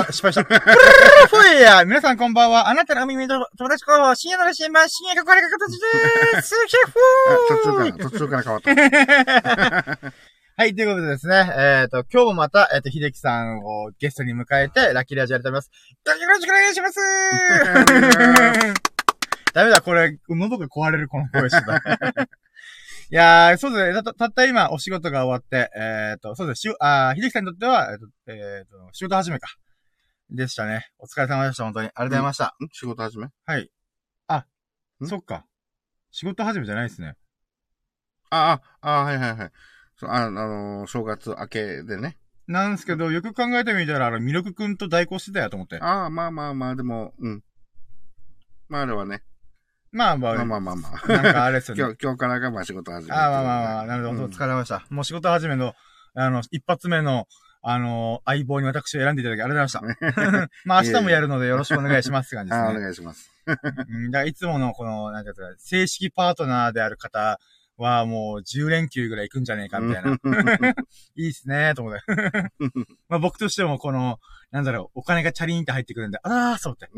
[0.00, 0.44] あ、失敗した。
[0.44, 0.50] ふ
[1.56, 2.68] いや皆さんこんばんは。
[2.68, 6.54] あなたのお耳の友達候補、深夜の新聞、深夜がこれが形でーす。
[6.66, 6.76] ヒ
[7.48, 10.12] 途中から、途中から変わった。
[10.56, 15.70] はい、ということでですね、えっ、と、今日もまた、えっ、と、秀樹さんをゲストに迎えて、ラッキーラジオやりたいと思います。
[16.20, 16.98] よろしくお願いします
[19.54, 21.76] ダメだ、これ、喉が壊れる、この声してた。
[23.10, 24.02] いやー、そうですね。
[24.02, 26.72] たたった今、お仕事が終わって、えっ、と、そうですね。
[26.72, 29.48] しゅあ秀樹さんにとっては、えっ、と、えーと、仕事始めか。
[30.30, 30.90] でしたね。
[30.98, 31.86] お疲れ様でした、本当に。
[31.86, 32.56] ありがとうございました。
[32.62, 33.28] ん仕事始め？
[33.46, 33.70] はい。
[34.26, 34.46] あ、
[35.00, 35.06] ん？
[35.06, 35.46] そっか。
[36.10, 37.14] 仕事始めじゃないですね。
[38.30, 39.50] あ、あ、あ、はいはいはい。
[39.96, 42.18] そうああのー、正月明けでね。
[42.46, 45.78] なんですけど、よく考えてみたら、あの、ミルクくんと代行してたやと思って。
[45.80, 47.42] ああ、まあまあまあ、でも、うん。
[48.68, 49.22] まああれはね。
[49.92, 51.08] まあまあ、まあまあまあまあ。
[51.08, 51.82] なんかあれですよね。
[51.82, 53.14] 今日、今日からがまあ仕事始め。
[53.14, 54.86] ああ、まあまあまあ、なるほど、うんお疲れ様でした。
[54.90, 55.74] もう仕事始めの、
[56.14, 57.26] あの、一発目の、
[57.62, 60.50] あの、相棒に私を選んでいただきありがとうございました。
[60.64, 62.80] まあ明日もやるのでよろしくお願いしますって感じでああ、おすね。
[62.82, 63.30] 願いします。
[63.46, 67.38] うん、だからいつものこの、なんていうか、正式パートナーである方
[67.78, 70.18] はもう10連休ぐらい行くんじゃねえかみたいな。
[71.16, 72.00] いいっすねと思って。
[73.08, 74.18] まあ僕としてもこの、
[74.50, 76.88] なんだろう、お金がチャリーンって入ってくるんで、ああ、そうって。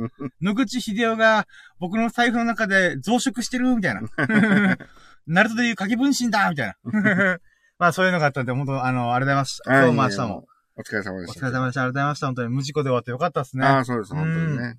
[0.40, 1.46] 野口秀夫が
[1.78, 4.00] 僕の財布の中で増殖してるみたいな。
[5.26, 7.38] ナルトでいう影分身だみたいな。
[7.80, 9.80] まあそういうのがあったんで、本当あの、ありがとうございました。
[9.80, 10.46] 今日も明日も。。
[10.76, 11.40] お疲れ様おでした。
[11.40, 11.80] 疲れ様でした。
[11.80, 12.26] ありがとうございました。
[12.26, 13.66] 本当に無事故で終わってよかったですね。
[13.66, 14.76] ああ、そうです、本当にね。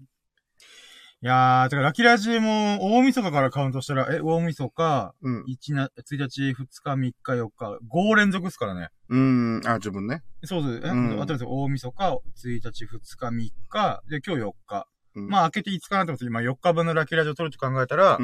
[1.24, 5.44] いやー、てか、ラキラジも、大晦日からカウントしたら、え、大晦日、うん。
[5.46, 8.90] 1な、1日、2日、3日、4日、5連続ですからね。
[9.10, 10.22] うん、あ、自分ね。
[10.44, 10.88] そうです。
[10.88, 12.20] え、うんあとですよ、大晦日、1
[12.62, 14.86] 日、2日、3日、で、今日4日。
[15.16, 18.24] うんまあ、明けて5日なってます今4日分のラキラジを取ると考えたら、う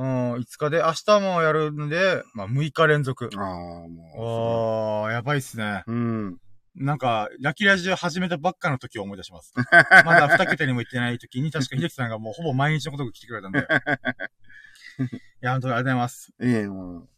[0.00, 0.34] うん、ん。
[0.36, 3.28] 5日で、明日もやるんで、まあ、6日連続。
[3.36, 3.44] ああ、
[3.88, 5.84] もおー、やばいっすね。
[5.86, 5.92] う。
[5.92, 6.36] うん。
[6.74, 9.52] なんか、ラキラジを始めたばっかの時を思い出します。
[10.06, 13.58] まだ2桁にも行ってない時に、確か秀樹さんがもうほぼ毎日のことが来てくれたんで。
[13.60, 13.64] い
[15.40, 16.32] や、本当にありがとうございます。
[16.40, 17.08] いえ、もう、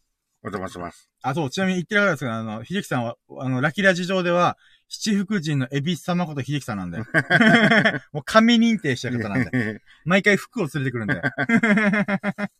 [0.43, 1.09] お邪魔します。
[1.21, 4.57] あ、そう、ちなみに言ってなかったですけど、あの、秀樹さんは、あの、ラキラジ上では、
[4.93, 6.99] 七福神のエビス様こと秀樹さんなんで。
[8.13, 9.81] もう神認定してる方なんで。
[10.05, 11.19] 毎回服を連れてくるんで。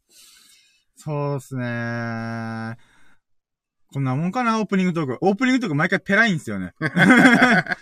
[0.97, 2.75] そうっすね
[3.93, 5.17] こんなもんかな、オープニングトーク。
[5.21, 6.73] オープニングトーク毎回ペライんすよね。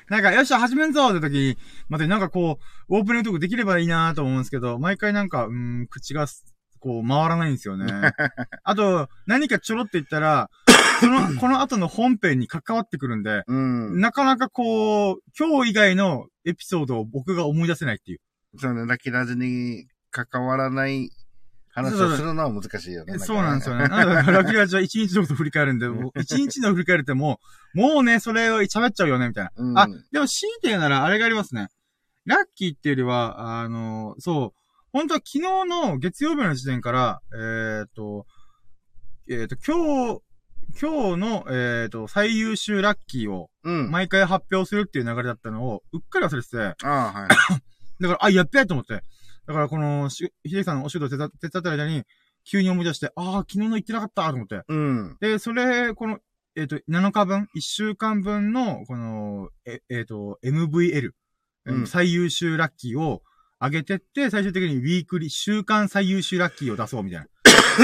[0.09, 1.57] なんか、よっしゃ、始めんぞって時に、
[1.87, 6.43] またなんかこう、オープニングトークできればいいなと思うんですけど、毎回なんか、うーん、口がす、
[6.79, 8.11] こう、回らないんですよね。
[8.63, 10.49] あと、何かちょろって言ったら、
[11.01, 13.99] その、この後の本編に関わってくるんで、うん。
[13.99, 18.19] なかなかこう、今日以外のエピソードを僕が思い出せないっていう。
[18.59, 21.09] そうね、ラッキーラジに関わらない
[21.73, 23.13] 話をするのは難しいよね。
[23.15, 23.87] えそうなんですよね。
[23.87, 25.87] ラッキーラジは一日のこと振り返るんで、
[26.21, 27.39] 一日の振り返るっても
[27.73, 29.51] う、もうね、それを喋っちゃうよね、みたいな。
[29.55, 31.69] うんあ、でも強いて言うなら、あれがありますね。
[32.25, 38.25] ラッキーっていうよりは、あの、そう、本当は昨日の月曜日の時点から、えっ、と、
[39.29, 40.21] えっ、と、今日、
[40.79, 43.91] 今日の、えっ、と、最優秀ラッキーをうん。
[43.91, 47.29] 毎回発表するっていう流れだったのを、うっかり忘れてて、ああ、はい。
[48.01, 49.03] だから、あ、やっべえと思って。
[49.47, 52.03] だから、この、し秀樹さんのお仕事を手伝手伝ってる間に、
[52.43, 54.61] 急に思い出して、ああ、昨日の言ってなかったと思って。
[54.67, 55.17] うん。
[55.19, 56.19] で、それ、この、
[56.55, 61.11] えっ、と、7日分、1週間分の、この、え、えっ、と、MVL、
[61.65, 63.21] うん最優秀ラッキーを
[63.59, 67.27] 上げてって、最終的にウィークリー、週間最優秀ラッキーを出そうみたいな。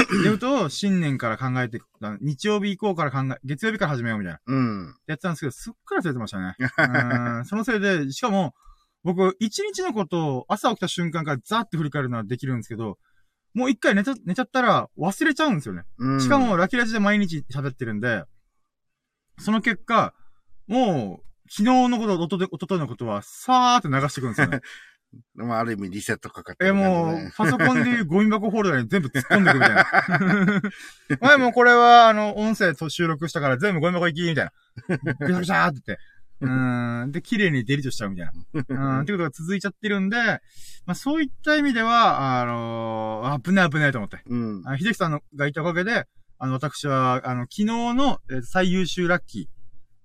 [0.02, 1.80] ってことを、新年から考えて、
[2.20, 4.40] 日曜日以降から考え、月曜日から始めようみたいな。
[4.46, 4.96] うん。
[5.06, 6.56] やってたんですけど、すっかり忘れてましたね。
[7.38, 8.54] うんそのせいで、しかも、
[9.04, 12.98] 僕、一日のことを朝起きた瞬間からザーって振り返るのはできるんですけど、
[13.54, 15.82] もう一回寝ちゃ、寝ちゃったら忘れちゃうんですよね。
[15.98, 16.20] うん。
[16.20, 18.24] しかも、、ラキラジで毎日喋ってるんで、
[19.38, 20.14] その結果、
[20.66, 24.60] もう、昨日のこと、おととい、おとといのことは、さーって流してくるんですよね。
[25.34, 29.86] まあ、ある意味リセットかかってえ、る感じもうね。、パソコンでいうゴミ箱ホルダーに全部突っ込んでくみたいな。
[31.20, 34.52] 前もうこれは、あの、音声と収録したから全部ゴミ箱行き、みたいな。
[35.26, 36.02] ぐしゃぐしゃーって言って。
[36.40, 37.12] うーん。
[37.12, 38.32] で、綺麗にデリートしちゃうみたいな。
[38.52, 39.00] うん。
[39.00, 40.16] ってことが続いちゃってるんで、
[40.86, 44.20] まあそういった意味では、あのー、危ない危ないと思って。
[44.26, 44.62] うん。
[44.64, 46.06] あの、秀樹さんのがいたおかげで、
[46.38, 49.48] あの、私は、あの、昨日の、えー最優秀ラッキ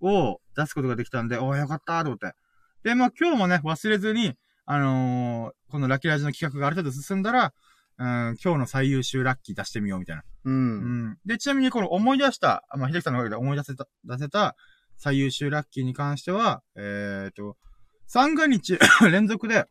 [0.01, 2.33] ーを出すことができたんで、おーよかったと思って。
[2.83, 7.51] で、まあ今日もね、忘れずに、あのーこのラッキーラジの企画がある程度進んだら、
[7.97, 10.21] うん、今日の最優秀ラッキー出してみようみたいな。
[10.45, 10.51] う。
[10.51, 11.17] うんん。
[11.25, 14.55] で、ちなみにこの思い出した、あまあ、秀樹さんのおかげで思い出せた、出せた
[14.97, 17.57] 最優秀ラッキーに関しては、えっ、と、
[18.05, 18.77] 三が日
[19.11, 19.65] 連続で、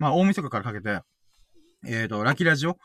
[0.00, 1.02] まあ、大晦日からかけて、
[1.86, 2.76] えっ、と、ラッキーラジオ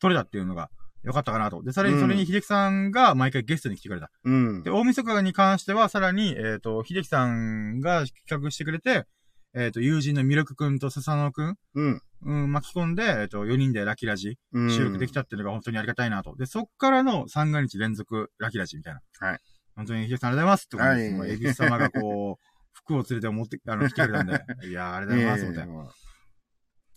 [0.00, 0.70] 撮れたっていうのが
[1.02, 1.62] 良かったかなと。
[1.62, 4.10] で、さらにそれに秀樹さんが毎回ゲストに来てくれた。
[4.24, 4.70] うんで、。
[4.70, 9.06] 大晦日に関しては、さらに、えっ、と、秀樹さんが企画してくれて、
[9.54, 12.02] えっ、と、友人のミルクくんと笹野くん、うん。
[12.26, 14.70] うん、巻き込んで、えっ、と、4人でラキラジうん。
[14.70, 16.34] 収録できたっていうのが本当にありがたいなと。
[16.36, 19.00] で、そっからの3が日連続ラキラジみたいな。
[19.20, 19.40] はい。
[19.76, 21.14] 本当に、ひでさんありがとうございますってことです。
[21.18, 24.32] はいエビス様がこう、 服を連れて持って、あの、来てくれたんで。
[24.68, 25.74] いやー、ありがとうございます、みたいな。
[25.74, 25.90] な。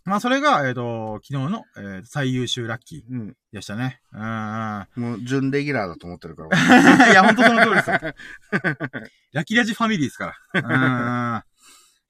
[0.06, 3.38] まあ、それが、えっ、と、昨日の、えー最優秀ラッキーうん。
[3.51, 4.01] でしたね。
[4.13, 4.88] うんうん。
[4.95, 6.57] もう、準レギュラーだと思ってるから。
[7.12, 8.00] いや、ほんとその通りですよ。
[9.33, 11.44] ラキラジファミリーですから。
[11.44, 11.56] うん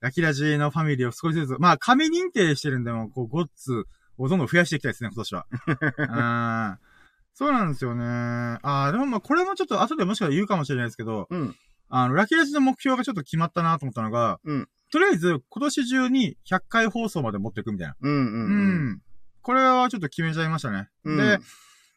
[0.02, 0.08] うん。
[0.08, 3.86] ラキラジのファミリーを少しずつ、まあ、紙認定してるんで、もう、こう、ゴッツ
[4.18, 5.46] をどんどん増やしていきたいですね、今年は。
[6.74, 6.88] うん。
[7.34, 8.04] そうなんですよね。
[8.06, 11.56] ああ、でもまあ、これもちょっと後でもしかしたら言うかもしれないですけど、うん。
[11.90, 17.96] あの、ラキラジの目標がちょっと決まったなと思ったのが、うんとりあえず、今年中に100回放送まで持っていくみたいな。
[18.00, 18.90] うんうんううん。
[18.92, 19.02] ん。
[19.42, 20.88] これはちょっと決めちゃいましたね。
[21.04, 21.40] うんで、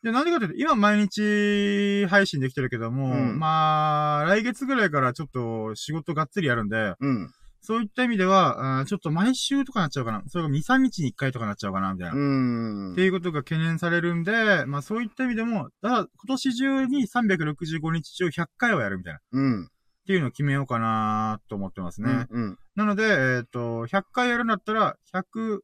[0.02, 7.30] で、なんでかというと、今毎日配信できてるけども、うんまあ、来月ぐらいからちょっと仕事がっつりやるんで、うん。
[7.62, 10.22] そういった意味では、あーちょっと毎週とかなっちゃうかな。
[10.28, 12.14] それが2、3日に1回とかなっちゃうかな、みたいな。
[12.14, 12.92] うん。
[12.92, 19.18] っていうことが懸念されるんで、まあそういった意味でも、だ今年中に365日中100回はやるみたいな。
[19.18, 19.68] っうん。
[20.06, 22.26] ていうのを決めようかなと思ってますね。
[22.30, 22.58] うん。
[22.74, 25.60] なので、えっ、と、100回やるんだったら、100、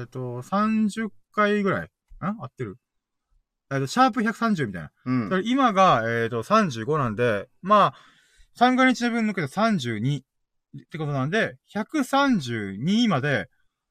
[0.00, 1.88] えっ、と、30回ぐらいん
[2.20, 2.76] 合ってる？
[3.72, 4.90] えっ、と、シャープ130みたいな。
[5.06, 7.94] うん今が、えっ、と、35なんで、まあ、
[8.58, 10.22] 3が日の分抜けて32
[10.76, 13.48] ってことなんで、132まで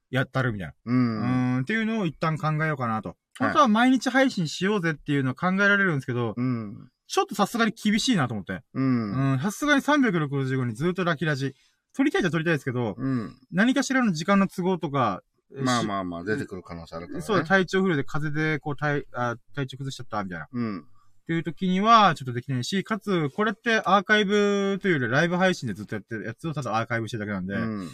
[0.09, 0.73] やったるみたいな。
[0.85, 0.93] う。
[0.93, 3.15] うんーん、っていうのを一旦考えようかなと。
[3.39, 6.89] 本当は毎日配信しようぜっていうのは考えられるんですけど、うん。
[7.07, 8.61] ちょっとさすがに厳しいなと思って。
[8.73, 9.33] うん。
[9.33, 11.55] うん、さすがに365にずっとラキラジ。
[11.93, 13.35] 撮りたいじゃ撮りたいですけど、うん。
[13.51, 15.21] 何かしらの時間の都合とか、
[15.53, 15.83] まああ。
[15.83, 17.25] まあまあ、出てくる可能性あるからね。
[17.25, 20.45] そうだ、体調不良で風邪で、こう、体、あ体調崩しちゃった、みたいな。
[20.45, 20.85] っうん。
[21.31, 27.89] ていう時には、ちょっとできないし、かつ、これってアーカイブというよりライブ配信でずっとやってるやつをただアーカイブしてるだけなんで、うん。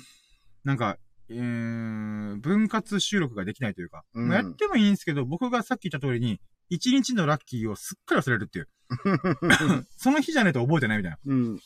[0.64, 0.98] なんか、
[1.30, 6.40] えー、分割収録ができないというか、うんまあやってもいいんですけど、僕がさっき言った通りに、
[6.70, 8.70] 一日のラッキーをすっかり忘れるっていう。
[9.98, 11.18] その日じゃないと覚えてないみたいな。
[11.18, 11.60] っうん。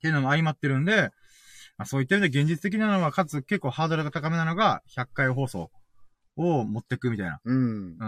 [0.00, 1.10] ていうのも相まってるんで、
[1.76, 5.70] まあ、そういった意味で現実的なのは、かつ結構ハードルが高めなのが、100回放送
[6.36, 7.96] を持ってくみたいな、うん。
[7.98, 8.04] うー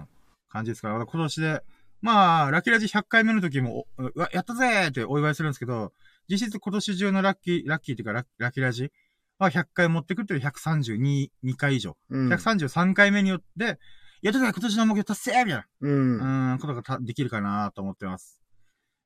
[0.00, 0.08] ん、
[0.48, 1.62] 感じですから、今年で、
[2.00, 5.92] まあ、ラッキーラジ100回目の時も、おうわ、やったぜーってお祝いするんですけど、
[6.28, 8.90] 実質今年中のラッキー、ラッキーっていうかラッラッキーラジ
[9.38, 11.96] は100回持ってくっていう132、2回以上。
[12.10, 12.28] うん。
[12.32, 13.78] 133回目によって、
[14.22, 16.18] やったぜ今年の目標達成みたいな、うん。
[16.18, 18.40] うーん、ことがたできるかなと思ってます。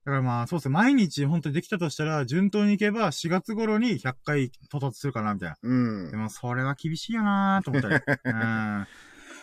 [0.04, 5.56] だからまあ、そうですね、毎日本当にできたとしたら、順当にいけば4月頃に100回到達するかな、みたいな。
[5.60, 6.16] うんで。
[6.16, 7.94] も、それは厳しいよなーと思ったり。
[8.24, 8.86] うん。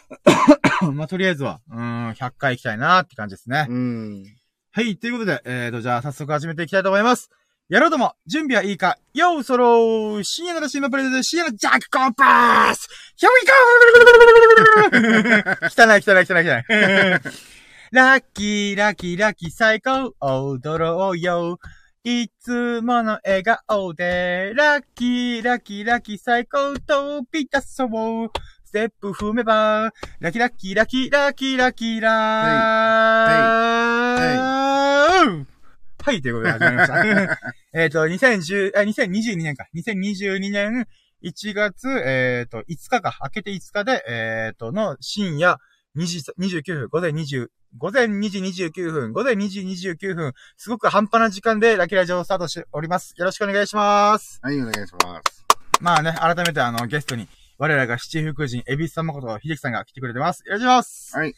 [0.94, 3.66] まあ、とりあえずは、うん、100回行きたいなーって感じですね。
[3.70, 4.24] うん。
[4.72, 7.30] はい、ということで、えーと、じゃあ早速始めていきたいと思います。
[7.68, 12.88] やろうとも、準備はいいかようそろー深夜の新馬プレゼント深夜のジャックコンパス
[13.18, 13.56] !Here we go!
[15.72, 16.64] 汚い汚い汚い汚い。
[17.92, 21.58] ラッキーラッキーラッキー最高踊ろうよ
[22.04, 35.46] いつもの笑顔で、ラッキーラッキーラッキー最高飛び出そうステップ踏めば、ラッキーラッキーラッキーラッキーラッキーラー
[36.04, 37.06] はい、ということで始まりました。
[37.74, 39.66] えっと、2010、あ、2022年か。
[39.76, 40.88] 2022年
[41.24, 43.18] 1月、えっ、と、5日か。
[43.24, 45.58] 明けて5日で、えっ、と、の深夜
[45.96, 53.14] 2時、29分、午前20、午前2時29分、午前2時29分、すごく半端な時間でラキラジオをスタートしております。
[53.16, 54.42] よろしくお願いします。
[54.44, 55.46] はい、お願いします。
[55.80, 60.44] まあね、改めてあの、ゲストに、我らが七福神、エビスさんこと、秀樹さんが来てくれてます。
[60.46, 61.18] よろしくお願いします。
[61.18, 61.34] はい。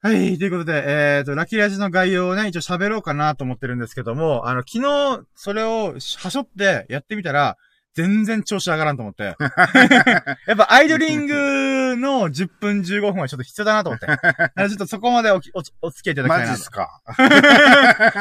[0.00, 0.84] はい、ということで、
[1.18, 7.56] えっ、と、ラッキーラジの概要をね、一応喋ろうかなと思ってるんですけども、あの、昨日、それを、はしょってやってみたら、
[7.94, 9.36] 全然調子上がらんと思って。
[10.46, 14.06] やっぱアイドリングの10分15分はちょっと必要だなと思って。
[14.06, 16.70] ちょっとそこまでおきおお付き合いいただきたいなとマジっす。
[16.70, 17.02] か？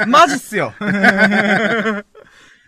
[0.08, 0.74] マジっす よ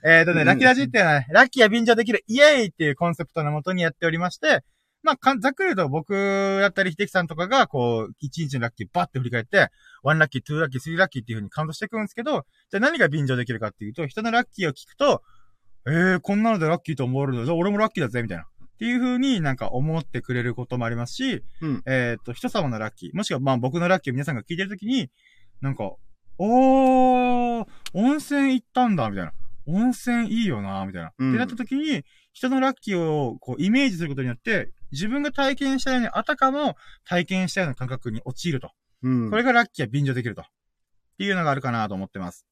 [0.05, 4.63] えっとね、うんラッキーラジっていうのはね、ラッキーは便乗できるイエーイっていうコンセプトのもとにやっておりまして、
[5.03, 6.13] まあ、ざっくり言うと僕
[6.62, 9.69] だったり秀樹さんとかが、こう、1日のラッキーバッて振り返って、
[10.03, 15.22] 1ラッキー、2ラッキー、3ラッキーっていう風にカウントしていくんですけど、じゃあ何が便乗できるかっていうと、人のラッキーを聞くと、
[15.86, 17.45] えー、こんなのでラッキーと思われるの？
[17.45, 18.45] じゃあ俺もラッキーだぜ、みたいな。
[18.45, 18.48] っ
[18.79, 25.10] ていう風になんか思ってくれることもありますし、うんえっ、と、人様のラッキー、もしくはまあ僕のラッキーを皆さんが聞いてるときに、
[25.62, 25.91] なんか、
[26.38, 29.33] おー、温泉行ったんだ、みたいな。
[29.65, 31.13] 温泉いいよな、みたいな。
[31.17, 38.72] うんってなったときに、人のラッキーをこうイメージすることによって、自分が体験したように、あたかも体験したような感覚に陥ると。
[39.03, 39.29] うん。
[39.29, 40.41] これがラッキーは便乗できると。
[40.41, 40.46] っ
[41.17, 42.46] ていうのがあるかなと思ってます。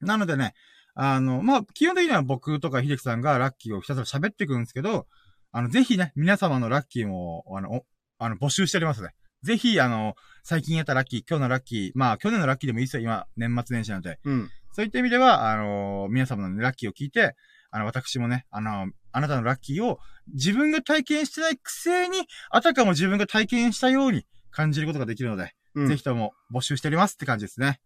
[0.00, 0.54] なのでね、
[0.94, 5.06] あの、まあ、基本的には僕とか秀樹さんがラッキーをひたすら喋ってくるんですけど、
[5.52, 7.86] あの、ぜひね、皆様のラッキーも、あの、お
[8.18, 9.10] あの、募集しておりますね。
[9.42, 14.18] ぜひ、あの、最近やったラッキー、今日のラッキー、まあ、去年のラッキーでもいいですよ、今、年末年始なので。
[14.24, 14.50] うん。
[14.72, 17.36] そういった意味では、あの皆様の、ね、ラッキーを聞いて、
[17.70, 19.98] あの、私もね、あのあなたのラッキーを
[20.32, 27.80] 自分が体験してないくせに、あたかも自分が体験したように感じることができるので、うんぜひとも募集しておりますって感じですね。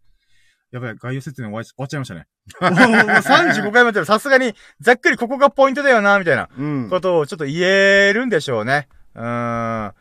[0.71, 2.27] やばい、概要説明終わり終わっちゃいましたね。
[2.61, 6.91] もうもう35回目ってさすがに、ざっくりここがポイントだよな、みたいなうん。
[6.91, 8.89] ことをちょっと言えるんでしょうね。
[9.15, 9.25] うーん。
[9.25, 9.95] あ、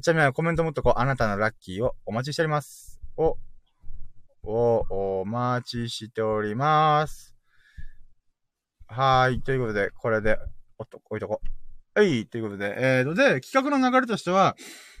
[0.00, 3.00] ちなみにコメントもっとこう、あなたのラッキーをお待ちしております。
[3.16, 3.36] お、
[4.44, 7.34] お、お待ちしております。
[8.88, 9.42] はーい。
[9.42, 10.36] ということで、これで、
[10.78, 11.40] おっと、置いとこ
[11.94, 12.00] う。
[12.00, 12.26] はい。
[12.26, 14.56] ということで、えーと、で、企画の流れとしては、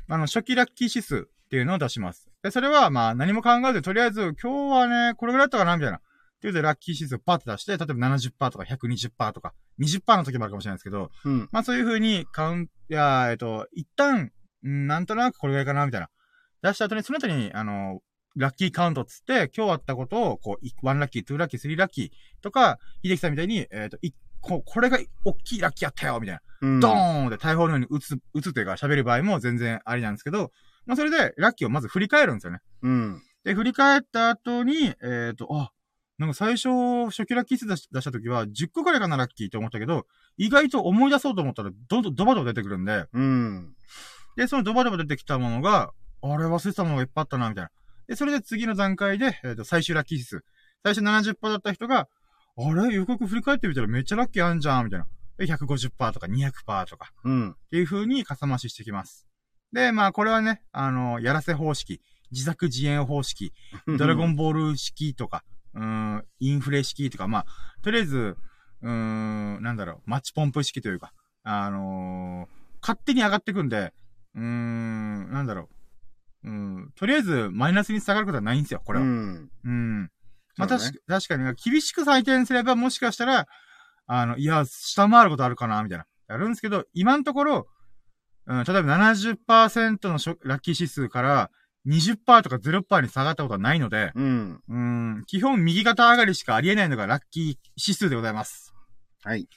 [0.08, 2.30] あの、初期ラッキー指数っていうのを出します。
[2.42, 6.00] で、それは、まあ、何も考えず、とりあえず、今日はね、これぐらいだったかな、みたいな。
[6.40, 11.48] というで、ラッキー指数をパッと出して、例えば70%とか120%とか、20%の時もあるかもしれないですけど、うん。
[11.52, 14.30] まあそういう風にカウント、いや、えっと、一旦、
[14.66, 16.08] んなんとなくこれぐらいかな、みたいな。
[16.62, 18.00] 出した後に、その後に、あの、
[18.36, 22.10] ラッキーカウントっつって、今日あったことを、こう、1ラッキー、2ラッキー、3ラッキー
[22.42, 26.42] とか、秀樹さんみたいに、えっ、と、いここれが大きいラッキーやったよ、みたいな。
[26.62, 26.80] うん。
[26.80, 30.50] ドーンって大砲のように打つ、打つというか喋る場合も全然ありなんですけど、
[30.84, 32.58] まあそれで、ラッキーをまず振り返るんですよね。
[32.82, 33.22] うん。
[33.44, 35.70] で、振り返った後に、えっ、と、あ、
[36.18, 36.68] なんか最初、
[37.06, 43.74] 初期ラッキー数出し出した時は、10個くらいかな、ラッキーと思ったけど、意外と思い出そうと思ったら、どんどんドバドバ出てくるんで、うん。
[44.36, 47.70] で、そのドバドバ出てきたものが、あれ忘れてたものがいっぱいあったな、みたいな。
[48.12, 50.44] で、それで次の段階で、えっ、と、最終ラッキー指数。
[50.84, 52.08] 最初70%だった人が、
[52.58, 52.94] あれ？
[52.94, 55.06] よくよく振り返ってみたらめっちゃラッキーあんじゃん、みたいな。
[55.38, 57.10] で、150%とか200%とか。
[57.24, 57.50] うん。
[57.52, 59.26] っていう風にかさ増ししてきます。
[59.72, 62.02] で、まあこれはね、あの、やらせ方式、
[62.32, 63.54] 自作自演方式、
[63.98, 65.42] ドラゴンボール式とか、
[65.72, 67.46] うーん、インフレ式とか、まあ、
[67.80, 68.36] とりあえず、
[68.82, 71.14] うーん、なんだろう、マッチポンプ式というか、
[71.44, 73.94] あのー勝手に上がってくんで、
[74.34, 75.81] うーん、なんだろう、
[76.44, 79.04] うん、とりあえずマイナスに下がることはないんですよ、これは。
[79.04, 79.50] ううん。
[79.64, 80.10] ん。
[80.56, 83.46] まあ、ね確かに、厳しく採点すればもしかしたら、
[84.06, 86.06] あの、いや、下回ることあるかな、みたいな。
[86.28, 87.66] やるんですけど、今のところ、
[88.46, 91.50] うん、例えば70%のラッキー指数から
[91.86, 94.60] 20%とか0%に下がったことはないので、うん。
[94.68, 98.72] うん、基本右肩上がりしかありえないのがラッキー指数でございます。
[99.22, 99.48] はい。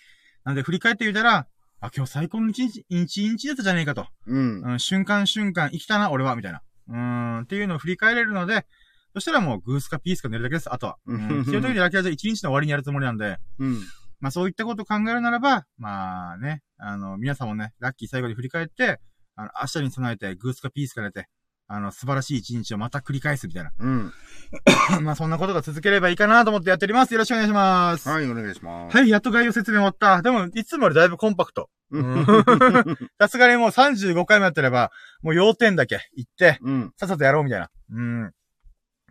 [0.44, 1.48] なので振り返ってみたら、
[1.82, 4.08] あ、今日最高の一日、一日だったじゃねえかと。
[4.28, 4.62] うん。
[4.62, 6.62] うん、瞬間瞬間生きたな、俺は、みたいな。
[6.88, 8.66] うーん、っていうのを振り返れるので、
[9.14, 10.98] そしたらもうグースかピースか寝るだけです、あとは。
[11.06, 13.80] うん、基本的にラッキーはじゃあ一日の終わりにやるつもりなんで、うん。
[14.20, 19.00] まあそういったことを考えるならば、まあね、あの、皆さんもね、ラッキー最後に振り返って、
[19.36, 21.28] あの、明日に備えてグースかピースか寝て、
[21.68, 23.72] あの、素晴らしい一日をまた繰り返すみたいな。
[23.80, 24.14] うん。
[25.04, 27.14] まあそんなことが続ければいいかなと思ってやっております。
[27.14, 28.08] よろしくお願いします。
[28.10, 28.98] はい、お願いします。
[28.98, 30.22] はい、やっと概要説明終わった。
[30.22, 31.70] でも、いつもよりだいぶコンパクト。
[31.92, 32.26] うん。
[33.20, 36.94] さすがにもう35回もやってれば、もう要点だけ言って、うん。
[36.98, 37.70] さっさとやろうみたいな。
[37.92, 38.28] うん。
[38.28, 38.32] っ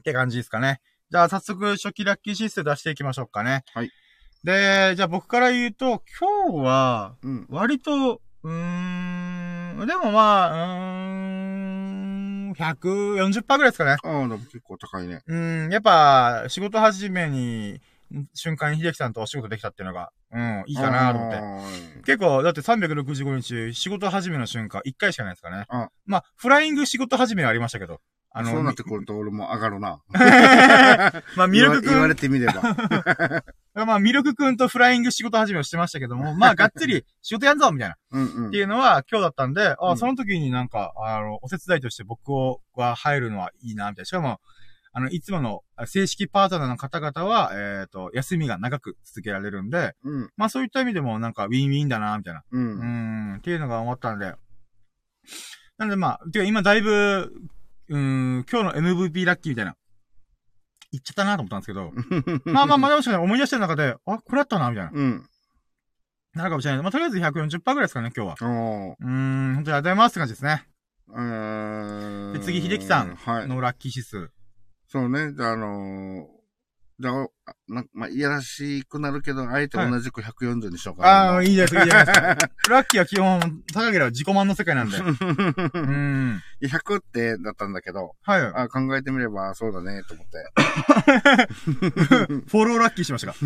[0.05, 0.81] て感じですかね。
[1.11, 3.65] じゃあ早速初期ラッキーシステム出していきましょうかね。
[3.75, 3.91] はい。
[4.43, 7.47] で、じゃあ僕から言うと、今日は、うん。
[7.49, 13.97] 割と、うーん、でもまあ、うーん、140%ぐらいですかね。
[14.03, 15.23] ああ、でも結構高いね。
[15.27, 17.81] うん、やっぱ、仕事始めに、
[18.35, 22.03] 瞬間に秀樹さんとお仕事できたっていうのが、うん、いいかなと思って。
[22.05, 25.67] 結構、だって365日、仕事始めの瞬間、1回しかないですかね。
[25.69, 28.01] あまあ、フライング仕事始めはありましたけど。
[28.37, 30.03] あの、そうなってくると俺も上がるな。
[31.37, 32.63] まあ、ミルクくん言われ、てみれば。
[33.87, 37.97] まあ、ミルクくんとフライング仕事始めをしてましたけども、まあ、がっつり仕事やんぞみたいな。
[38.11, 38.57] うんうんって。
[38.57, 44.07] いうのは今日だったんで、あ、うんその時になんか、あの、お手伝いとして僕を、が入るのはいいな、みたいな。
[44.07, 44.41] しかも、
[44.97, 50.31] あの、いつもの正式パートナーの方々は、えっ、と、休みが長く続けられるんで、うん。
[50.37, 52.45] まあそういった意味でもなんかウィンウィンだな、みたいな。
[52.49, 52.57] う。
[52.57, 52.85] うんー
[53.35, 54.35] ん、っていうのが思ったんで。
[55.79, 57.33] なんでまあ、てか今だいぶ、
[57.89, 59.75] うーん、今日の MVP ラッキーみたいな。
[60.93, 61.93] 言っちゃったなと思ったんですけど。
[62.53, 64.93] ま あまあまあ、もしかしたら思い出してる中で、あ、これあったな、みたいな。
[64.95, 65.29] うん。
[66.35, 66.83] なるかもしれない。
[66.83, 68.37] まあとりあえず140%ぐらいですかね、今日は。
[68.41, 70.69] うーん、本当にありがとうございますって感じですね。
[71.09, 72.33] うーん。
[72.35, 73.49] で次秀樹さんはい。
[73.49, 74.31] のラッキー指数。
[74.95, 75.33] そうね。
[75.33, 76.25] であのー、
[77.01, 77.27] じゃあ、
[77.67, 81.09] まあ、いやらしくなるけど、あえて同じく140にしようかな。
[81.33, 82.13] ああ、いいです、いいですか。
[82.71, 83.41] ラッキーは基本、
[83.73, 84.97] 高ければ自己満の世界なんで。
[85.03, 86.41] うーん。
[86.63, 88.41] 100ってだったんだけど、はい。
[88.41, 90.53] あ考えてみればそうだね、と思って。
[92.47, 93.37] フォローラッキーしましたか？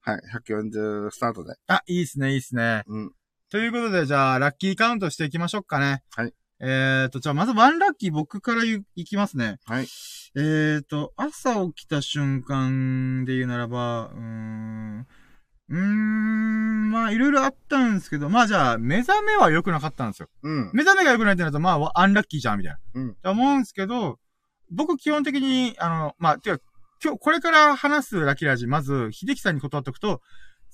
[0.00, 1.56] はい、140スタートで。
[1.66, 2.84] あ、いいっすね、いいっすね。
[2.86, 3.12] うん。
[3.50, 6.02] ということで、じゃあ、ラッキーカウントしていきましょうかね。
[6.16, 6.32] はい。
[6.60, 9.58] えーと、じゃあまずワンラッキー僕からいきますね。
[9.66, 9.88] はい。
[10.36, 15.06] えーと、朝起きた瞬間で言うならば、うーん、
[15.68, 20.28] うーん、まあいろいろあったんですけど、まあじゃあ目覚めは良くなかったんですよ。
[20.42, 20.70] うん。
[20.72, 22.78] 目覚めが良くないってなると、まあアンラッキーじゃん、みたいな。
[22.94, 24.18] うんと思うんですけど、
[24.70, 26.58] 僕基本的に、あの、まあ、てか、
[27.02, 30.22] 今日、これから話すラッキーラジ、まず、秀樹さんに断っておくと、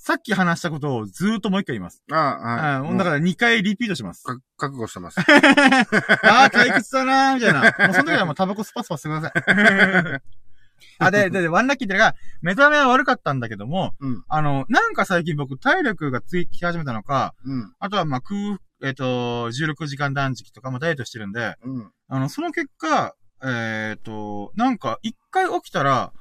[0.05, 2.03] さっき話したことをずーっともう一回言います。
[2.11, 2.91] ああ、はい。
[2.91, 4.25] うん、だから2回リピートします。
[4.25, 5.21] か覚悟してます。
[6.27, 7.61] ああ、退屈だなー、みたいな。
[7.63, 10.23] もうその時はもうタバコスパスパしてください。
[10.99, 14.25] あ、で、で、でワンラッキーってのが、目覚めは悪かったんだけども、うん。
[14.27, 17.73] あの、なんか最近僕体力がつき始めたのか、うん。
[17.79, 21.93] あとはまあ空、えっ、と、16時間断食とかもダイエットしてるんで、うん。
[22.09, 26.13] あの、その結果、えっ、と、なんか一回起きたら、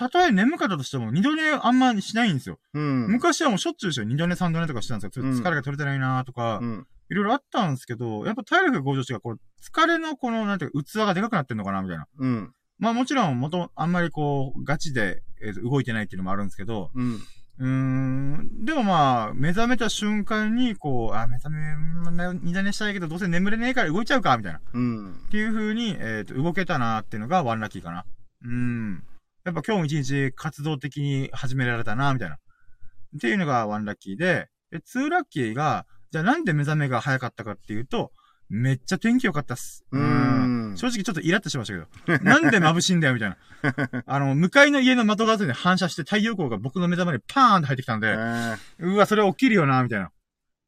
[0.00, 2.58] たとえ眠かったとしても二度寝あんましないんですよ。
[2.72, 3.06] うん。
[3.08, 4.04] 昔はもうしょっちゅうでしょ。
[4.04, 5.26] 二度寝三度寝とかしてたんですよ。
[5.26, 6.86] 疲れが取れてないなとか、うん。
[7.10, 12.06] いろいろあったんですけど、やっぱ体力が向上してこう、疲れのこの、なんていうか、器がでかくなってんのかなみたいな。
[12.18, 12.54] うん。
[12.78, 17.20] まあもちろん、もと、あんまりこう、ガチで、えーと動いてないっていうのもあるんですけど、うん。
[17.58, 24.60] うーん、でもまあ、目覚めた瞬間に、こう、あ、目覚め、うん二度寝したいけど、どうせ眠れねえから動いちゃうか、みたいな。
[24.72, 25.12] うん。
[25.12, 28.06] っていう風に、えっ、と、動けたなっていうのがワンラッキーかな。
[28.44, 29.02] うん。
[29.44, 32.36] やっぱ今日も一日活動的に始められたな、みたいな。
[32.36, 38.12] っていうのがワンラッキーで、で、ツーラッキーが、じゃあなんで目覚めが早かったかっていうと、
[38.48, 39.84] めっちゃ天気良かったっす。
[39.92, 42.24] うん正直ちょっとイラッとしましたけど。
[42.24, 43.36] なんで眩しいんだよ、みたいな。
[44.06, 50.10] あの、向かいの家の窓ガラスに反射して太陽光が僕の目覚めにパーンって入ってきたんで、えーうわ、それ起きるよな、みたいな。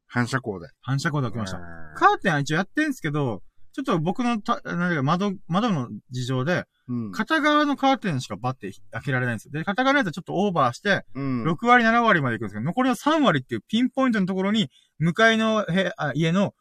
[0.07, 0.69] 反射光で。
[0.81, 1.59] 反射光で起きました。
[1.59, 7.12] えーカーテンは一応やってんすけど、ちょっと僕のた、なか窓、窓の事情で、うん。
[7.12, 9.52] 片側のカーテンしかバッて開けられないんですよ。
[9.52, 11.45] で、片側のやつはちょっとオーバーして、うん。
[11.45, 16.52] 6割、7割まで行くんですけど、残りの3割っていうピンポイントのところに、向かいの部あ家のん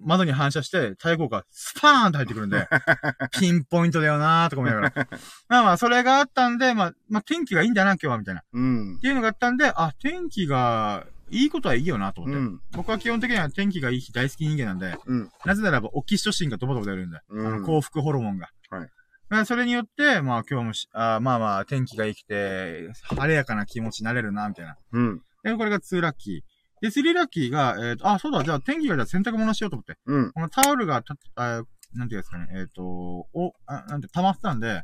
[0.00, 2.68] 窓に反射して、太陽光がスパーンと入ってくるんで、
[3.40, 5.08] ピンポイントだよなーとか思いながら。
[5.48, 8.40] まあまあ、それがあったんで、まあ、まあ、天気がいいんだな、今日は、みたいな。
[8.42, 9.00] っうん。
[9.00, 12.38] ていうのがあったんで、あ、天気が、いいことはいいよな、と思って。
[12.38, 12.60] うん。
[12.72, 15.30] 僕は基本的には天気がいい日大好き人間なんで、うん。
[15.44, 18.50] なぜならば、オキシトシンがドバドバ出るんで、うんあの幸福ホルモンが。
[18.70, 18.88] はい
[19.28, 19.44] まあ。
[19.44, 24.76] それによって、まあ今日もし、あーまあまあ天気が良くて、晴れやかな気持ちになれるな、みたいな。
[24.92, 25.22] うん。
[25.42, 26.40] で、これが2ラッキー。
[26.80, 29.96] で、3ラッキーが、えっ、と、あ、そうだ、じゃあ天気がじゃあ洗濯物しようと思って。
[30.06, 30.32] うん。
[30.32, 31.62] このタオルがた、あ
[31.94, 34.82] なんていうんですかね、えっ、と、お、あなんて、溜まってたんで、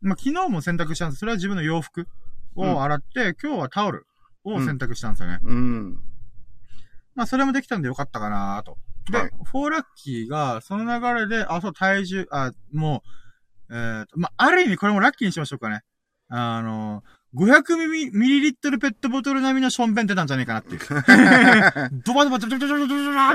[0.00, 2.08] まあ昨日も洗濯したんですそれは自分の洋服
[2.56, 4.06] を洗って、今日はタオル
[4.44, 5.40] を洗濯したんですよね。
[5.42, 5.98] うん。
[7.14, 8.78] まあ、それもできたんでよかったかなと。
[9.10, 13.02] で、はいフォーラッキーが、その流れで、あ、そう、体重、あ、も
[13.68, 15.82] う、えっ、と、まあ、ある意味これもラッキーにしましょうかね。
[16.28, 17.02] あの、
[17.34, 20.80] 500ミリミリリットルペットボトル並みのションベン出たんじゃねえかなっていう。
[22.04, 23.34] ドバドバドバドバドバドバドバ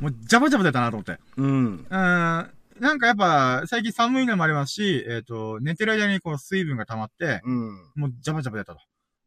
[0.00, 1.18] もう、ジャバジャバ出たなと思って。
[1.36, 1.86] うん。
[1.90, 7.68] うーん、なんかやっぱ、最近寒いのもありますし、えっ、と、寝てる間にこう水分が溜まって、うん。
[7.96, 8.80] もうジャバジャバ出たと。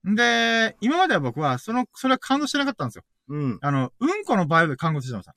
[0.06, 3.04] で、今までは僕は、その、それは感動してなかったんですよ。
[3.30, 3.60] うん。
[3.62, 5.34] あの、うんこの場合で看護師してました。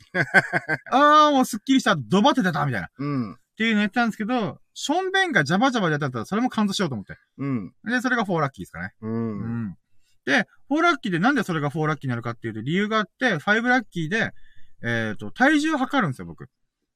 [0.90, 2.88] あー、もうスッキリした、ドバって出たみたいな。
[2.88, 3.38] っうん。
[3.56, 7.16] ていうのやってたんですけど、ションベンがジャバジャバでやったら、それも感動しようと思って。
[7.38, 7.72] うん。
[7.84, 8.92] で、それが4ラッキーですかね。
[9.00, 9.08] う。
[9.08, 9.76] うんん。
[10.24, 14.32] で、4ラッキーでなんでそれが4ラッキーになるかっていうと、理由があって、5ラッキーで、
[14.82, 16.48] えっ、と、体重を測るんですよ、僕。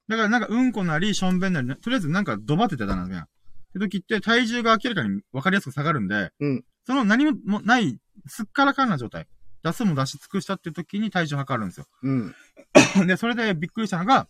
[0.07, 3.27] だからなんか、うんこなり、ションベンなり、とりあえずなんかドバって出たな、みたいな。
[3.71, 9.27] って時って、体重が明らかに分かりやすく下がるんで、うんその何ももない、すっからかんな状態。
[9.63, 11.85] 出すも出し尽くしたっていう時に体重を測るんですよ。
[12.01, 12.35] うん。
[13.07, 14.27] で、それでびっくりしたのが、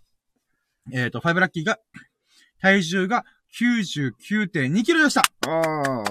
[0.92, 1.80] えっ、と、5ラッキーが、
[2.60, 3.24] 体重が
[3.58, 5.22] 99.2キロでした。
[5.48, 6.06] ああ。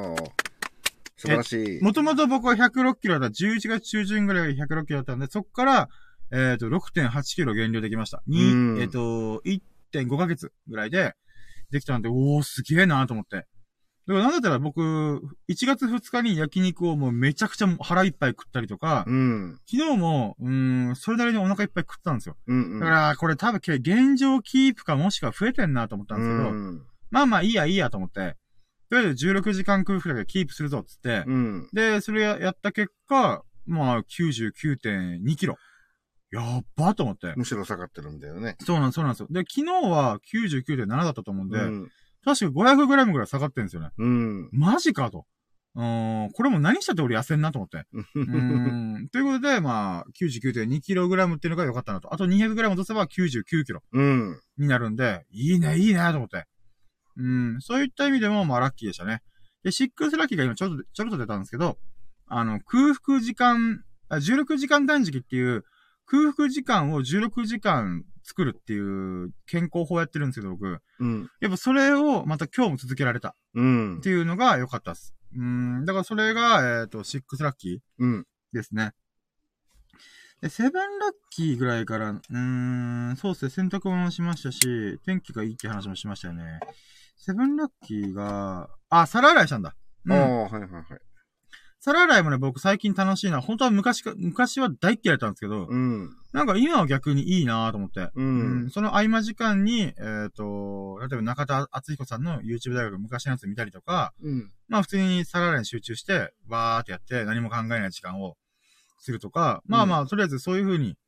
[1.17, 1.83] 素晴らしい。
[1.83, 3.45] もともと僕は106キロだった。
[3.45, 5.89] 11月中旬ぐらいが106キロだったんで、そこから、
[6.33, 8.23] えっ、と、6.8キロ減量できました。
[8.27, 11.15] にうんえっ、と、1.5ヶ月ぐらいで、
[11.71, 13.47] できたんで、おー、すげえなと思って。
[14.07, 14.81] だからなんだったら僕、
[15.49, 19.59] 1月2日に焼肉をもうめちゃくちゃ腹いっぱい食ったりとか、うん。
[19.71, 22.37] 昨日も、うーん、それなりにお腹いっぱい食ったんですよ。
[22.47, 22.73] うん。
[22.73, 26.83] うんだから、これ多分、現状キープかもしくは増えてんなと思ったんですけど、うん。
[27.11, 28.37] まあまあいいやいいやと思って、
[28.89, 31.69] とりあえず16時間空腹だけキープするぞっつって、うん。
[31.73, 35.57] で、それややった結果、まあ99.2キロ。
[36.31, 37.33] やっばと思って。
[37.37, 38.57] むしろ下がってるみたいなね。
[38.61, 39.29] そうなんそうなんですよ。
[39.31, 41.91] で、昨日は99.7だったと思うんで、うん。
[42.25, 43.91] 確か 500g ぐらい下がってるんですよね。
[43.99, 44.49] うん。
[44.53, 45.27] マジかと。
[45.75, 47.85] うーん、これも何したって俺痩せんなと思って。
[47.93, 49.09] うーん。
[49.09, 52.13] ということで、まあ、99.2kg っていうのが良かったなと。
[52.13, 54.41] あと 200g 落とせば 99kg うん。
[54.59, 56.47] になるんで、いいね、いいね、と思って。
[57.17, 59.23] うん、そういった意味でも、まあ、ラッキーでしたね。
[59.63, 61.77] で、シックスラッキーが今ちょっと、ちょろっと出たんですけど、
[62.27, 65.65] あの、空腹時間、あ16時間断食っていう、
[66.11, 70.81] 空腹時間を16時間作るっていう健康法やってるんですけど、僕。
[70.99, 71.31] うん。
[71.41, 74.09] やっぱそれをまた今日も続けられたうんって。
[74.09, 75.15] いうのが良かったです。
[75.37, 78.27] うん、だからそれが、えっ、と、6ラッキーうん。
[78.53, 78.93] ですね。
[80.41, 80.83] で、セブンラッ
[81.31, 82.39] キーぐらいから、うー
[83.13, 86.59] ん、そうですね、洗濯物もしましたし、天気がいいって話もしましたよね。
[87.17, 89.77] セブンラッキーが、あ、皿洗いしたんだ。
[90.07, 90.13] うん。
[90.13, 90.85] ああ、はいはいはい。
[91.83, 93.41] 皿洗いもね、僕最近楽しいな。
[93.41, 96.11] 本当は昔か、昔は大っ嫌いだったんですけど、うん。
[96.35, 98.01] なんか今は逆にいいなと思って。
[98.01, 98.71] ううんん。
[98.71, 104.53] その合間時間に、えっ、と、例えば中田敦彦さんの YouTube 大学昔のやつ見たりとか、うん。
[104.69, 108.37] まあ普通に皿洗いに集中して、わーってやって何も考えない時間を
[108.99, 110.99] するとか、まあまあ、とりあえずそういう風に、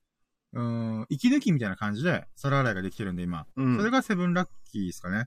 [0.54, 0.62] うー
[1.00, 3.44] ん、息抜きみたいな感じで皿洗いができてるんで今。
[3.56, 3.76] うん。
[3.76, 5.26] それがセブンラッキーですかね。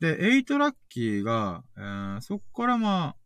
[0.00, 3.21] で、エイトラッキーが、えー、そっからまあ、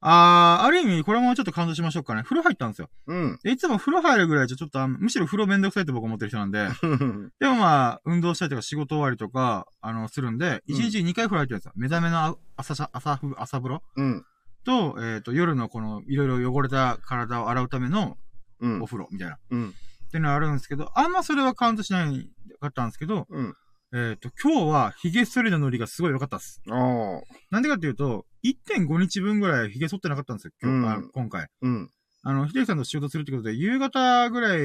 [0.00, 2.22] あー、ある意味これもちょっと感動しましょうかね。
[2.22, 2.90] 風呂入ったんですよ。
[3.06, 3.38] うん。
[3.42, 6.68] でいつも風呂入るぐらいじゃちょっとあん、むしろ風呂めんどくさいって僕思ってる人なんで、
[7.40, 11.72] でもまあ、運動したりとか仕事終わりとか、あの、するんで、うん1日2回風呂入ってるんですよ。
[11.76, 14.24] 目覚めの朝しゃ、朝風、朝風呂うん。
[14.64, 18.16] と、えっ、と、夜のこの、いろいろ汚れた体を洗うための
[18.60, 18.86] うんお。
[18.86, 19.34] 風呂みたいな。
[19.36, 19.74] っうん。
[20.10, 22.30] ていうのがあるんですけど、あんまそれはカウントしない
[22.60, 23.56] かったんですけど、うん。
[23.98, 26.60] えっ、と、今日は髭剃りのノリがすごい良かったです。
[26.68, 27.22] ああ。
[27.50, 31.48] なんでかっていうと、1.5日分ぐらい髭剃ってなかったんですよ、今日、うんあ今回。
[31.62, 31.90] うん。
[32.22, 34.60] あの、秀樹さんと仕事するってことで、夕方ぐらい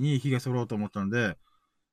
[0.00, 1.36] に髭剃ろうと思ったんで、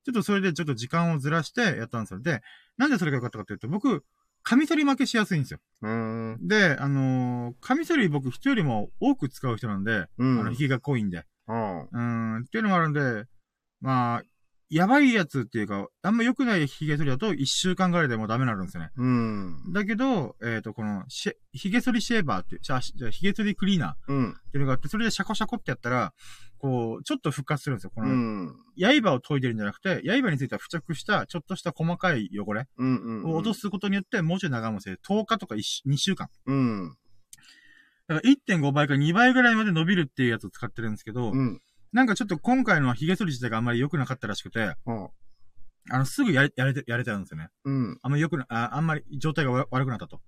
[0.06, 2.22] ちょっとそれでちょっと時間をずらしてやったんですよ。
[2.22, 2.42] で、
[2.78, 4.06] なんでそれが良かったかっていうと、僕、
[4.42, 5.60] カミソリ負けしやすいんですよ。
[5.82, 6.38] うん。
[6.48, 10.40] で、あのーカミソリ僕人よりも多く使う人なんで、うん。
[10.40, 11.26] あの、髭が濃いんで。
[11.48, 13.26] うーん、っていうのもあるんで、
[13.82, 14.24] まあ、
[14.70, 18.90] やばいやつっていうか、あんま良くない髭剃りだと1週間ぐらいでもうダメになるんですよね。
[18.98, 19.74] うん。
[19.74, 24.34] だけど、えっ、と、この、髭剃りシェーバーっていう、じゃ髭剃りクリーナーっうん。
[24.52, 26.14] ていうのがあって、それでシャコシャコってやったら、
[26.58, 27.92] こう、ちょっと復活するんですよ。
[27.94, 28.56] こうの、ん。
[28.78, 32.68] 刃を研いでるんじゃなくて、刃については付着した、ちょっとした細かい汚れ。
[32.80, 36.30] を落とすことによって、もうちょい長持ちで、10日とか1週2週間。
[36.46, 36.96] うん。
[38.08, 41.62] だから1.5倍か2倍ぐらいまで伸びるっていうやつを使ってるんですけど、うん。
[41.94, 45.10] なんかちょっと今回の髭剃り自体があんまり良くなかったらしくて、ああ。
[45.92, 47.50] あの、すぐやれ、やれて、やれてたんですよね。
[47.66, 47.98] うん。
[48.02, 50.20] あんまり良くな、ああんまり状態が悪悪くなったと。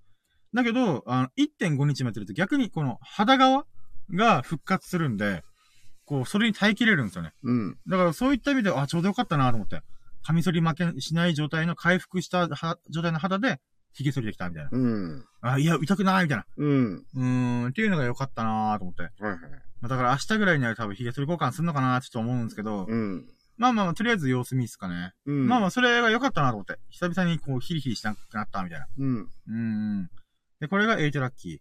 [0.54, 3.66] だけど、あの、1.5日もやってると逆にこの肌側
[4.14, 5.44] が復活するんで、
[6.06, 7.32] こう、それに耐えきれるんですよね。
[7.44, 7.78] うん。
[7.88, 9.82] だからそういった意味で、あ、ちょうどよかったなと思って。
[10.24, 13.60] カミソリ負けしない状態の回復したは状態の肌で、
[13.94, 14.70] 髭剃りできたみたいな。
[14.72, 15.26] うん。
[15.42, 16.46] あ、いや、痛くないみたいな。
[16.58, 16.96] うん。
[16.96, 17.24] うー
[17.66, 19.04] ん、っていうのが良かったなと思って。
[19.04, 19.40] はいはい。
[19.82, 23.26] まあだから明日ぐらいには多分髭剃り交換するのかなちょっと思うんですけど、うん。
[23.58, 25.14] まあまあまあ、とりあえず様子見っすかね。
[25.26, 25.48] うん。
[25.48, 26.78] まあまあ、それが良かったなと思って。
[26.90, 28.88] 久々にこう、ヒリヒリしなくなったみたいな。
[28.98, 29.18] うん。
[29.22, 30.10] うーん。
[30.60, 31.58] で、これが8ラッキー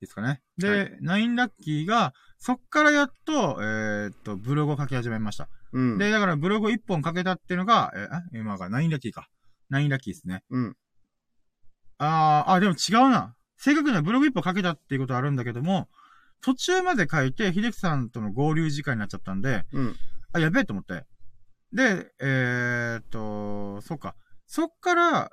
[0.00, 0.40] ですかね。
[0.56, 0.74] で、は
[1.18, 5.48] 9ラッキーが、そっからやっと、えーっと、ブログを書き始めました。
[5.72, 5.98] うん。
[5.98, 9.28] で、だからブログを1本書けたっていうのが、えー、あ今が9ラッキーか。
[9.72, 10.44] 9ラッキーですね。
[10.50, 10.76] うん。
[11.98, 13.34] あー、あ、でも違うな。
[13.58, 15.88] 正確にはブログ1本書けたっていうことはあるんだけども、
[16.40, 19.96] 途中まで書いて、秀樹さんとの合流時間になっちゃったんで、うん。
[20.32, 21.04] あ、やべえと思って。
[21.72, 24.14] で、えー、っと、そっか。
[24.46, 25.30] そっから、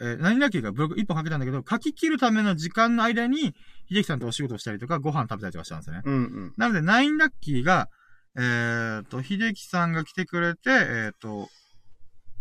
[0.00, 3.54] えー何ラッキーかブログ一本書けたんだけど、書き切るための時間の間に、
[3.88, 6.02] 秀樹さんとお仕事をしたりとか、ご飯食べたりとかしたんですよね。
[6.04, 6.14] うん。
[6.14, 6.54] うん。
[6.56, 7.88] なので、ナインラッキーが、
[8.36, 11.48] えー、っと、秀樹さんが来てくれて、えー、っと、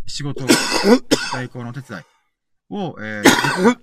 [0.08, 0.46] 仕事、
[1.32, 2.04] 代行のお手伝い
[2.70, 3.78] を、えー、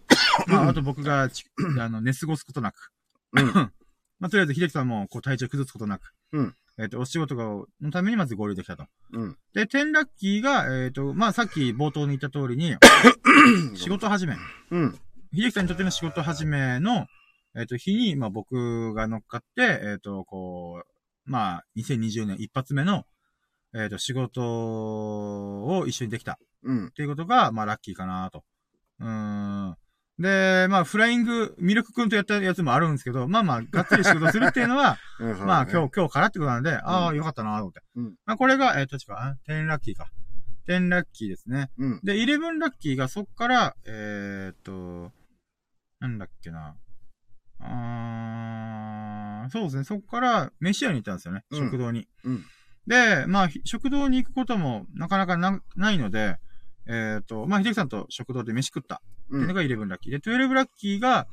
[0.49, 1.45] まあ、あと僕がち、
[1.79, 2.91] あの、寝過ごすことなく、
[3.33, 3.73] うん。
[4.19, 7.45] まあ、とりあえず秀樹さんも、こう、体調崩すことなく、うんえっ、と、お仕事が
[7.83, 8.87] のためにまず合流できたと。
[9.13, 9.37] うん。
[9.53, 12.75] で、10ラッキーが、えっ、と、まあ、さっき冒頭に言った通りに、
[13.77, 14.37] 仕事始め。
[14.71, 14.93] うん。
[15.35, 17.07] 秀樹さんにとっての仕事始めの、
[17.55, 23.05] えっ、と、日に、まあ、僕が乗っかって、えっ、と、こう、まあ、2020年一発目の、
[23.75, 26.39] えっ、と、仕事を一緒にできた。
[26.63, 26.87] うん。
[26.87, 28.43] っていうことが、まあ、ラッキーかなと。
[29.01, 29.07] うー
[29.71, 29.77] ん。
[30.21, 34.99] で、まあ、フライング、ミルク君とやったやつもあるんですけど、まあまあ、がっつり仕事するっていうのは、
[35.47, 37.81] まあ、今日、今日からってことなんで、ああ、よかったなと思って。
[37.97, 40.11] うんまあ、これが、えっ、と、違う、あ10ラッキーか。
[40.69, 41.71] 10ラッキーですね。
[41.79, 41.83] 日。
[41.85, 42.01] うん。
[42.03, 45.11] で、11ラッキーがそっから、えーっと、
[46.01, 46.77] なんだっけな。
[47.61, 49.85] あーそうですね。
[49.85, 51.45] そっから、飯屋に行ったんですよね。
[51.51, 52.07] うん食堂に。
[52.25, 52.45] うん
[52.87, 56.39] で、まあ、ひ食堂に行くこともなかなかなないので、
[56.87, 58.99] えーっと、まあ、秀樹さんと食堂で飯食ったっ
[59.31, 60.13] ていうのが11ラッキー。
[60.13, 61.27] で、12ラッキーが、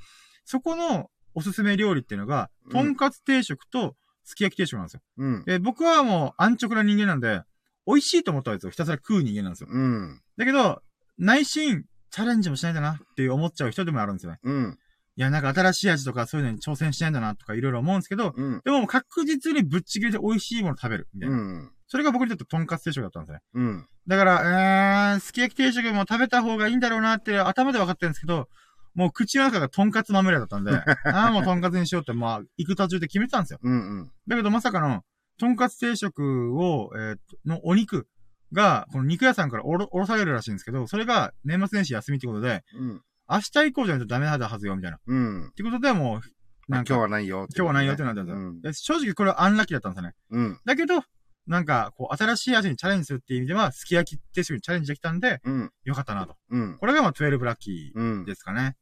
[0.46, 5.02] そこのおすすめ料理っていうのが、うんとんかつ定食とすき焼き定食なんですよ。
[5.18, 5.46] うん。
[5.46, 7.42] で、僕はもう安直な人間なんで、
[7.86, 9.70] 美味しいと思ったやつをひたすら食う人間なんですよ。
[9.72, 10.22] うん。
[10.36, 10.82] だけど、
[11.18, 14.40] 内心、チャレンジもしないんだなって思っちゃう人でもあるんですよね。
[14.44, 14.78] うん。
[15.16, 18.62] いや、なんか新しい味とかそういうのに挑戦しないんだなとかいろいろ思うんですけど、うん。
[18.66, 21.08] でも確実にぶっちぎりで美味しいもの食べる。
[21.14, 21.38] みたいうな。
[21.38, 21.72] ん。
[21.88, 23.40] それが僕にとってとんかつ定食だったんですね。
[23.54, 23.88] うん。
[24.08, 28.48] だから、えー、すき焼き定食も食べた方がいいんだろうなって頭で分かってるんですけど、
[28.96, 30.72] もう口の中がとんかつまみれだったんで、
[31.06, 33.60] ああ、もうとんかつにしようって、まあ、行く途中で決めてたんですよ。
[33.62, 34.12] うんうん。
[34.28, 35.04] だけどまさかの、
[35.38, 38.08] とんかつ定食を、えーとのお肉
[38.54, 43.02] が、この肉屋さんからおろ、おろされるらしいんですけど、それが年末年始休みってことで、うん。
[43.30, 44.98] 明日以降じゃないとダメなはずよ、みたいな。
[44.98, 45.52] っうん。
[45.56, 46.22] てことでも
[46.70, 48.40] う、なんか、今日はないよって今日はないよってなったんですよ。
[48.40, 48.62] うん。
[48.62, 50.16] で正直これはアンラッキーだったんですよね。
[50.32, 50.60] うん。
[50.66, 51.04] だけど、
[51.48, 55.72] なんか、こう、新しい味にチャレンジするっていう意味では、すき焼き定食にチャレンジできたんで、うん。
[55.86, 56.36] よかったなと。
[56.50, 56.78] うん。
[56.78, 58.26] これがまあ12ラッキうんー。
[58.26, 58.76] ですかね。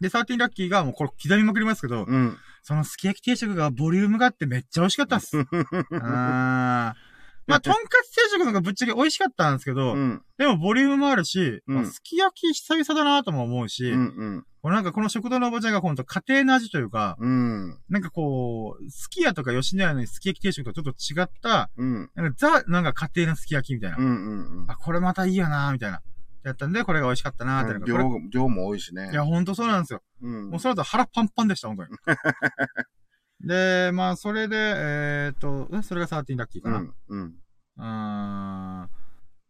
[0.00, 2.36] で、13ラッキーがもうこれ刻みまくりますけど、うん。
[2.62, 5.36] そのすき焼き定食がボリュームがあってめっちゃ美味しかったっす。
[6.02, 7.11] あー
[7.46, 10.22] まあ、とんかつ定食の方がぶっちゃけ美味しかったんですけど、うん。
[10.38, 14.44] でもボリュームもあるし、うんまあすき焼き久々だなとも思うし、うん。
[14.64, 14.70] うん。
[14.70, 17.78] なんかこの食堂のおばちゃんがほんと家庭の味というか、うん。
[17.88, 22.10] なんかこう、すき家とか吉野家のすき焼き定食とちょっと違った、うん。
[22.14, 23.96] なんかザ、なんか家庭のすき焼きみたいな。
[23.96, 24.04] うん。
[24.04, 24.70] うん。
[24.70, 26.00] あ、これまたいいよなみたいな。
[26.44, 29.06] やったんで、これが美味しかったなーっていうのが、こ量、量も多いしね。
[29.06, 30.02] れいや、ほんとそうなんですよ。
[30.22, 31.90] うんもうその後腹パンパンでした、本当に。
[33.44, 36.78] で、まあ、それで、えーっと、えそれが13ラッキーかな。
[36.78, 36.94] うん。
[37.08, 37.34] うん。
[37.78, 39.02] あー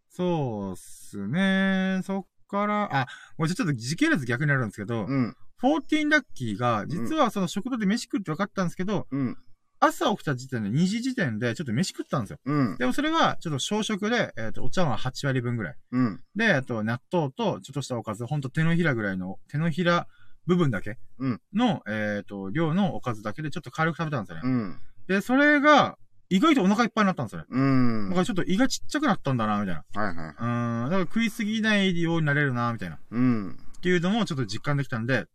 [0.09, 2.01] そうっすね。
[2.05, 3.07] そっから、あ、
[3.39, 5.37] もうちょっと時系列逆になるんですけど、うん。
[5.63, 9.39] 14ラッキーが、実はその食堂で飯食って分かったんですけど、うん。
[9.81, 12.39] 朝起きた時点で2時時点でちょっと飯食ったんですよ。
[12.45, 12.77] うん。
[12.79, 15.77] でもそれはちょっと小食で、えっ、と、お茶碗8割分ぐらい。
[15.93, 16.21] うん。
[16.37, 20.07] で、えっと、納豆とちょっとしたおかず、ほんと手のひらぐらいの、手のひら
[20.47, 20.99] 部分だけ？
[21.19, 24.43] うんの、えっ、と、量のおかずだけでちょっと軽く食べたんですよね。
[24.45, 24.81] うん。
[25.07, 25.97] で、それが、
[26.31, 27.47] 意外とお腹いっぱいになったんですよね。
[27.51, 28.09] うん。
[28.09, 30.03] だからちょっと胃がちっちゃくなったんだな、みたいな。
[30.03, 30.35] はいはい。
[30.35, 32.97] うーん、だから食いすぎないようになれるな、みたいな。
[32.97, 33.59] っうん。
[33.83, 35.27] ていうのもちょっと実感できたんで、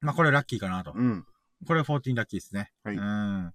[0.00, 0.92] まあこれラッキーかなと。
[0.94, 1.24] うん。
[1.66, 2.72] これ14ラッキーですね。
[2.82, 3.52] はいうん。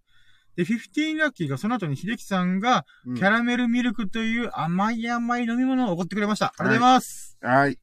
[0.55, 6.53] で、15ラッキーがその後に秀樹さんが、うんキャラメルミルクという甘い甘い飲み物をおごってくれました。
[6.57, 7.37] ありがとうございます。
[7.41, 7.77] はい。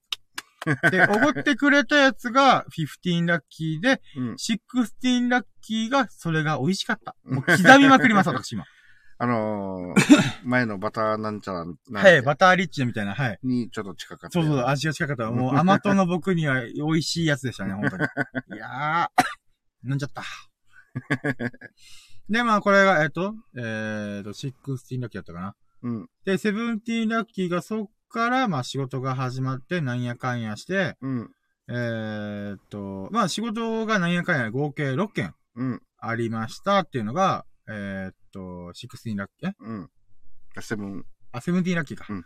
[0.90, 4.32] で、おごってくれたやつが15ラッキーで、うん。
[4.34, 7.16] 16ラッキーがそれが美味しかった。
[7.24, 8.64] もう刻みまくります、私今。
[9.18, 9.94] あのー、
[10.42, 11.64] 前のバターなんちゃら
[12.00, 13.38] はい、バターリッチみたいな、はい。
[13.44, 14.32] にちょっと近かった。
[14.32, 15.30] そうそう、味が近かった。
[15.32, 18.04] もう甘党の僕には美味しいやつでしたね、本当に。
[18.54, 20.24] いやー、飲んじゃった。
[22.28, 25.54] で、まあ、これが、えっと、えっと、16ラッキーだったかな。
[25.82, 26.08] うん。
[26.24, 31.30] で、17ラッキーがそっから、まあ仕事が始まって、なんやかんやして、うん。
[31.68, 35.82] えーっと、まあ仕事がなんやかんや合計6件うん。
[35.98, 38.40] ありましたっていうのが、えーっと、
[38.72, 39.90] 16ラッキー、えうん。
[40.60, 41.04] セブン。
[41.32, 42.06] あ、17ラッキーか。
[42.08, 42.24] うん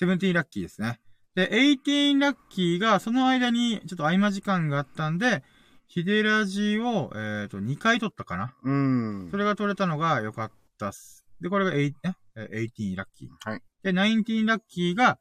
[0.00, 1.00] 17ラッキーですね。
[1.34, 5.42] で、18ラッキーが、その間にちょっと合間時間があったんで、
[5.88, 8.54] ヒデラジを、えーっと、2回撮ったかな。
[8.62, 9.36] うんそ。
[9.36, 11.24] れが撮れたのが良かったっす。
[11.40, 12.12] で、これが8、え？
[12.36, 13.28] え18ラッキー。
[13.50, 13.62] はい。
[13.82, 15.18] で、19ラッキーが、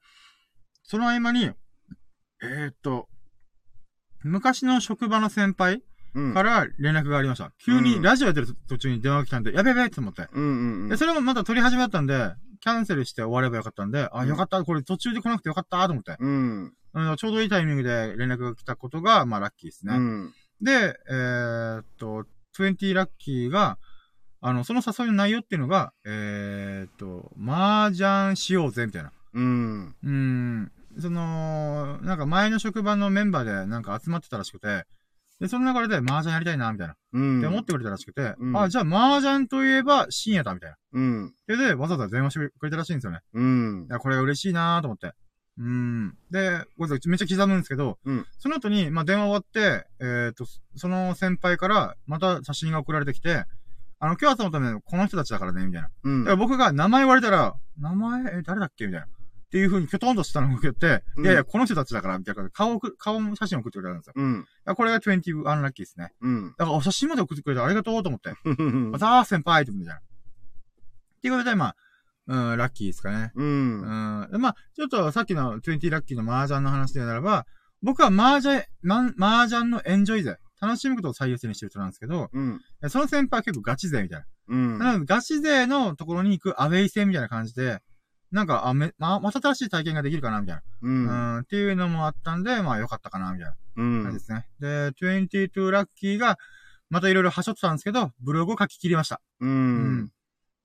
[0.83, 1.51] その合間に、
[2.41, 3.07] えーっと、
[4.23, 5.81] 昔の職場の先輩
[6.13, 6.33] うん。
[6.33, 7.51] から連絡がありました。
[7.63, 10.27] 急にラジオやってる途中に電話が来たんで、やべやべって思って。
[10.31, 10.89] うんうんうん。
[10.89, 16.15] で、それもまた撮り始めだったんで、キャンセルして終わればよかったんで、あ、うんよかった、これ途中で来なくてよかったと思って。
[16.19, 16.73] うん。
[16.93, 19.95] うんちょうどいいタイミングで連絡が来たことが、まあラッキーですね。
[19.95, 20.33] うん。
[20.61, 22.25] で、えーっと、
[22.57, 23.77] 20ラッキーが、
[24.47, 29.11] あの、その誘いの内容っていうのが、えーっと、麻雀しようぜ、みたいな。
[29.33, 29.95] うん。
[30.01, 34.85] うーん、その、なんか前の職場のメンバーでなんか集まってたらしくて、
[35.41, 36.95] で、その流れで麻雀やりたいな、みたいな。
[37.11, 37.39] うん。
[37.39, 40.77] って思ってくれたらしくて、うんあ、じゃあ麻雀といえば深夜だ、みたいな。
[40.93, 41.33] うん。
[41.45, 43.19] で、で、わざわざ電話してくれたらしいんですよね。
[43.33, 43.91] うんい。
[43.91, 45.11] や、これ嬉しいなと思って。
[45.57, 46.15] うん。
[46.31, 50.45] で、ごめんなさいめっちゃ刻むんですけど、うんその後に、まあ、電話終わって、えっ、と、
[50.77, 53.43] その先輩から、また写真が送られてきて、
[53.99, 55.89] あの、今日集まったのこの人たちだからね、みたいな。
[56.03, 58.85] うんだから僕が名前言われたら、名前、え、誰だっけ？
[58.87, 59.07] みたいな。
[59.07, 62.49] っていう風にキョトンとしたのを送って、うんいやいや、この人たちだから、みたいな。
[62.49, 64.13] 顔を送顔の写真を送ってくれたんですよ。
[64.15, 64.41] うん。
[64.41, 66.13] いやこれが20アンラッキーですね。
[66.21, 66.49] うん。
[66.57, 68.33] だから、お写真まで送ってくれてありがとうと思って。
[68.43, 69.97] うんまた、先輩って思ってじゃん。
[69.97, 70.01] っ
[71.21, 71.75] ていうことで、まあ、
[72.27, 73.31] うん、ラッキーですかね。
[73.35, 74.25] うん。
[74.25, 74.31] うん。
[74.31, 77.45] でまあ、ちょっとさっきの20ラッキーの麻雀の話でならば、
[77.81, 82.61] 僕は麻雀、ま、麻雀のエンジョイ勢、楽しむことを最優先にしてる人なんですけど、うん。
[82.89, 84.25] その先輩は結構ガチ勢みたいな。
[84.49, 84.79] うん。
[84.79, 87.81] なので、ガチ勢のところに行くアウェイ戦みたいな感じで、
[88.31, 90.61] なんか、あ、め、ま、また新しい体験ができるかな、みたいな。
[90.81, 90.87] う。
[90.87, 94.03] うんん、っていうのもあったんで、まあ、良かったかな、みたいなうん。
[94.03, 94.47] 感じですね。
[94.59, 96.37] で、22ラッキーが、
[96.89, 99.21] またいろいろ端折ってたんですけど、ブログを書き切りました。
[99.39, 100.11] うん。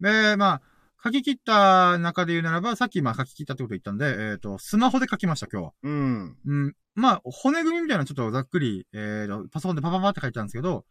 [0.00, 0.62] で、まあ、
[1.04, 5.72] 書き切った中で言うならば、さっきまあ書き切ったってこと言ったんで、えっ、と、スマホで書きました、今日は。
[5.82, 6.36] うん。
[6.46, 6.76] うん。
[6.94, 10.84] まあ、骨組みみたいなのちょっとざっくり、えーと、パソコンでパパパって書いたんですけど、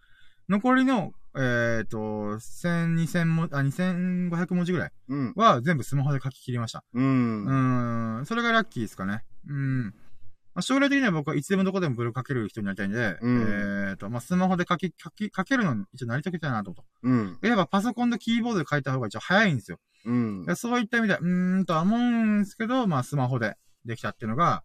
[0.50, 1.98] 残りの、えっ、と、
[2.40, 5.34] 1000、2000も、あ、2500文字ぐらいうん。
[5.38, 6.84] は全部スマホで書き切りました。
[6.94, 7.46] うん。
[7.46, 9.24] うーん、それがラッキーですかね。
[9.48, 9.94] うん。
[10.54, 17.08] まあ、将来的には僕はいつでもどこでもブログ書ける人になりたいんで、うんえっ、と、まあ、スマホで書き、書き、書けるのに一応なりたけたいなと思った。
[17.08, 17.40] うん。
[17.42, 19.80] やっぱパソコンとキーボードで書いた方が一応早いんですよ。
[20.06, 20.46] うん。
[20.46, 24.64] でそういった意味では、うーんとは思うんですけど、まあ、スマホでできたっていうのが、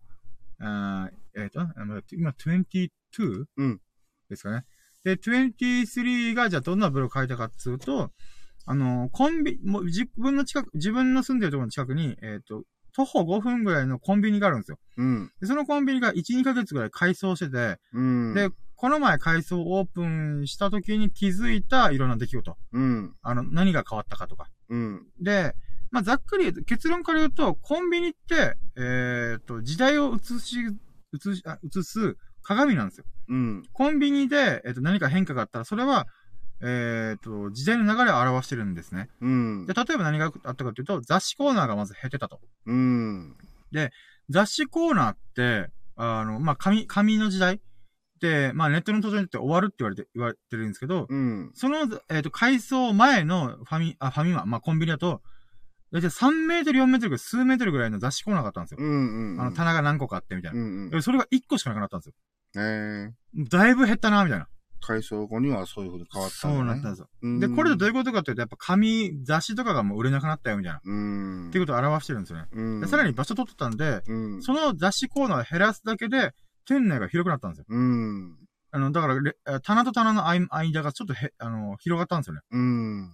[0.58, 3.44] あーえっ、と、あまあ今 22?
[3.56, 3.80] うん
[4.28, 4.64] ですかね。
[5.04, 8.10] で、23がじゃあどんなブログ書いたかっつうと、
[8.64, 12.64] あの、コンビ、もう自分の近く、自分の住んでるところの近くに、えっ、と、
[12.96, 14.78] 徒歩5分ぐらいのコンビニがあるんですよ。
[14.96, 15.30] うん。
[15.38, 18.34] で、そのコンビニが1、2ヶ月ぐらい改装してて、うん。
[18.34, 22.56] で、この前改装オープンした時に気づいたいろんな出来事。
[22.72, 23.14] うん。
[23.20, 24.48] あの、何が変わったかとか。
[24.70, 25.06] うん。
[25.20, 25.54] で、
[25.90, 30.56] まあ、ざっくり言うと、結論から言うと、コンビニって、えっ、と、時代を映し、
[31.14, 33.04] 映し、あ映す鏡なんですよ。
[33.28, 33.62] うん。
[33.74, 36.06] コンビニで、えっ、と、何か変化があったら、それは、
[36.62, 39.08] えっ、と、時代の流れを表してるんですね。
[39.20, 39.74] うんで、。
[39.74, 42.40] 例えば何があったかというと、雑誌コーナーがまず減ってたと。
[42.66, 43.36] うん。
[44.30, 47.60] 雑誌コーナーって、あの、まあ、紙、紙の時代
[48.20, 51.50] で、まあ、ネットの登場によって終わるって言われて、言われてるんですけど、うん。
[51.54, 51.78] その、
[52.10, 55.22] えっ、と、改装前のファミ、あ、ファミマ、まあ、コンビニだと、
[55.92, 58.78] だいたい3メートル、4メートル数メートルぐらいの雑誌コーナーがあったんですよ。
[58.80, 59.34] うん。
[59.34, 59.40] うん。
[59.40, 60.60] あの、棚が何個かあって、みたいな。
[60.60, 60.90] うん。
[60.90, 62.14] でそれが1個しかなくなったんですよ。
[62.56, 63.44] ええ。
[63.48, 64.48] だいぶ減ったな、みたいな。
[64.86, 67.38] 改装後にはそういう風に変わったそうなったんですよ。
[67.40, 70.78] で、これでどういうことかっていうと、やっぱ紙、雑誌とかがもう売れなくなったよ、みたいな。
[70.78, 70.94] っう
[71.48, 71.50] ん。
[71.50, 72.46] ていうことを表してるんですよね。
[72.52, 72.80] うん。
[72.80, 74.42] でさらに場所取ってたんで、うん。
[74.42, 76.32] その雑誌コーナーを減らすだけで、
[76.66, 77.64] 店内が広くなったんですよ。
[77.68, 78.36] うん。
[78.70, 82.40] あの、だから棚と棚の間間がちょっとへ、あの、広がったんですよね。
[82.50, 83.10] うん。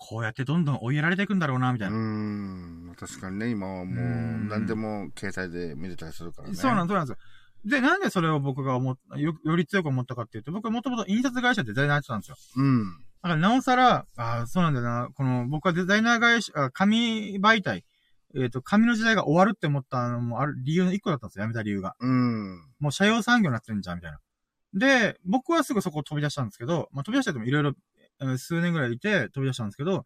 [0.00, 1.98] こうやってどんどん追いやられていくんだろうな、みたいうな。
[1.98, 2.94] ん。
[2.96, 6.54] 確かにね、今はもううん何でも携帯で見れたりするからね。
[6.54, 7.18] そうなんそうなんですよ。
[7.64, 12.36] で、なんでそれを僕が思っよ、より強く思ったかっていうと、僕はもともと印刷会社でデザイナーやってたんですよ。
[12.56, 12.84] うん。
[13.22, 15.08] だからなおさら、ああ、そうなんだよな。
[15.14, 17.84] この、僕はデザイナー会社、あ紙媒体、
[18.36, 21.44] えっ、と、紙の時代が終わるって思ったのもある理由の一個だったんですよ。
[21.44, 21.96] 辞めた理由が。
[21.98, 22.60] うん。
[22.78, 24.18] もう社用産業になってるんじゃん、みたいな。
[24.74, 27.72] で、僕はすぐそこを飛び出したんですけど、まあ、飛び出しててもいろいろ、
[28.20, 30.04] えー数年ぐらいいて飛び出したんですけど、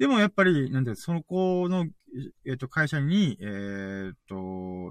[0.00, 1.86] でもやっぱり、なんて、その子の、
[2.46, 4.34] えっ、と、会社に、えっ、と、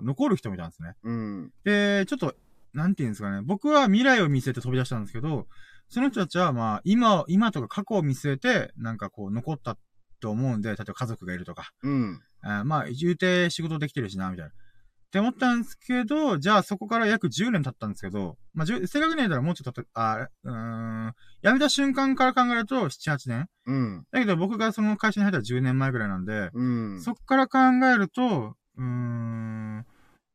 [0.04, 0.94] 残る人もいたんですね。
[1.02, 1.52] うん。
[1.64, 2.36] で、ちょっと、
[2.74, 3.42] なんていうんですかね。
[3.42, 5.48] 僕は未来を見据えて飛び出したんですけど、
[5.90, 9.80] その人たちは、まあ、今、今とか過去を見据えて、なんかこう、残った
[10.20, 12.22] と思うんで、例えば家族がいるとか、うん。
[12.42, 14.52] あーまあ、言うて仕事できてるしな、みたいな。
[15.10, 24.04] って思ったんですけど、じゃあそこから約10年経ったんですけど、まあ、10正確に言ったらもうちょっと経って、あーうーん、辞めた瞬間から考えると7、8年うん。
[24.12, 27.02] だけど僕がその会社に入ったら10年前ぐらいなんで、うん。
[27.02, 27.58] そっから考
[27.92, 29.86] えると、うーん、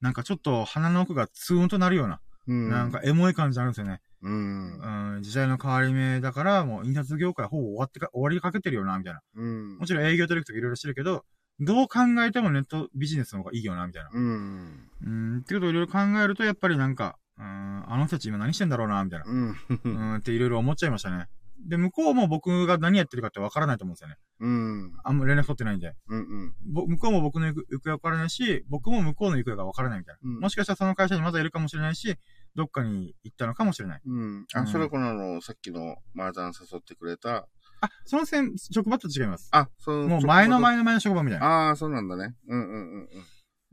[0.01, 2.69] なんかちょっと鼻の奥がツーンとなるような、うん。
[2.69, 4.01] なんかエモい感じあるんですよね。
[4.23, 5.15] うん。
[5.15, 9.21] うん、時代の変わり目だから、もう印刷業界ほぼ終わってか、終わりかけてるよな、みたいな。
[9.37, 9.87] うんも。
[9.87, 11.25] ちろん営業取引とかいろいろしてるけど、
[11.61, 14.11] どう考えてもネットビジネスの方がいいよな、みたいな。
[14.13, 14.91] うん。
[15.03, 19.25] うん、ってことをいろいろ考えると、やっぱりなんか、うん、あの人たち今何してんだろうな、みたいな。
[19.27, 19.57] うん。
[19.85, 21.29] うん、っていろいろ思っちゃいましたね。
[21.67, 24.17] で、向こうも僕が何やってるかってわからないと思うんですよね。
[24.41, 24.93] うん。
[25.03, 25.95] あんま連絡取ってないんで。
[26.09, 26.55] うん。
[26.67, 30.31] ぼ向こうも僕の行く行方わからないし、僕も向こうの行方がわからないみたいな。
[30.31, 32.17] うんもしかしたらその会社にまだいるかもしれないし、
[32.55, 34.01] どっかに行ったのかもしれない。
[34.05, 34.41] うん。
[34.41, 37.49] うあ、んそれこのあの、さっきの麻雀誘ってくれた。
[37.85, 39.49] あ、その線、職場と違います。
[39.53, 40.09] あ、そう。
[40.09, 41.47] もう前の前の前の職場みたいな。
[41.47, 42.35] ああ、そうなんだね。
[42.49, 43.09] うんうんうん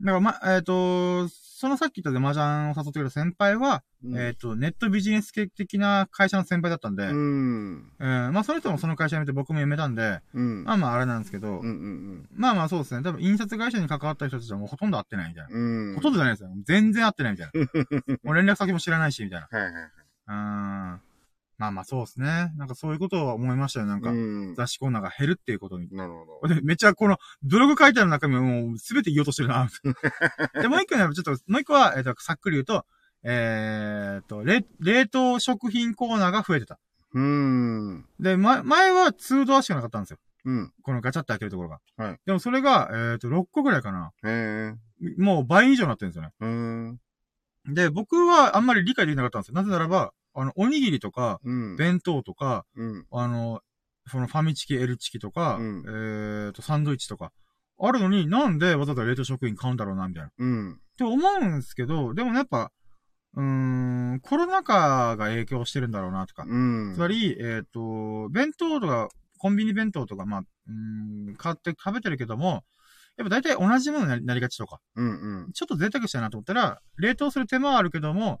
[0.02, 4.18] だからま、えっ、と、そのさっき言った麻雀を誘ってくれた先輩は、うん。
[4.18, 7.92] えっ、と、ネットビジネス系的な会社の先輩だったんで、うん。
[8.00, 10.64] えーまあその人もその会社辞めて僕も辞めたんで、うん。
[10.64, 13.04] まあまああれなんですけど、うんうんまあまあそうですね。
[13.04, 15.50] 多分印刷会社に関わった人たちはもうほとんど会ってないみたいな。
[15.52, 15.88] うん。
[15.90, 15.94] うん。
[15.94, 16.50] ほとんどじゃないですよ。
[16.64, 17.52] 全然会ってないみたいな。
[18.24, 19.46] もう連絡先も知らないし、みたいな。
[19.56, 19.84] はいはいはい。
[19.84, 21.00] うーん。
[21.58, 22.52] まあまあそうですね。
[22.56, 23.86] なんかそういうことを思いましたよ。
[23.86, 24.54] なんか、うん。
[24.56, 25.88] 雑誌コーナーが減るっていうことに。
[25.92, 26.54] なるほど。
[26.54, 29.68] で、めっちゃこの、ブログ書いてある中身はもうすべて言おうとしてるな。
[30.60, 32.84] で、もう一個ね、ちょっと、もう一個は、えっ、と、さっくり言うと、
[33.24, 36.78] えーっと、冷、冷凍食品コーナーが増えてた。
[37.14, 38.04] うん。
[38.18, 40.18] で、ま、前は2ドアしかなかったんですよ。
[40.44, 40.72] うん。
[40.82, 41.80] このガチャって開けるところが。
[41.96, 42.20] はい。
[42.26, 44.12] でもそれが、えーっと、6個ぐらいかな。
[44.24, 44.74] へえ。
[45.18, 46.30] もう倍以上になってるんですよね。
[46.40, 47.00] うん。
[47.66, 49.54] で、僕はあんまり理解できなかったんですよ。
[49.54, 51.76] なぜならば、あの、おにぎりとか、うん。
[51.76, 53.06] 弁当とか、うん。
[53.10, 53.60] あの、
[54.08, 57.32] そのファミチキ、L チキとか、うんえーと、サンドイッチとか、
[57.78, 60.28] あるのになんでわざわざ冷凍食品買うんだろうな、みたいな。
[60.28, 60.80] っうん。
[60.96, 62.70] て思うんですけど、でもねやっぱ、
[63.34, 63.42] うー
[64.14, 66.44] ん、コロナ禍が影響してるんだろうな、とか。
[66.46, 66.56] う
[66.90, 66.92] ん。
[66.94, 69.08] つまり、えっ、と、弁当とか、
[69.38, 72.64] コンビニ弁当とか、まあ、うーん、買って食べてるけども、
[73.16, 75.52] やっぱ大体同じものになりなりがちとか、うんうん。
[75.52, 78.40] ちょっと贅沢したいなと思ったら、冷凍する手間はあるけども、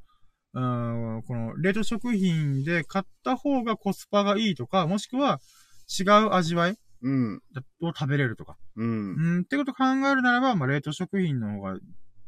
[0.54, 5.40] うん、この冷凍食品で買った方がコスパがいいとか、もしくは
[5.88, 7.42] 違う味わいうん。
[7.80, 8.56] を食べれるとか。
[8.76, 9.14] うん。
[9.14, 11.76] うん、ってこと考えるならば、まあ、冷凍食品の方が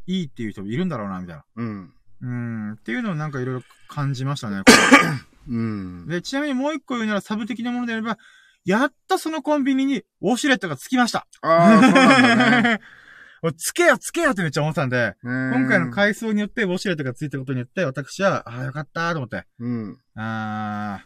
[0.07, 1.45] いいっていう人もいるんだろうな、みたいな。
[1.57, 1.93] うん。
[2.21, 4.63] うん、っていうのをなんかいろいろ感じましたね。
[5.49, 6.07] うん。
[6.09, 8.19] で、ちなみにもう一個言うならサブ的なものであれば、
[8.65, 11.27] やっとそのコンビニにウォシュレットがつきました。
[11.43, 12.81] ああ、そうなんだね。
[13.53, 19.45] つけよつけよってめっちゃ思ってたんで、今今回の改装によってウォシュレットがついたことによって、私は、ああ、よかったーと思って。
[19.59, 19.99] うん。
[20.15, 21.05] あ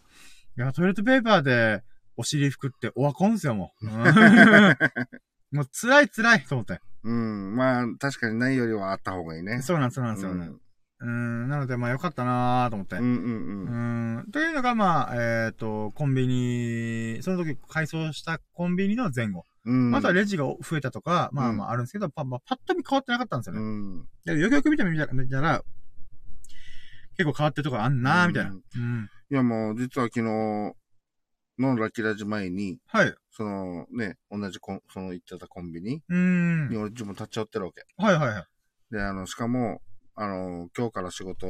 [0.56, 1.82] ー、いや、トイレットペーパーで
[2.16, 3.86] お尻拭くってオワコンですよ、もう。
[3.86, 4.76] うん
[5.50, 6.80] もう辛い辛いと思って。
[7.04, 7.56] うん。
[7.56, 9.62] まあ、確かにないよりはあった方がいいね。
[9.62, 10.46] そうなんです、そうなんですよね。
[10.46, 10.60] うん。
[11.00, 11.06] う
[11.46, 12.96] ん、なので、まあよかったなーと思って。
[12.96, 14.16] うんうんううん。
[14.18, 19.44] ん、というのが、まあ、えっ、と、コンビニ、その時改装したコンビニの前後。
[19.68, 19.90] うん。
[19.90, 23.60] またレジが増えたとか、まあうんまああるんですけど、パまあパッと見変わってなかったんですよね。
[23.60, 24.08] うん。
[24.24, 25.06] でよくよく見てみた
[25.40, 25.62] ら、
[27.16, 28.50] 結構変わってるとこあんなーみたいな。
[28.52, 29.10] ううんん。
[29.30, 30.74] いやもう、実は昨日の
[31.58, 33.14] ラッキーラジ前に、はい。
[33.30, 36.76] そのね、同じコン、その言ってたコンビニうーんに。
[36.78, 37.84] 俺自分立っちゃってるわけ。
[37.98, 38.44] はいはいはい。
[38.90, 39.82] で、あの、しかも、
[40.14, 41.46] あの、今日から仕事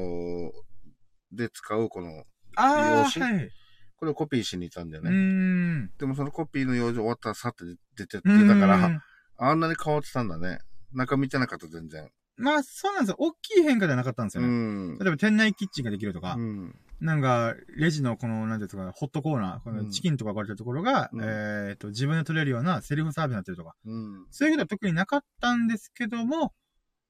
[1.30, 2.24] で使うこの、
[2.56, 3.50] ああ、はい。
[3.98, 5.10] これをコピーしに行ったんだよね。
[5.10, 5.90] ん。
[5.98, 7.64] でもそのコピーの用事終わったらさって
[7.96, 9.02] 出てってうーんたから、
[9.38, 10.60] あんなに変わってたんだね。
[10.92, 12.08] 中見てなかった全然。
[12.36, 13.16] まあ、そうなんですよ。
[13.18, 14.54] 大きい変化ではなかったんですうよね。
[14.94, 14.98] ん。
[14.98, 16.78] 例えば店内キッチンができるとか、うん。
[17.00, 24.26] なんか、レジのこの、なんていうか、ホットコーナー、このうんチキンとか置かれてるところが、うんえっ、と、自分で取れるようなセルフサービスになってるとか、うん。
[24.30, 26.52] そういうことは特になかったんですけども、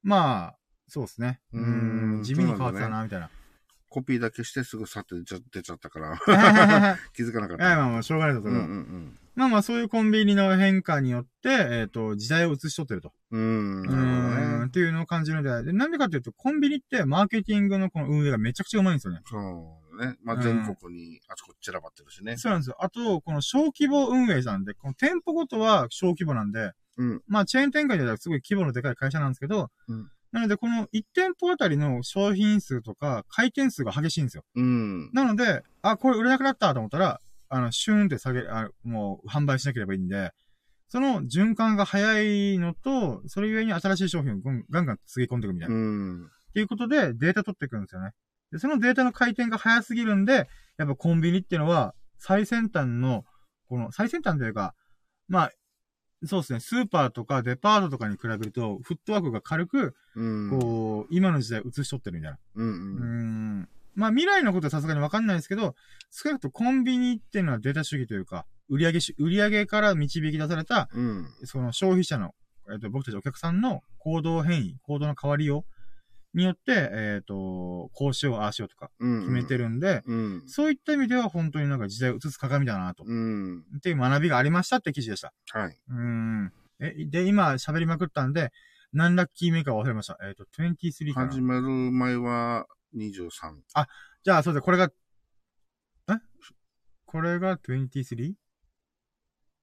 [0.02, 0.58] まあ、
[0.88, 1.40] そうですね。
[1.52, 3.30] うんん、地味に変わってたな、みたいな。
[3.88, 7.64] コピーだけしてすぐさって出ちゃ出ちゃったから、は い気づかなかった。
[7.64, 13.12] まあまあ、しょうがないです、それはうんうんまあまあ、そういうコンビニの変化によって、えっ、と、時代を映しとってると。
[13.30, 13.82] うん。
[13.82, 14.64] うん。
[14.64, 19.20] っていうのを感じるので、でなんでかっていうと、コンビニってマーケティングのこの運営がめちゃくちゃうまいんですよね。
[19.26, 20.16] そうね。
[20.24, 22.36] まあ、うん全国にあちこち散らばってるしね。
[22.36, 22.76] そうなんですよ。
[22.80, 27.22] あと、この小規模運営なんで、この店舗ごとは小規模なんで、うん。
[27.28, 34.44] まあ、チェーン展開ではすごい規模のでかい会社なんですけど、うんなので、この1店舗あたりの商品数とか回転数が激しいんですよ。
[34.54, 35.10] うん。
[35.12, 40.32] なので、あ、これ売れなくなったと思ったら、あの、シューンって下げ、あもう販売しなければいいんで、
[40.88, 44.36] その循環が早いのと、それゆえに新しい商品を
[44.70, 45.74] ガンガンつぎ込んでいくみたいな。
[45.74, 46.30] うっん。
[46.54, 48.12] ていうことでデータ取っていくんですよね。
[48.52, 50.48] で、そのデータの回転が早すぎるんで、
[50.78, 53.24] やっぱコンビニっていうのは、最先端の、
[53.68, 54.74] この、最先端というか、
[55.28, 55.50] まあ、
[56.24, 60.50] そうですね、スーパーとかデパートとかに比べると、フットワークが軽く、うん。
[60.50, 62.38] こう、今の時代映しとってるみたいな。
[62.56, 62.66] うん。
[62.66, 63.04] うー
[63.62, 63.68] ん。
[63.94, 65.76] まあ未来のことはさすがにわかんないですけど、
[66.10, 71.26] 少なくともコンビニっていうのはデータ主義というか、売上し、売上から導き出された、うん。
[71.44, 72.34] その消費者の、
[72.70, 75.77] えっ、と、僕たちお客さんの行動変異、行動の変わりよう
[76.38, 79.20] によって、えっ、と、こうしよう、ああしようとかうん。
[79.20, 80.42] 決めてるんで、うん。
[80.46, 83.60] そういった意味では本当になんか時代を映す鏡だなと、うん。
[83.76, 85.34] っていう学びがありましたって記事でした。
[85.50, 85.78] はい。
[85.90, 86.52] うーん。
[86.80, 88.52] え、で、今喋りまくったんで、
[88.92, 90.16] 何ラッキーメーカー忘れました？
[90.26, 91.30] えっ、と、23かな。
[91.32, 92.66] 始める前は
[92.96, 93.28] 23。
[94.22, 94.62] じゃあ、そうです。
[94.62, 94.90] これが、
[96.08, 96.12] え？
[97.04, 98.22] これが 23?
[98.24, 98.36] い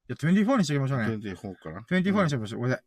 [0.08, 1.06] や、24にしておきましょうね。
[1.16, 1.80] 24かな。
[1.90, 2.60] 24にしておきましょう。
[2.60, 2.86] ごめんなさい。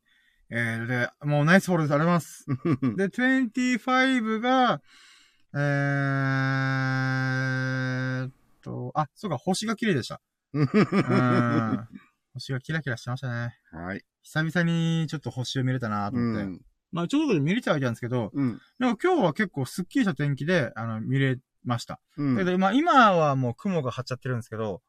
[0.50, 1.94] えー、で、もうナイスフォローです。
[1.94, 2.46] あります。
[2.48, 2.52] う
[2.88, 4.80] んで、25が、
[5.54, 8.32] えーっ
[8.62, 10.20] と、あ、そうか、星が綺麗でした。
[10.54, 11.88] うーん。
[12.32, 13.58] 星がキラキラしてましたね。
[13.72, 14.02] はい。
[14.22, 16.44] 久々にちょっと星を見れたなとう思って。
[16.44, 16.60] ん。
[16.92, 18.58] まあ、ちょうど見れちゃいたんですけど、うん。
[18.78, 22.00] でも今日は結構スッキリした天気で、あの、見れました。
[22.16, 22.36] うん。
[22.36, 24.80] けど、まあ今はもう雲が張っちゃってるんですけど、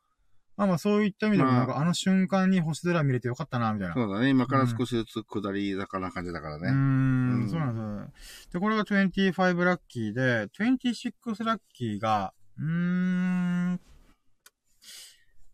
[0.60, 3.94] まあまあそういった意味でもまあなんかあの瞬間に星空見れてよかったな、みたいな。
[3.94, 4.28] そうだね。
[4.28, 6.70] 今から少しずつ下り坂な感じだからね。
[6.70, 8.12] ん、うんそうなんで
[8.52, 8.60] すよ。
[8.60, 13.80] で、これが25ラッキーで、26ラッキーが、うーん、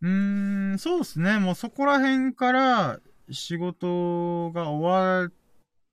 [0.02, 1.38] うーん、そうですね。
[1.38, 3.00] もうそこら辺から
[3.30, 5.32] 仕事が終わっ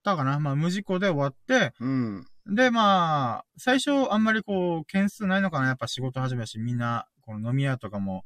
[0.02, 0.40] たかな。
[0.40, 2.26] まあ無事故で終わって、うん。
[2.46, 8.24] で、まあ、最初あんまりこう、件数ないのかなやっぱ仕事始めだし、みんな、この飲み屋とかも、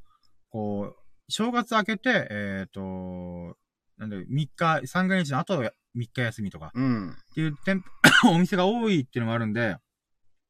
[0.57, 0.97] こう、
[1.29, 2.81] 正月明けて、えっ、と、
[3.99, 7.11] なんで、3日、三が日の後、3日休みとか、うん。
[7.11, 7.85] っていう店
[8.23, 9.77] 舗、 お店が多いっていうのもあるんで、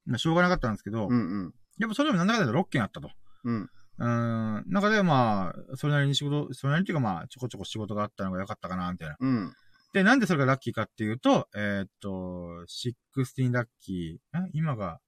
[0.04, 1.12] まあ、しょうがなかったんですけど、うん。
[1.12, 1.54] うん。
[1.78, 3.10] やっぱそれでもなんだかんだで6件あったと。
[3.42, 3.62] うん。
[3.62, 9.16] うーん、中でまあ、それなりに仕事、それなりにっていうかまあ、ちょこちょこ仕事があったのが良かったかな、みたいな。
[9.18, 9.52] うん。
[9.92, 12.08] で、なんでそれがラッキーかっていうと、えーっと、
[13.18, 14.50] 16ラッキー、え？
[14.52, 15.00] 今が、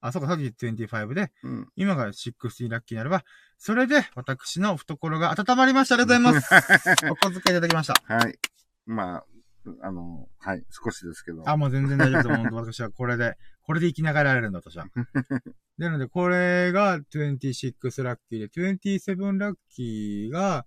[0.00, 1.68] あ、そうか、さっき25で、うん。
[1.76, 3.24] 今が16ラッキーになれば、
[3.58, 5.96] それで私の懐が温まりました。
[5.96, 6.54] ありがとうございます。
[7.10, 7.94] お小遣いいただきました。
[8.04, 8.38] はい。
[8.86, 9.24] まあ、
[9.82, 11.48] あの、はい、少しですけど。
[11.48, 12.36] あ、もう全然大丈夫です。
[12.36, 14.86] 本当私はこれで、これで生きながられるんだ、私は。
[15.76, 20.66] なので、これが26ラッキーで、27ラッキーが、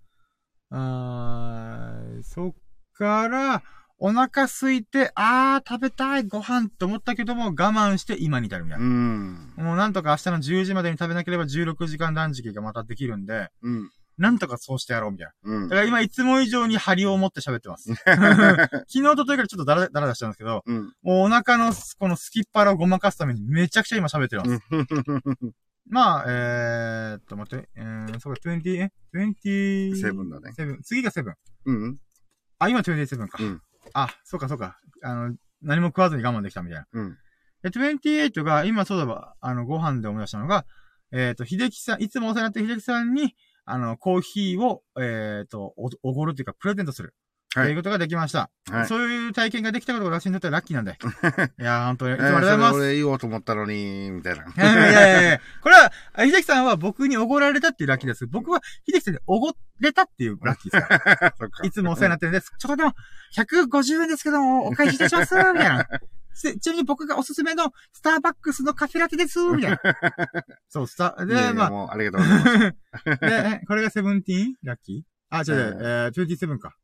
[0.70, 2.54] あーそっ
[2.94, 3.62] から、
[4.06, 8.86] お腹空いて、あー、食べたい、ご飯と思ったけども、我慢して今に至るみたいうな。
[8.86, 9.54] ん。
[9.56, 13.90] もうなんとか明日の10時までに食べなければ16時間断食がまたできるんで、うん。
[14.18, 15.32] なんとかそうしてやろうみたいな。
[15.54, 15.80] うんだか。
[15.80, 17.94] ら今いつも以上に張りを持って喋ってます。
[18.04, 20.92] 昨日とといからちょっとダラダラ出したんですけど、うん。
[21.00, 24.50] もうお腹のこのスキッパラをごまかすためにめちゃくちゃ今喋ってます。
[25.88, 29.96] まあ、えーっと、待って、えー、そうか、20、え ?20?
[29.96, 30.52] セブンだね。
[30.52, 30.82] セブン。
[30.82, 31.34] 次がセブン。
[31.64, 31.98] うん。
[32.58, 33.38] あ、今27か。
[33.40, 34.78] うんあ、そうかそうか。
[35.02, 36.86] あの、何も食わずに我慢できたみたいな。
[36.92, 37.18] うん。
[37.62, 40.66] で、28が、今そうだわ、あの、ご飯で思い出したのが、
[41.12, 47.14] えーっと、秀樹さん、いつもお世話になってる秀樹さんに、あの、コーヒーを、えーっと、お、おごるというか、プレゼントする。
[47.54, 48.50] はいということができました。
[48.70, 48.86] はい。
[48.86, 50.92] そういう体験ができたことが私にとってはラッキーなんで。
[51.60, 52.72] いやー、本当に、いつもあえーりがとうございます。
[52.74, 54.44] それ俺言おうと思ったのに、みたいな。
[54.44, 58.26] いやいやいやこれは、あ秀樹さんは僕におごられたっていうラッキーです。
[58.26, 61.58] 僕は秀樹さんにおごれたっていうラッキーですから。
[61.64, 62.52] いつもお世話になってるんです。
[62.58, 62.94] ちょっとでも、
[63.36, 65.86] 150円ですけども、お返しいたします、みたいな。
[66.36, 69.78] ちちなみに僕がおすすめのスターバックスのカフェラテです、みたいな。
[70.68, 73.20] そう、スタ、で、いやいやまあ、もうありがとうございます。
[73.20, 75.36] で、えこれがセブンティーンラッキー？
[75.36, 76.70] あ、違う違う、えー、27か。
[76.70, 76.74] えっと。
[76.74, 76.83] あ、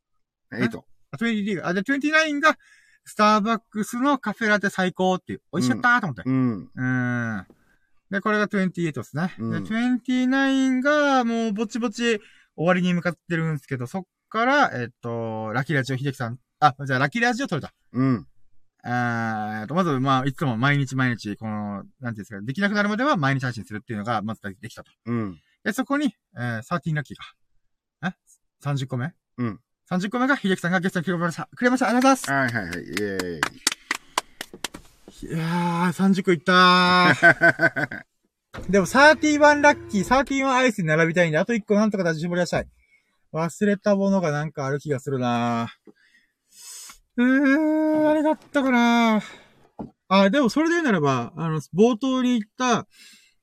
[0.52, 2.56] 23が、あ、で、29が、
[3.04, 5.42] スターバックスのカフェラテ最高っていう。
[5.52, 6.22] 美味しかったーと思って。
[6.26, 6.60] うん。
[6.62, 7.46] うーん。
[8.10, 9.34] で、これが28ですね。
[9.38, 12.20] うんで、29がもうぼちぼち
[12.56, 17.72] 終わりに向かってるんですけど、そっから、えっと、ラッキーラジオ秀樹さん、あ、じゃあラッキーラジオ撮れた。
[17.92, 18.26] うん。
[18.84, 24.90] えっと、まず、まあ、いつも毎日毎日、この、なんていうんですか、できなくなるまでは毎日配信するっていうのが、まずできたと。
[25.06, 25.40] うん。
[25.64, 27.34] で、そこに、えー、13ラッキーか。
[28.08, 28.12] え
[28.64, 29.12] ?30 個目？
[29.38, 29.60] うん。
[29.90, 31.48] 30個目が秀樹さんがゲストに来てくれました。
[31.56, 31.88] くれました。
[31.88, 32.54] ありがとうございます。
[32.54, 32.84] はいはいはい。
[32.84, 33.40] イェーイ。
[35.26, 38.00] いやー、30個いったー。
[38.70, 42.68] でも、31ラッキー、31アイスに並びたいんで、あと1個なんとか出し絞り出したい。
[43.32, 45.90] 忘れたものがなんかある気がするなー。
[47.16, 49.22] うーん、あれだったかな
[50.08, 52.86] あ、でもそれで言うならば、あの、冒頭に言った、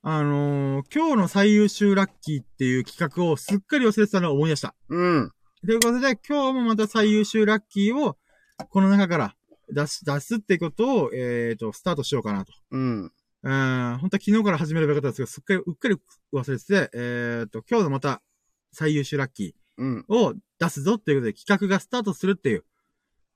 [0.01, 4.73] あのー今日の最優秀ラッキーっていう企画をすっかり忘れてたのを思い出した。
[4.87, 5.31] うん。
[5.65, 8.15] ということで、今日もまた最優秀ラッキーを、
[8.69, 9.35] この中から
[9.69, 12.53] 出し、出すってことを、えっ、と、スタートしようかなと。
[12.71, 13.11] うん。
[13.43, 15.95] うん、本当は昨日から始めればよかったんですけど、すっかり、うっかり
[16.31, 18.21] 忘れてて、えっ、と、今日のまた
[18.71, 20.05] 最優秀ラッキうん。
[20.07, 22.63] ーを出すぞっていうことで企画がスタートするっていう、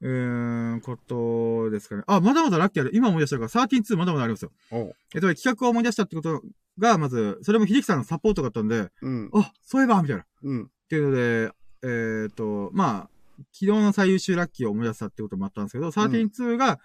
[0.02, 2.04] うーん、ことですかね。
[2.06, 2.92] あ、まだまだラッキーある。
[2.94, 4.52] 今思い出したから、13-2まだまだありますよ。
[5.16, 6.44] えっと、企画を思い出したってこと
[6.78, 9.32] が、まず、それも秀樹さんのサポートがあったんで、うん。
[9.34, 10.26] あ、そういえばみたいな。
[10.44, 10.64] うん。
[10.64, 11.52] っていうので、
[11.84, 13.10] えっ、と、まあ、
[13.54, 16.80] 昨日の最優秀ラッキーを思い出したってこともあったんですけど、13-2が、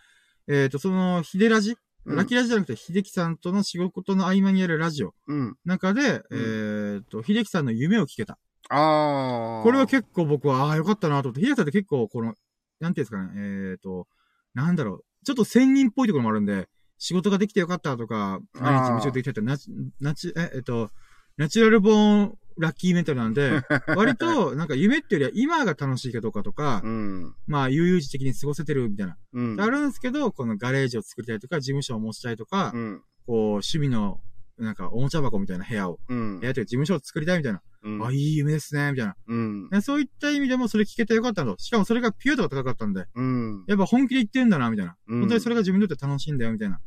[0.48, 1.76] えっ、と、その、ヒデラジ、うん
[2.16, 5.56] ラッキーラジじゃなくて、秀樹さんとの仕事の合間にやるラジオうん。
[5.64, 8.38] 中で、うんえっ、と、秀樹さんの夢を聞けた。
[8.68, 9.62] ああ。
[9.64, 12.34] これは結構僕は、ああ、よかったなと思って、秀樹さんって結構、この、
[12.78, 14.06] なんていうんですかね、えっ、と、
[14.54, 16.68] なんだろう、ちょっと仙人っぽいところもあるんで、
[16.98, 19.70] 仕事ができてよかったとか、毎日夢中できてたナチ、
[20.00, 20.90] ナチ、え、えっ、と、
[21.36, 23.60] ナチュラルボーンラッキーメンタルなんで、
[23.96, 27.34] 割と、なんか夢っていうよりは今が楽しいかどうかとか、うん。
[27.46, 29.16] まあ、悠々自適に過ごせてるみたいな。
[29.32, 29.60] うん。
[29.60, 33.02] あるんですけど、このガレージを作りたいとか、事務所を持ちたいとか、うん。
[33.26, 34.20] こう、趣味の、
[34.58, 36.46] なんか、おもちゃ箱みたいな部屋を、うん部。
[36.46, 37.62] 屋というか事務所を作りたいみたいな。
[37.82, 38.06] うん。
[38.06, 39.16] あ、いい夢ですね、みたいな。
[39.26, 39.68] うん。
[39.68, 41.56] でそういった意味でもそれ聞けてよかったと。
[41.58, 43.64] しかもそれがピュア度が高かったんで、うん。
[43.68, 44.96] やっぱ本気で言ってるんだな、みたいな。
[45.08, 46.76] うん本当にそれが自分にとって楽しいんだよ、みたいな。
[46.76, 46.80] っ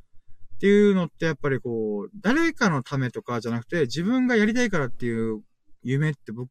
[0.60, 5.42] ていうのってやっぱりこう、誰かのためとかじゃなくて、自分がやりたいからっていう
[5.84, 6.50] 夢って僕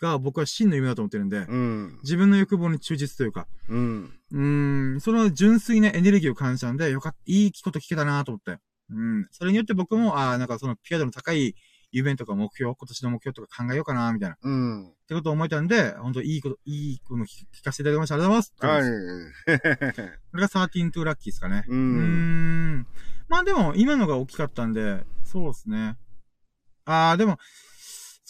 [0.00, 1.98] が、僕は真の夢だと思ってるんで、うん。
[2.02, 4.12] 自分の欲望に忠実というか、うん。
[4.32, 8.60] うーん、その純粋なエネルギーを感じたんで、よかった、いいこと聞けたなと思って。
[8.90, 9.26] うん。
[9.30, 11.54] それによって僕も、ああ、なんかそのピアノの高い
[11.90, 14.34] 夢とか目標、今年の目標とか考えようかな、みたいな。
[14.36, 14.92] っうん。
[15.08, 18.14] てことを思えたんで、本当いいこと、いいこと聞かせていただきました。
[18.14, 19.96] ありがとうございます。
[19.96, 20.18] はい。
[20.30, 21.64] これが13 to ラッキーですかね。
[21.66, 22.74] ううーん。
[22.76, 22.86] ん。
[23.28, 25.96] まあでも、今のが大きかったんで、そうですね。
[26.84, 27.38] ああ、でも、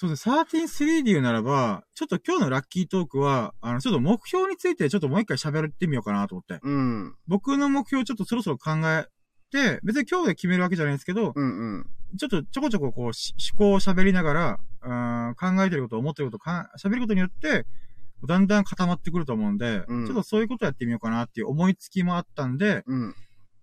[0.01, 6.61] そうですね、13-3で言うならば、ちょっと今日のラッキートークは、あの、ちょっと目標についてちょっともう一回喋ってみようかなと思って。
[6.63, 7.17] うん。
[7.27, 9.09] 僕の目標ちょっとそろそろ考え
[9.51, 11.45] て、別に今日で決めるわけじゃないんですけど、うん。
[11.45, 11.87] うん。
[12.17, 17.67] ちょっとちょこちょここうし思考を喋りながら、うーん考えてること、思ってることか、喋ることによって、
[18.25, 23.15] だんだん固まってくると思うんで、うんちょっとそういうことやってみようかなっていう思いつきもあったんで、うん。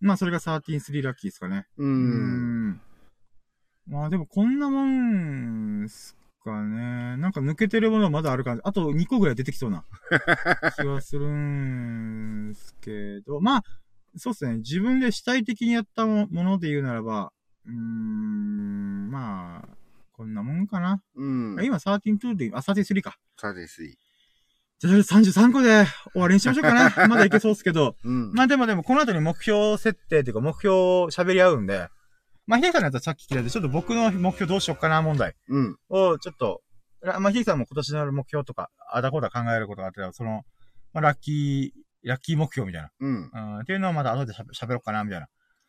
[0.01, 1.65] まあそれが13-3ラッキーですかね。
[1.77, 1.85] う。
[1.85, 2.81] うんん。
[3.87, 7.17] まあでもこんなもん、すかね。
[7.17, 8.61] なんか抜けてるものまだある感じ。
[8.63, 9.83] あと2個ぐらい出てきそうな
[10.77, 13.41] 気はするんすけど。
[13.41, 13.63] まあ、
[14.15, 14.57] そうっすね。
[14.57, 17.33] 自分で主体的にやったもので言うならば、
[17.65, 19.67] うーん、まあ、
[20.13, 21.01] こんなもんかな。
[21.15, 21.57] うん。
[21.63, 23.17] 今13-2で、あ、13か。
[23.35, 23.81] そうです。
[24.77, 26.93] じゃあ33個で終わりにしましょうかな。
[27.07, 27.95] まだいけそうっすけど。
[28.03, 28.31] うん。
[28.33, 31.89] まあでもでも、この後に目標設定っていうか目標を喋り合うんで、
[32.47, 35.77] まあ、秀樹さんのやつはさっき聞いたで、ちょっと僕の目標どうしようかな問題うん。
[35.89, 36.61] を、ちょっと、
[37.01, 40.43] らまあ、秀樹さんも今年の目標とか、あだこだ考えることがあったら、その、
[40.93, 43.31] まあ、ラッキー、ラッキー目標みたいうん。
[43.33, 43.41] な。
[43.41, 45.27] うん、っていうのをまた後でしゃべ喋ろうかな、みたいな。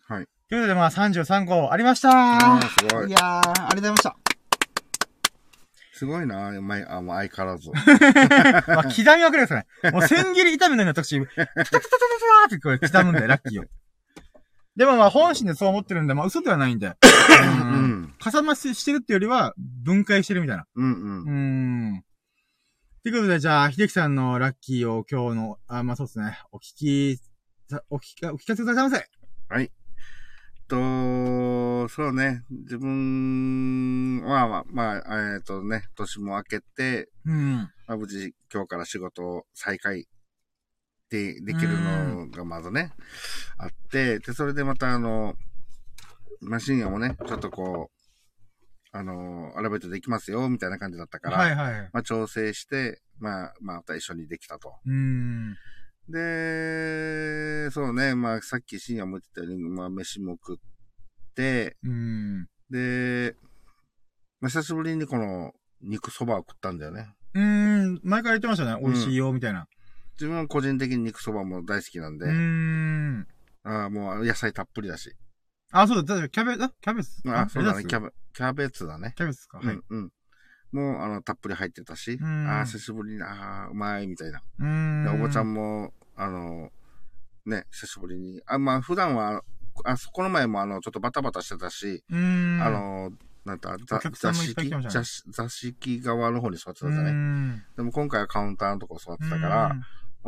[0.09, 0.27] はい。
[0.49, 3.11] ということで、まあ、33個ありましたああ、すごいい。
[3.13, 4.17] やー、ありがとうございました。
[5.95, 7.71] すごいな、前、あ、もう相変わらず。
[8.69, 9.67] まあ、刻みまくりですね。
[9.93, 13.67] もう千切り炒めのような時、タタタタタタタってこれ刻むんで、ラッキーを。
[14.77, 16.89] でもまあ、本心でそう思ってるんで、まあ、嘘ではないんで。
[16.89, 18.15] ううんん。
[18.21, 20.67] かさ増ししてるってよりは、分解してるみたいな。
[20.75, 20.97] うんう。
[20.97, 22.05] うんーん。
[23.03, 26.39] ということで、じゃあ、秀樹さんのラッキーを今日の、あ、まあそうですね。
[26.53, 27.21] お聞き、
[27.71, 29.07] さお聞きか、お聞かせくださいませ。
[29.49, 29.71] はい。
[30.69, 32.43] と、そうね。
[32.51, 37.71] 自分は、まあ、まあ、えっ、とね、年も明けて、うん。
[37.87, 40.07] まあ、無事今日から仕事を再開
[41.11, 42.93] で、できるのがまずね、
[43.59, 45.35] あって、で、それでまたあの、
[46.41, 51.91] まあ、深夜もね、ちょっとこう、あの、アルバイトできますよ、みたいな感じだったから、はいはい。
[51.93, 54.75] まあ、調整して、まあ、また一緒にできたと。
[54.87, 55.57] うん。
[56.09, 60.57] で、そうね、まあ、さっき深夜も言ってたように、まあ、飯も食っ
[61.35, 62.47] て、うん。
[62.71, 63.37] で、
[64.41, 65.53] まあ、久しぶりにこの、
[65.83, 67.15] 肉そばを食ったんだよね。
[67.35, 68.01] うん。
[68.03, 68.81] 前から言ってましたね。
[68.83, 69.69] 美味しいよ、みたいな。
[70.19, 73.27] 自分は個人的に肉そばも大好きなんで、うん。
[73.65, 75.15] ああもう野菜たっぷりだし。
[75.73, 76.15] あ、そうだ。
[76.15, 79.15] だってキャベキャベツあ、そうだね、キャベ、キャベツだね。
[79.17, 79.59] キャベツか。
[79.59, 79.67] はい。
[79.67, 80.13] うん、うん。
[80.73, 84.43] もう、あの、たっぷり入ってたし、うんああ、久しぶりに、ああ、うまい、みたいな。
[84.59, 85.05] うん。
[85.05, 86.71] でおばちゃんも、あの、
[87.45, 89.43] ね、久しぶりに、あ、まあ、普段は、
[89.85, 92.61] あ、そこの前も、あの、ちょっとバタバタしてたし、うん。
[92.63, 93.13] あ、の、
[93.45, 94.01] なんだ、座
[94.33, 94.71] 敷
[95.31, 97.11] 座敷側の方に座ってたうんだね。
[97.13, 97.63] ん。
[97.77, 99.77] でも今回はカウンターのとこ座ってたから、ま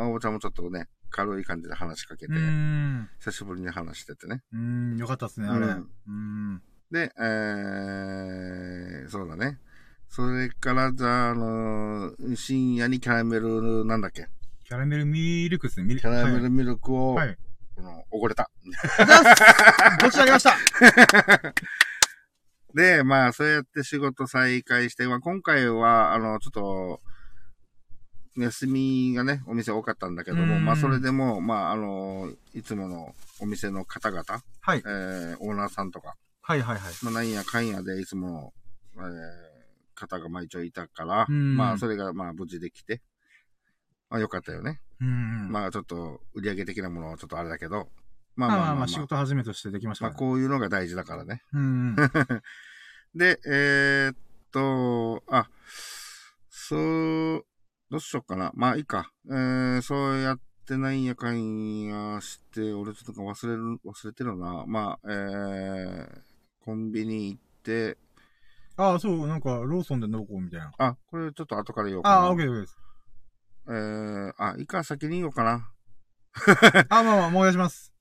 [0.02, 3.08] あ、おばちゃんもちょっとね、軽い感じで話しかけてう、ん。
[3.20, 4.42] 久しぶりに話しててね。
[4.52, 4.96] うん。
[4.98, 5.66] よかったっすね、あれ。
[5.66, 6.62] うんうん。
[6.90, 9.58] で、えー、そうだね。
[10.08, 14.26] それから、じゃあ、あのー深夜にキャラメル、なんだっけ？
[14.64, 17.28] キャラメルミルクですね、ミルキャラメルミルクを、はい。
[17.28, 17.38] はい。
[17.76, 18.50] この、おごれた。
[20.02, 20.54] ごちそうありました。
[22.74, 27.00] で、まあ、そうやって仕事再開して、まあ、今回は、あの、ちょっと、
[28.38, 34.24] 休みがね、お店多かったんだけども、うんまあ、それでも、まあ、あの、いつものお店の方々、
[34.60, 34.88] はいえ。
[34.88, 36.92] ー、オーナーさんとか、はいはいはい。
[37.02, 38.52] まあ、なんやかんやでいつもの、
[38.96, 39.08] えー、
[39.94, 43.02] 方がまあ一応いたから、うんまあ、それがまあ無事できて、
[44.10, 44.80] まあ、よかったよね。
[45.00, 45.50] うん。
[45.50, 47.88] まあ、ちょっと、売り上げ的なものはちょっとあれだけど、
[48.34, 50.18] ままあまあまあ、仕事始めとしてできましたまあ、ね。
[50.18, 51.42] こういうのが大事だからね。
[51.52, 51.96] うん。
[53.14, 54.16] で、えー、っ
[54.52, 55.48] と、あ、
[56.48, 57.44] そう、
[57.90, 58.52] どうしようかな。
[58.54, 59.10] まあ、いいか。
[59.30, 64.64] えー、そうやってなんやかんやして、俺ちょっと忘れる、忘れてるな。
[64.66, 66.20] まあ、えー、
[66.64, 67.96] コンビニ行って、
[68.76, 70.72] ああ、そう、なんか、ローソンでどこうみたいな。
[70.78, 72.16] あ、これちょっと後から言おうかな。
[72.16, 72.78] ああ、オッケーです。
[73.68, 75.72] えー、あ、いいか、先に言おうかな。
[76.88, 77.92] あ、まあまあ、もうお願いします。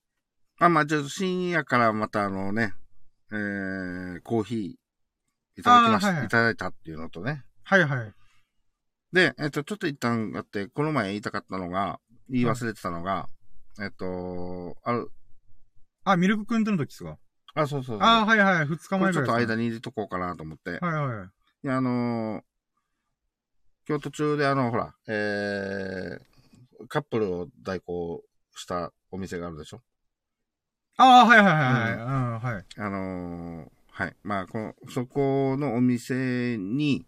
[0.59, 2.73] あ、まあ、じゃあ深夜からまたあのね、
[3.31, 7.43] えー、コーヒーいただきました、はいはいいただいたっていうのとね。
[7.63, 8.13] はいはい。
[9.13, 11.99] で、えっと、ちょっと一旦あって、この前言いたかったのが、
[12.29, 13.29] 言い忘れてたのが、
[13.81, 15.09] えっと、ある、
[16.03, 17.17] あ、ミルクくんとの時ですか？
[17.55, 17.99] あ、そうそう。
[18.01, 18.65] ああ、はいはい。
[18.67, 19.45] 二日前ぐらいですね。
[19.45, 20.71] 間に入れとこうかなと思って。
[20.71, 21.27] はいはい。
[21.63, 22.43] いや、あのー
[23.89, 28.21] 今日途中であの、ほら、えー、カップルを代行
[28.55, 29.81] したお店があるでしょ？
[30.97, 31.93] ああ、はいはいはいはい。
[31.93, 32.65] うん、はい。
[32.77, 34.15] あのーはい。
[34.23, 37.05] まあ、この、そこのお店に、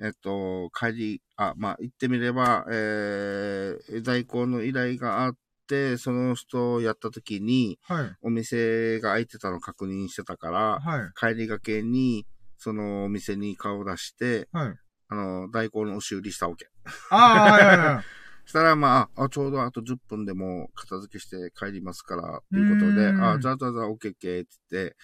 [0.00, 5.36] えっと、帰り、あ、まあ、行ってみれば、えー、代行の依頼があっ
[5.68, 8.16] て、その人をやった時に、はい。
[8.22, 11.34] お店が開いてたの確認してたから、はい。
[11.34, 12.26] 帰りがけに、
[12.58, 14.74] そのお店に顔を出して、はい。
[15.08, 16.68] あの、代行の押し売りしたわけ。
[17.10, 18.04] ああ、はいはいはい。
[18.46, 24.96] したら、まあ、あ、ちょうどあと10分でもう片付けして帰りますから、ということで、あ、じゃあじゃあじゃあ、オッケーオッケーって言って、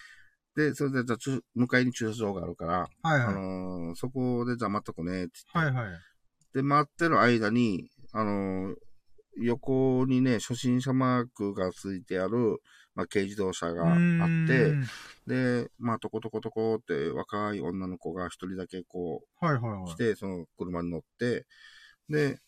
[0.57, 3.26] で、それで、じゃあ、向かいに駐車場があるから、はいはい。
[3.26, 6.01] あのーそこで、じゃあ待っとくね、って言って、はいはい。
[6.55, 8.74] で、待ってる間に、あのー
[9.42, 12.59] 横にね、初心者マークがついてある、
[12.94, 14.86] まあ、軽自動車があうっーてん、
[15.64, 19.82] で、まあ、トコトコトコって若い女の子が一人だけこはいはいはい。
[19.84, 21.46] う来て、その車に乗って、
[22.09, 22.40] で、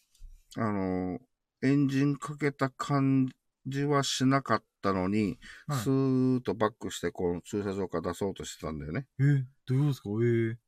[0.57, 1.21] あの、
[1.63, 3.29] エンジンかけた感
[3.67, 9.07] じはしなかったのに、はいスーッとバックして、こう、駐車場から出そうとしてたんだよね。
[9.21, 9.23] え、
[9.67, 10.11] どういうことですか？
[10.25, 10.59] え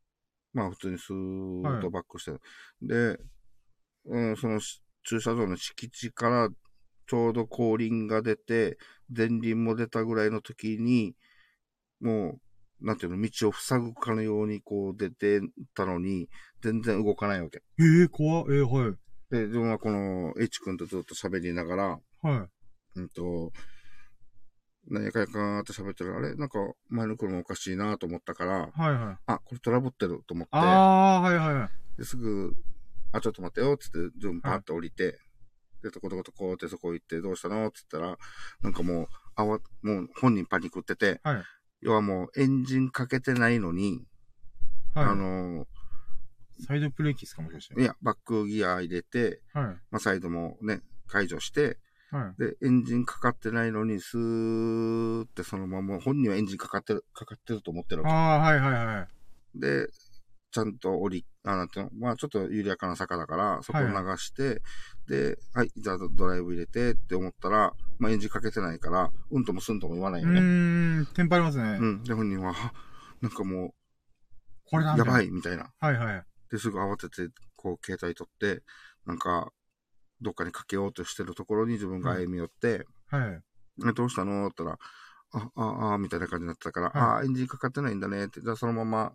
[0.54, 2.32] まあ普通にスーッとバックして、
[2.80, 3.18] で、
[4.06, 6.48] うん、そのし駐車場の敷地から
[7.06, 8.78] ちょうど後輪が出て、
[9.14, 11.14] 前輪も出たぐらいの時に、
[12.00, 12.38] も
[12.80, 15.40] う、なんていうの、道を塞ぐかのようにこう出て
[15.74, 16.28] たのに、
[16.62, 17.62] 全然動かないわけ。
[17.78, 18.94] えー、怖っえー、はい。
[19.30, 22.48] で、自分はこの H 君とずっと喋りながら、は
[22.96, 23.00] い。
[23.00, 23.52] うんと、
[24.88, 26.58] 何回かって喋ってる、あれなんか
[26.88, 29.18] 前の車おかしいなと思ったから、はいはい。
[29.26, 31.98] あ、これトラブってると思って、あー、はいはいはい。
[31.98, 32.54] ですぐ、
[33.12, 35.18] あ、ちょっと待ってよ、つって、自分パーッと降りて、
[35.82, 37.70] で、とことことこうってそこ行って、どうしたの？
[37.70, 38.18] つったら、
[38.62, 41.42] なんかもう、あわ、もう本人パニックってて、はい
[41.80, 44.06] 要はもうエンジンかけてないのに、
[44.94, 45.04] はい。
[45.04, 45.66] あの
[46.66, 47.78] サイドブレーキですかもしかして。
[47.78, 49.64] いや、バックギア入れて、はい。
[49.90, 51.78] まあ、サイドもね、解除して、
[52.14, 52.34] はい。
[52.38, 58.14] で、エンジンかかってないのに、スーってそのまま、本人はエンジンかかってる、かかってると思ってるわけ。
[58.14, 59.08] あー、はいはいは
[59.56, 59.60] い。
[59.60, 59.88] で、
[60.52, 64.62] ちゃんと降り、あ、なんていうの、まあちょっと緩やかな坂だから、そこを流して、
[65.08, 70.40] で、はい、じゃあドライブ入れてって思ったら、まあエンジンかけてないから、うんともすんとも言わないうよね。
[70.40, 71.78] ーん、テンパりますね。
[71.80, 72.04] うん。
[72.04, 72.72] で、本人は、は
[73.20, 73.70] なんかもう、
[74.70, 75.72] これなんだやばい、みたいな。
[75.80, 76.24] はいはい。
[76.52, 78.62] で、すぐ慌てて、こう、携帯取って、
[79.06, 79.50] なんか、
[80.24, 83.42] どっかにかけようとしてるところに自分が歩み寄って、はい。
[83.88, 84.46] えどうしたの？
[84.46, 84.78] って言っ
[85.32, 89.12] たら、あ、あ、あ、みたいな感じになってたから、はあ、エンジンかかってないんだねって、じゃあそのまま、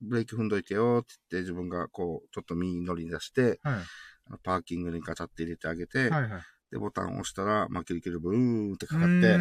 [0.00, 4.38] ブレーキ踏んどいてよって言って、自分がこう、ちょっと身乗り出して、はい。
[4.42, 6.42] パーキングにガチャって入れてあげて、はいはい。
[6.70, 9.38] で、ボタンを押したら、まあ、キルキルブーンってかかうって、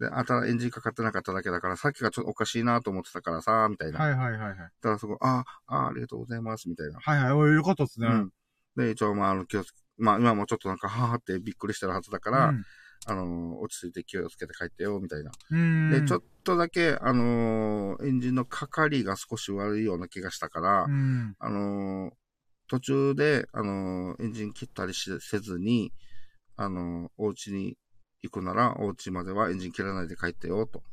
[0.00, 4.00] で、あただエンジンかかってなかっただけだから、さっきがちょっとおかしいなと思ってたからさ、みたいな。
[4.00, 4.56] はいはいはいはい。
[4.56, 6.98] だからそこ、あ、あ、ありがとうございます、みたいな。
[6.98, 7.32] はいはい。
[7.32, 8.08] おいよかったっすね。
[8.08, 8.30] うん。
[8.76, 12.64] で、一応、まあ、あの、気をつけ、まあ、今もちょっとなんか、はーってびっくりしてるはずだから、うん
[13.04, 15.32] あの、落ち着いて気をつけて帰ってよ、みたいな。
[15.90, 21.34] で、ちょっとだけ、あのーエンジンのかかりが少し悪いような気がしたから、うん。
[21.38, 22.14] あのー
[22.68, 25.92] 途中で、あのーエンジン切ったりしせずに、
[26.56, 27.76] あのーお家に
[28.22, 30.84] 行くなら、お家まではエンジン切らないで帰ってよ、と。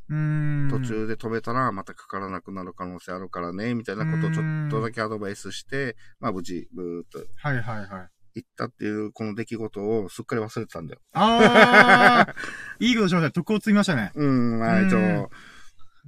[0.72, 8.10] 途中で止めたら、またかからなくなる可能性あるからね、みたいなことをちょっとだけアドバイスして、まあ、無事、ブーっとはいはいはい。
[8.36, 11.02] 行ったっていう、この出来事をすっかり忘れてたんだよ。
[11.14, 12.34] あー
[12.86, 13.32] いいことしました。
[13.32, 14.12] 徳を積みましたね。
[14.16, 15.32] うん、まあ一うん応、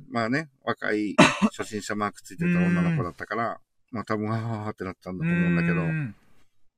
[0.09, 1.15] まあね、若い
[1.57, 3.59] 初心者マークついてた女の子だったから、
[3.91, 5.75] まあ多分、あーってなったんだと思うんだけど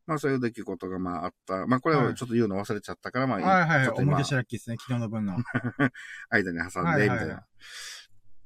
[0.05, 1.65] まあそういう出来事がまああった。
[1.65, 3.85] まあこれをちょっと言うの忘れちゃったから、まあ、はいはい。
[3.85, 4.75] ちょっと今思い出したラッキーですね。
[4.77, 5.37] 昨日の分の。
[6.29, 7.45] 間に挟んで、はいはいはいみたいな。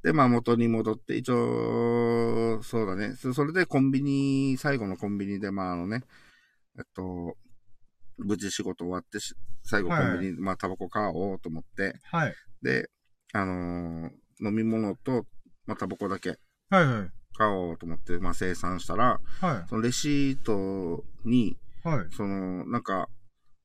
[0.04, 3.16] で、まあ元に戻って、一応、そうだね。
[3.16, 6.04] そそれでコンビニ、最後のコンビニで、まああのね、
[6.78, 7.36] えっと、
[8.18, 12.36] 無事仕事終わってし、最後コンビニ、まあタバコ買おうと思って、はい。
[12.62, 12.90] で、
[13.34, 15.26] あのー飲み物と、
[15.66, 16.38] まあタバコだけ
[16.70, 17.12] はいはい。
[17.36, 21.58] 買おうと思って、まあ生産したら、はそのレシートに、い。
[21.84, 22.08] はい。
[22.12, 23.10] その、なんか、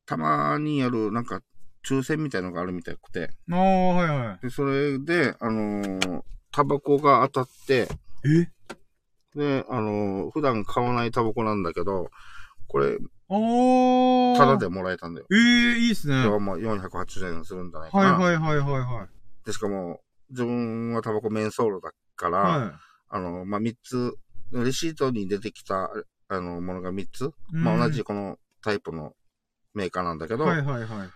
[0.05, 1.41] たまにやる、なんか、
[1.87, 4.39] 抽選みたいのがあるみたくて、ああ、はいはい。
[4.41, 7.87] で、それで、あのータバコが当たって、
[8.25, 8.47] え？
[9.35, 12.09] で、あのー普段買わないタバコなんだけど、
[12.67, 12.97] これ、
[13.29, 14.37] おー。
[14.37, 15.27] タダでもらえたんだよ。
[15.31, 16.15] ええいいっすね。
[16.17, 18.13] は要はまあ480円するんじゃないかいな。
[18.13, 19.45] はいはいはいはい。
[19.45, 24.15] で、しかも、自分はタバコメンソールだから、はあの、まあ、3つ、
[24.51, 25.89] レシートに出てきた、
[26.27, 27.31] あの、ものが3つ。
[27.51, 27.55] い。
[27.55, 29.13] まあ、同じうんこのタイプの
[29.73, 31.09] メーカーなんだけど、はいはいはい。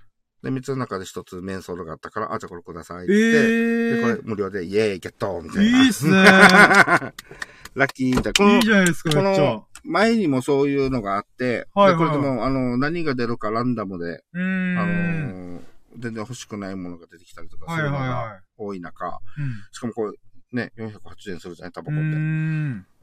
[0.44, 5.84] で、3つの中で1つメンソールがあったから、あ、じゃあこれくださいってえで、これえ無料で、イェーイ、ゲットみたいな。
[5.84, 6.24] いいっすね。
[7.76, 8.56] ラッキーみたいな。
[8.56, 9.68] いいじゃないですか、この。
[9.88, 14.78] 前にもそういうのがあって、はいはいで、これでも、あの、何が出るかランダムで、うーん。
[14.78, 15.62] あの、
[15.98, 19.10] 全然欲しくないものが出てきたりとかはいするのがはいは多い中、い。
[19.72, 20.14] しかもこれ、
[20.52, 22.38] ね、480円するじゃない、タバコって。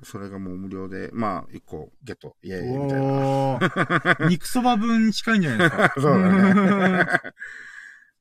[0.02, 4.28] それがもう無料で、まあ、1個ゲット、イェーイ、みたいな。
[4.28, 5.94] 肉そば分に近いんじゃないですか。
[6.00, 7.06] そうだね。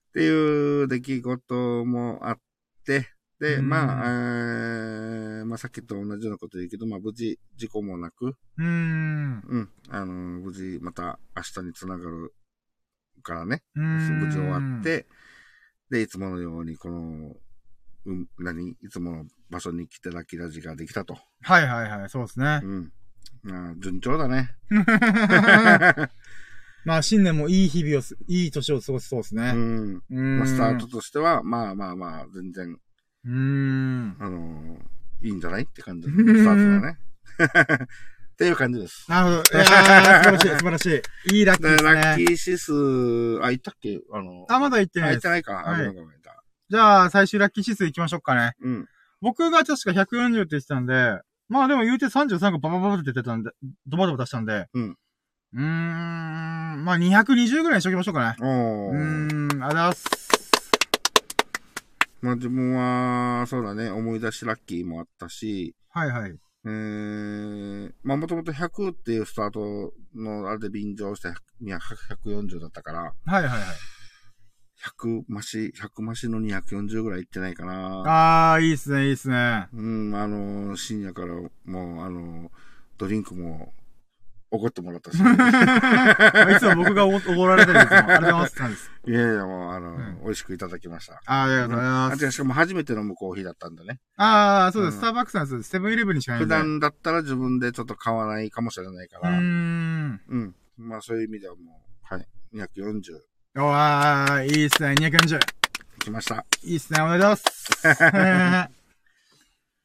[0.10, 2.40] っていう出来事もあっ
[2.86, 3.13] て、
[3.44, 9.44] で、うんまあ、えーまあさっきと同じようなこと言うけど、まあ無事事故もなく、うーん。
[9.46, 12.34] うん、あの無事また明日につながる
[13.22, 14.82] からね、無事終わっ。
[14.82, 15.08] て、
[15.90, 17.36] で、いつものようにこの、
[18.06, 21.18] うん、何いつもの場所に来てラッキーラジができたと。
[21.42, 22.66] はいはいはい、そうですねう。
[22.66, 22.94] ん。
[23.44, 24.56] まあ、順調だね。
[26.86, 29.52] まあ、新年もいい日々をす、いい年を過ごせそうですうね。
[29.52, 30.02] ん。
[30.10, 30.38] うん。
[30.40, 32.78] まあ、スタートとしては、まあまあまあ、全然、
[33.26, 34.16] うーん。
[34.20, 34.78] あのー
[35.26, 36.98] いいんじゃないって感じのスタートだね。
[38.34, 39.06] っていう感じです。
[39.10, 39.36] なるほど。
[39.38, 39.72] いやー、素
[40.24, 40.86] 晴らしい、素晴らし
[41.32, 41.38] い。
[41.38, 42.26] いいラッキーで、ですラッキね。
[42.26, 44.02] ー指数、あ、言ったっけ？
[44.12, 45.24] あの、あ、まだ言ってあないです。
[45.30, 45.70] 言ってないか。
[45.70, 46.20] あ、はいごめん
[46.70, 48.54] じゃあ、最終ラッキー指数行きましょうかね。
[48.62, 48.88] うん。
[49.22, 53.52] 僕が確か140って言ってたんで、まあでも言うて33個ババババって出てたんで、
[53.86, 54.98] ドバドバ出したんで、うん。
[55.54, 58.36] うーん、まあ220ぐらいにしときましょうかね。
[58.42, 58.92] おー。
[58.92, 60.23] うーん、ありがとうございます。
[62.24, 66.32] まあ自分は、そうだね、思い出しラッキーもあったし、はいはい。
[66.66, 71.36] えー、まあもともと100っていうスタートのあれで便乗して100
[72.24, 73.60] 140だったから、はいはいはい。
[74.82, 78.54] 100増し、100増しの240ぐらいいってないかな。
[78.54, 79.68] あー、いいっすね、いいっすね。
[79.74, 81.34] うん、あの、深夜から
[81.66, 82.52] もう、あの、
[82.98, 83.74] ドリンクも、
[84.54, 85.16] おごってもらったし。
[85.18, 87.96] いつも僕がおごられてるんです。
[87.96, 88.92] ありがとうございますって感じです。
[89.12, 91.22] やいや、もう、あの、ん美味しくいただきました。
[91.26, 92.14] あーありがとうございます。
[92.14, 94.00] あじゃあしかも初めて飲むコーヒーだったんだね。
[94.16, 94.96] あー、そうです。
[94.96, 95.70] うんスターバックスなんです。
[95.70, 96.42] セブンイレブンにしかない。
[96.44, 99.32] 普段だったら自分でちょっと買わないかもしれないから。
[99.32, 100.22] ん。
[100.30, 100.56] うん。
[100.78, 101.82] まあそういう意味ではも
[102.12, 102.28] う、はい。
[102.54, 103.18] 240
[103.56, 104.94] おー、いいっすね。
[105.00, 105.40] 240。
[106.04, 106.46] 来ました。
[106.64, 107.02] いいっすね。
[107.02, 108.70] おめでとうございます。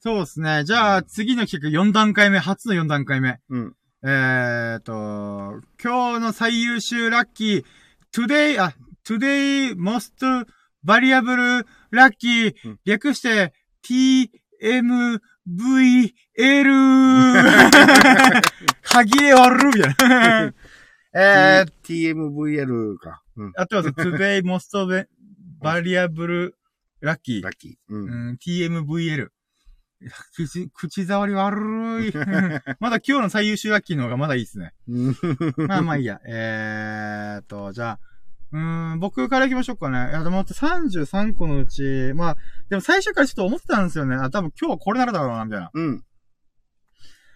[0.00, 0.64] そうですね。
[0.64, 3.40] じゃあ、次の企画4段階目、初の4段階目。
[3.48, 3.74] うん。
[4.00, 7.64] えーと、今日の最優秀ラッキー、
[8.12, 8.72] today, あ、
[9.04, 10.46] today most
[10.86, 15.18] variable lucky うん、略して TMVL
[18.82, 20.54] 歯切れ悪るみたいな。
[21.14, 23.22] えー、TMVL か。
[23.36, 23.52] うん。
[23.56, 25.06] あとは today most
[25.60, 26.52] variable
[27.02, 27.72] lucky ラッキー。
[27.88, 27.96] う。
[27.96, 29.28] うんん、TMVL。
[30.34, 32.12] 口、口触り悪い。
[32.80, 34.74] まだ今日の最優秀ラッキーの方がまだいいですね。
[35.68, 36.20] まあまあいいや。
[36.24, 38.00] えーっと、じゃあ、
[38.52, 40.10] うーん、僕から行きましょうかね。
[40.10, 42.36] いや、でも33個のうち、まあ、
[42.68, 44.16] でも最初からちょっと思ってたんですよね。
[44.16, 45.70] あ、多分今日はこれならだろうな、みたいな。
[45.74, 46.04] うん。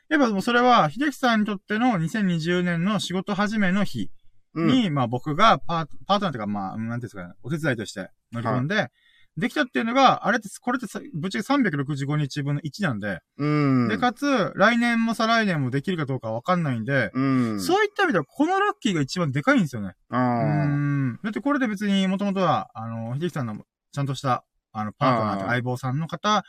[0.09, 4.11] やっぱもうそれは、秀樹さんにとっての2020年の仕事始めの日
[4.55, 4.67] うん。
[4.69, 8.91] に、まあ僕がパート、パートナーというか、まあ、うんなんていうんですかね、お手伝いとして乗り込んで、
[9.39, 13.89] できたっていうのが、あれって、これってさぶっちゃけ365日分の1なんで、うん。
[13.89, 17.61] で、かつ、来年も再来年もできるかどうかわかんないんで、うん。
[17.61, 19.95] そういった意味では、このラッキーが一番でかいんですよね。
[20.11, 21.19] うーあん。
[21.23, 23.57] だってこれで別に、もともとは、あの、秀樹さんの、
[23.93, 26.45] ちゃんとした、あの、パートナーとあー相棒さんの方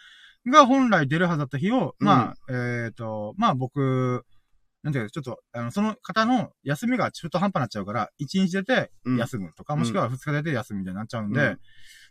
[0.46, 4.26] が本来出るはずだった日を、うんまあ、えっ、と、まあ僕、
[4.84, 11.60] なんていうか、ちょっと、あの、その方の休みが中途半端になっちゃうから、1日出てうん休むとか、うんもしくは2日出て休むみたいになっちゃうんで、うん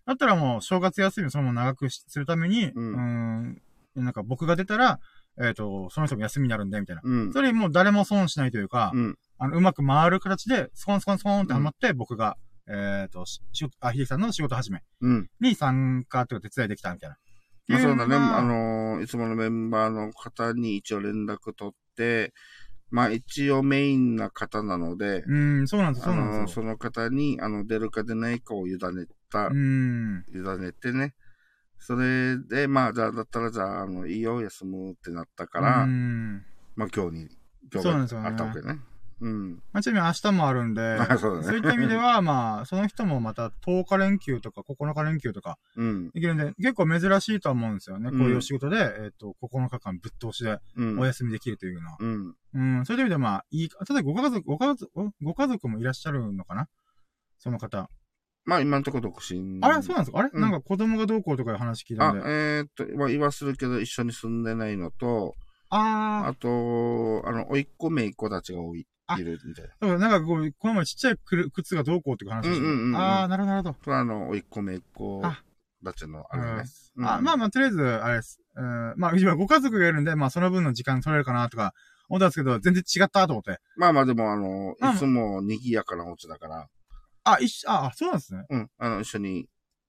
[0.07, 3.63] だったらもう、正月休みをそのまま長くしするために、ううんん、
[3.95, 4.99] なんか僕が出たら、
[5.41, 7.03] えっ、と、その人も休みになるんで、みたいな。
[7.05, 7.33] うん。
[7.33, 9.19] それにもう誰も損しないというか、うん。
[9.39, 12.37] あの、うまく回る形で、スコンスコンスコンってハマって、僕が、
[12.69, 13.41] えっ、と、し
[13.81, 15.31] あ、ひでさんの仕事始めうん。
[15.41, 17.17] に参加というか手伝いできたみたいな。
[17.69, 18.19] まあそうだね。
[18.19, 22.33] まあのーいつものメンバーの方に一応連絡取って、
[22.91, 26.63] まあ一応メインな方なので、うん、そうなんです、そうあのーなんですよ。
[26.63, 28.79] その方に、あの、出るか出ないかを委ね
[29.33, 30.25] た、うん。
[30.33, 31.15] 委ねてね。
[31.79, 36.45] それで、まあ、じゃあ、だったら、じゃあ、あの、いいよ、休むってなったから、うん。
[36.77, 37.29] まあ、今日に、
[37.73, 38.79] 今日そうなんですよねがあったわけね。
[39.23, 39.63] うん。
[39.73, 46.11] まあ、ちなみに明日もあるんで、 あそうだねいった意味では、 まあ、その人もまた10日連休とか9日連休とかうん。
[46.11, 48.11] できるんで、結構珍しいとは思うんですよね。
[48.13, 50.99] うんこういうお仕事で、えっ、と、9日間ぶっ通しでうん。
[50.99, 51.97] お休みできるというのは。
[51.99, 52.37] うん。
[52.55, 56.69] うん、そういう意味でまあ、いい、ただご家族、ご家族、ご家族もいらっしゃるのかな？
[57.39, 57.89] その方。
[58.45, 59.59] まあ、今のところ独身。
[59.63, 59.83] あれ？
[59.83, 60.19] そうなんですか？
[60.19, 62.21] あれ、うんなんか子供がどうこうとかいう話聞いたあん、で。
[62.27, 65.35] えーっと、まあ、言わするけど、一緒に住んでないのと、
[65.71, 69.99] ああと、あの、おいっ子めいっ子たちが多い、あいるみたいな。
[69.99, 73.85] なんかこう、この前ちっちゃいくる靴がどうこうっていう話をしてうんうんうんうんああ、なるほど、なるほど。
[73.85, 75.43] と、あの、おいっ子めいっ子あ
[75.85, 76.65] たちの、あれね。
[76.97, 78.41] うんあまあまあ、とりあえず、あれです。
[78.55, 81.73] うん、まあ、今ご家族がいるんで、まあ、その分の時間取れるかなとか、
[82.09, 83.59] 思ったんですけど、全然違ったと思って。
[83.77, 86.67] まあまあ、でも、あの、まあいつも賑やかなお家だから、
[87.25, 88.45] あ、一緒、あ、そうなんですね。
[88.49, 89.49] うん、あの、一緒に、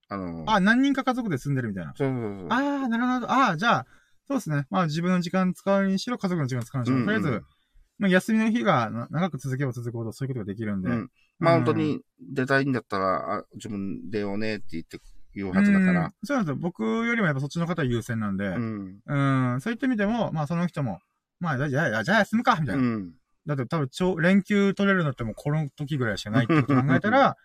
[0.10, 1.94] あの、あ、何人か家族で住んでるみたいな。
[1.96, 2.48] そうそうそう。
[2.50, 2.56] あ
[2.86, 3.32] あ、なるほど。
[3.32, 3.86] ああ、じゃあ、
[4.28, 4.68] そうですね。
[4.70, 7.44] まあ、自分の時間使うにしろ、家族の時間使うにしろ、うんうんとりあえず、
[8.00, 10.90] まあ、休みの日がな長く続けば続くほど、そういうことができるんで。
[10.90, 11.12] うん。
[11.40, 15.00] まあうん本当に出たいんだったら、あ自分出ようねって言って
[15.36, 16.14] 言うはずだかうんら。
[16.24, 16.58] そうなんですよ。
[16.62, 19.62] 僕よりもやっぱそっちの方優先なんで、ううん、ん。
[19.62, 21.00] そういった意味でも、まあその人も、
[21.40, 22.82] まあ、じゃあ、じゃあ休むかみたいな。
[22.82, 23.14] うん。
[23.46, 27.38] だって多分、超、連休取れるのってもうこの時ぐらいしかないってことを考えたら、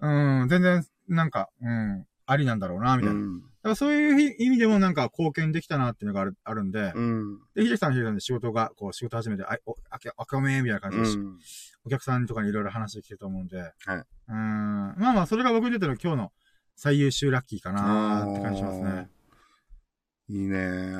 [0.00, 3.20] うん、全然、なんか、うん、ありなんだろうな、みたいな。
[3.20, 3.40] うん。
[3.64, 7.38] からそういう意味でもなんか貢献できたなっていうのがある、あるんで、うん。
[7.54, 11.38] で、秀樹さんは秀樹さんで仕事が、こう、仕事始めて、あ、お、あけ、赤めみたいな感じでし、うん。
[11.86, 13.72] お客さんとかにいろいろ話できてると思うんで、はい。
[14.28, 14.36] うん。
[14.98, 16.32] まあまあ、それが僕にとっての今日の
[16.76, 19.08] 最優秀ラッキーかなーって感じしますね。
[20.28, 20.56] いいね。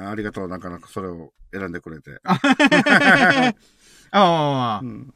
[0.07, 0.49] ありがとう。
[0.49, 2.21] なかなかそれを選んでくれて。
[4.15, 5.13] あああう、ん。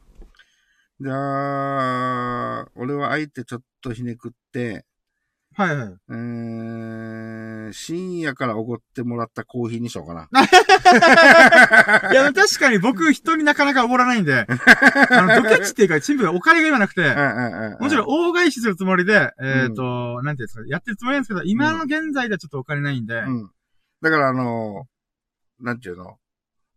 [0.99, 4.85] じゃあ、俺は相手ちょっとひねくって、
[5.55, 5.87] はいはい。
[5.87, 10.27] えー、深夜からおごってもらったコーヒーにしようかな。
[12.11, 14.45] いや、確かに僕人になかなかおごらないんで、
[15.09, 23.49] あの、ドケチっていうか、チンプがお金が今なくて、うんうんうんもちろん大返しするつもりで、えっ、と、なんていうんですか、やってるつもりなんですけど、今の現在ではちょっとお金ないんで、うん。
[24.01, 24.85] だからあの、
[25.61, 26.17] なんていうの？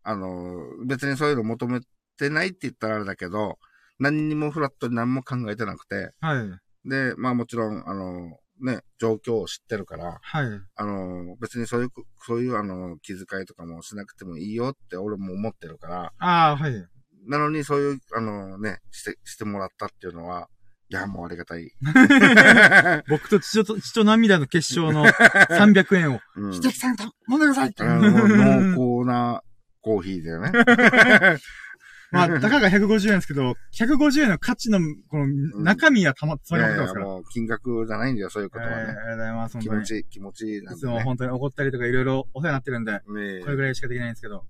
[0.04, 1.80] あの、別にそういうの求め
[2.16, 3.58] てないって言ったらあれだけど、
[3.98, 6.88] 何にもフラットに何も考えてなくて、はい。
[6.88, 10.46] で、まあもちろん、あの、ね、状況を知ってるから、はい。
[10.76, 11.88] あの、別にそういう、
[12.26, 16.86] そういうあの、気遣いとかもしなくてもいいよって俺も思ってるから、ああ、はい。
[17.26, 20.48] なのにそういう、あのね、して、してもらったっていうのは、
[20.88, 21.70] いや、もうありがたい。
[23.08, 25.06] 僕と血と、血と涙の結晶の
[25.48, 26.52] 300円を、うん。
[26.52, 27.82] 秀樹さんと飲んでくださいって。
[27.82, 29.42] 濃厚な
[29.80, 30.52] コーヒーだよね。
[32.12, 35.26] まあ、たかが150円ですけど、150円の価値の、この、
[35.62, 37.06] 中身はたま、い詰まやいや、りまってますから。
[37.06, 38.94] もう金額じゃないんだよ、そういうことはえーありね。
[38.94, 39.80] がとうございます、本当に。
[39.80, 40.86] 気持ちいい、気持ちいいなんいつ。
[40.86, 43.00] も本当に怒ったりとかいろいろお世話になってるんで、ね
[43.42, 44.44] これぐらいしかできないんですけど。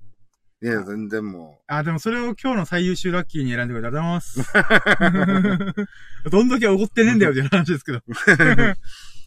[0.62, 5.82] いや、全然もあ、でもそれを今日の最優秀ラッキーに選んでくれてありがとうございます。
[6.30, 7.98] どんだけ怒ってねえんだよっていう 話ですけど。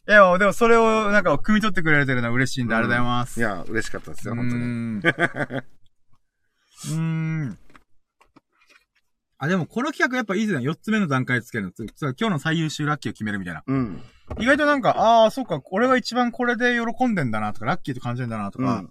[0.08, 3.40] いや、でもそれをなんか汲み取ってくれてるのは嬉しいんで、ありがとうございまう、す。
[3.40, 4.62] いや、嬉しかったですよ、う本当に。
[6.96, 7.58] うーん。
[9.38, 10.66] あ、でもこの企画やっぱいいですね。
[10.66, 11.72] 4つ目の段階つけるの。
[11.72, 13.64] つつ今日の最優秀ラッキーを決めるみたいな。
[13.66, 14.02] うん。
[14.40, 18.84] 意外となんか、ああ、そうか、俺が一番これで喜んでんだなとか、ラッキーと感じるんだなとか、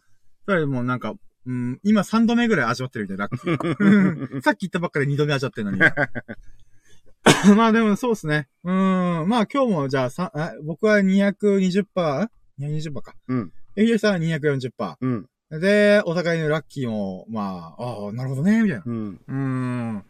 [0.47, 0.70] うん。
[0.70, 1.14] もうなんか、
[1.47, 4.40] うん、今3度目ぐらい味わってるみたいな、ラッキー。
[4.42, 5.78] さっき言ったばっかり2度目味わってるのに。
[7.57, 8.49] まあでもそうですね。
[8.64, 9.28] うーん。
[9.28, 13.14] まあ今日もじゃあさあ僕は 220%?220% か。
[13.28, 13.53] うん。
[13.76, 14.97] え、ひでさんは240%。
[15.01, 15.28] うん。
[15.51, 18.84] で、お互いのラッキーも、まあ、ああ、なるほどね、みたいな。
[18.86, 19.20] うん。
[19.26, 20.05] うーん。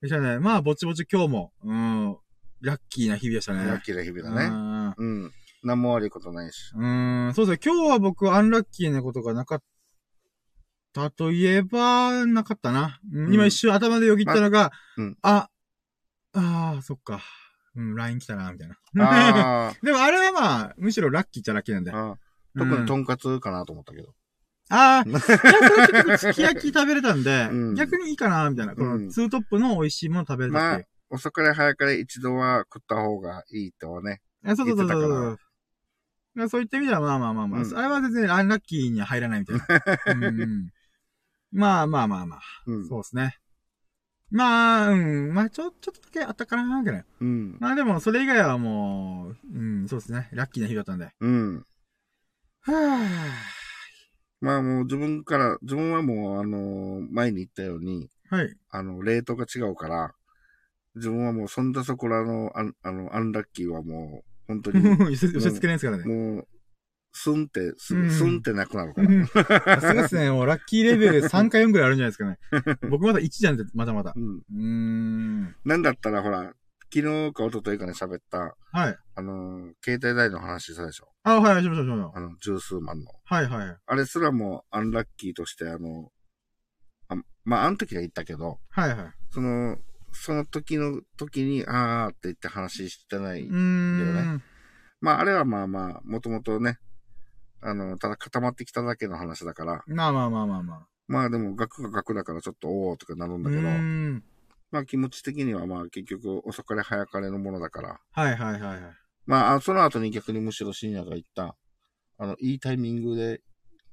[0.00, 0.38] でしたね。
[0.38, 2.16] まあ、ぼちぼち今日も、うん、
[2.60, 3.66] ラッキーな日々でしたね。
[3.66, 4.90] ラッキーな日々だね。
[4.90, 4.94] ね。
[4.96, 5.32] うん。
[5.64, 6.72] 何も悪いことないし。
[6.74, 7.72] うーん、そうですね。
[7.72, 9.62] 今日は僕、アンラッキーなことがなかっ
[10.92, 13.00] たといえば、なかったな。
[13.12, 15.48] うんうん今一瞬頭でよぎったのが、うんあ、
[16.32, 17.20] ああ、そっか。
[17.74, 18.76] うん、LINE 来たな、みたいな。
[19.00, 21.92] あ でもあれはまあ、むしろラッキーっちゃラッキーなんで。
[21.92, 22.16] ーあー。
[22.56, 24.14] 特うんにとんかつかなと思ったけど。
[24.70, 28.74] ああ、いや、それ結構すき焼き食べれたんで、 うん逆にいいかな、みたいな。
[28.74, 30.86] こうんのツートップの美味しいもの食べれたっていう。
[31.10, 34.20] 遅かれ早かれ一度は食った方がいいとね。
[34.44, 35.38] あそうそうそうそう言ってたそう。
[36.36, 40.28] いやそういった意味では、まあまあまあまあ、うんあれは全然アンラッキーには入らないみたいな。
[40.28, 40.72] う んうん、
[41.50, 42.88] まあまあまあまあ、うん。
[42.88, 43.38] そうですね。
[44.30, 47.04] まあ、うん、まあちょ、ちょっとだけあったかな、ぐらい。
[47.20, 47.56] うん。
[47.60, 50.28] まあでも、それ以外はもう、うん、そうですね。
[50.32, 51.08] ラッキーな日だったんで。
[51.20, 51.64] うん。
[52.60, 53.57] はぁ。
[54.40, 58.56] まあもう自分から、自分はもうあの、前に言ったように、はい。
[58.70, 60.14] あの、レートが違うから、
[60.94, 66.04] 自分はもうそんだそこらの、ああの、アンラッキーはもう、本当に、 寄せ寄せ付けないですからね。
[66.04, 66.48] もう、
[67.12, 69.80] スンって、すうんスンってなくなるから。
[69.80, 70.30] さすがですね。
[70.30, 72.38] もうラッキーレベル3か4ぐらいあるんじゃないですかね。
[72.90, 74.12] 僕まだ1じゃんって、まだまだ。
[74.14, 74.36] うん。
[74.36, 75.56] うーん。
[75.64, 76.54] なんだったらほら、
[76.92, 78.96] 昨日か一昨日かね喋った、はい。
[79.14, 81.08] あの、携帯代の話したでしょ？
[81.22, 82.12] あ、はい、しましょう、しまし。
[82.14, 83.10] あの、十数万の。
[83.24, 83.76] はい、はい。
[83.86, 86.10] あれすらもアンラッキーとして、あの、
[87.08, 89.12] あまあ、あの時は言ったけど、はい、はい。
[89.30, 89.76] その、
[90.12, 93.42] その時の時に、あーって言って話してない。
[93.42, 94.42] うーん。
[95.00, 96.78] まあ、あれはまあまあ、もともとね、
[97.60, 100.86] あの、ただ固まってきただけの話だから、まあまあまあまあまあ。
[101.06, 103.62] まあでも、額が額だからちょっと、おーとかなるんだけど。
[104.70, 108.80] まあ気持ち的にはまあ結局、遅かれ早かれのものだから、はい、はい、はい、はい。
[109.26, 111.56] まああ、その後に逆にむしろ深夜が言った、
[112.18, 113.40] あの、いいタイミングで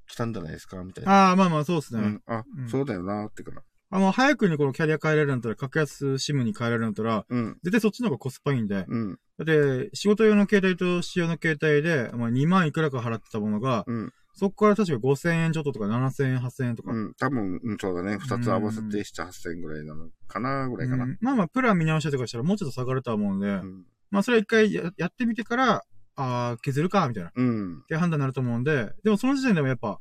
[0.08, 1.30] 来たんじゃないですかみたいな。
[1.30, 2.02] ああ、まあまあ、そうですね。
[2.02, 3.62] うん、あ、うんそうだよなってから。
[3.92, 8.86] あの、早くにこのキャリア変えられるんだったら、格安シムに変えられるんだったら、うん、絶対そっちの方がコスパいいんで。
[8.88, 16.92] うん、だって、仕事用の携帯と私用の携帯で、まあ、2万いくらか払ってたものが、うん、そこから確か5000円ちょっととか7000円、8000円とか。
[16.92, 17.14] うん。
[17.16, 18.18] 多分、うん、そうだね。
[18.18, 21.06] 二つ合わせて7、8000円ぐらいなのかなぐらいかな。
[21.06, 25.84] うんまあまあ、プラン見直したりとかしたらもうちょっと下がるとは思うんで、うん、まあそれは一回ややってみてから、
[26.18, 27.30] ああ、削るか、みたいな。
[27.30, 30.00] っうん、ていう判断になると思うんで、でもその時点でもやっぱ、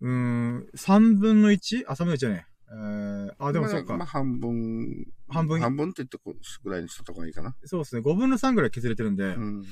[0.00, 1.84] うーん、3分の 1?
[1.86, 2.50] あ、3分の1じゃねえ。
[2.72, 3.90] えー、あ、でもそうか。
[3.90, 5.60] まあ、まあ、半分、半分？
[5.60, 7.54] 半分って言ってこぐらいにしたとこがいいかな。
[7.64, 8.02] そうですね。
[8.02, 9.64] 5分の3ぐらい削れてるんで、うん、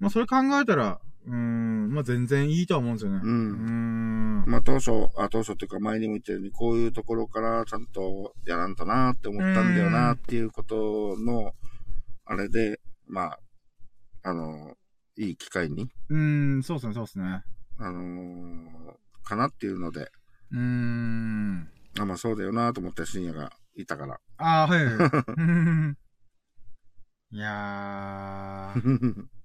[0.00, 3.20] まあそれ考えたら、うん、まあ全然いいとは思うんですよね。
[3.22, 3.26] う。
[3.26, 4.44] うんん。
[4.46, 11.52] まあ当初、あ、当初っていうか前にも言ったように、こういうところからちゃんとやらんとなって思ったんだよなっていうことの、
[12.24, 13.38] あれで、まあ、
[14.22, 14.74] あの、
[15.16, 17.42] いい機会に、うん、そうですね、そうですね。
[17.78, 18.68] あのー
[19.28, 20.10] かなっていうので、
[20.52, 21.68] うーん。
[22.00, 24.18] あ、まあそうだよなと思って深夜がいたから。
[24.38, 24.94] ああ、はいはい
[27.30, 29.26] いやー、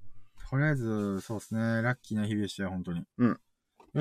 [0.53, 3.01] とりあえず、そうですね、ラッキーな日々でしたよ、本当に。
[3.17, 3.29] うん。
[3.29, 3.37] よ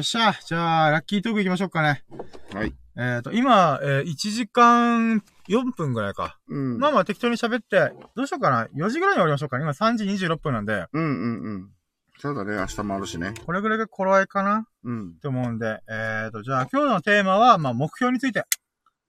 [0.00, 2.04] っしゃじゃあ、ラッキートーク行きましょうかね。
[2.52, 2.74] はい。
[2.94, 6.38] えっ、と、今、えー、1時間4分ぐらいか。
[6.50, 6.78] うん。
[6.78, 8.66] まあまあ適当に喋って、どうしようかな。
[8.74, 9.62] 4時ぐらいに終わりましょうかね。
[9.62, 11.70] 今3時26分なんで、うんうんうん。
[12.18, 13.32] そうだね、明日もあるしね。
[13.46, 15.12] これぐらいが頃合いかなうん。
[15.16, 18.44] って思うんで、えっ、と、じゃあ今日のテーマは、まあ目標について。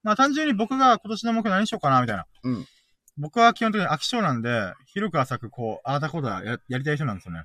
[0.02, 2.26] まあ単純に僕が今年の目標何しようかな、みたいな。
[2.44, 2.66] うん。
[3.18, 7.44] 僕は基本的に飽き性なんで、広く浅くこう、ああだこうだややりたい人なんですよね。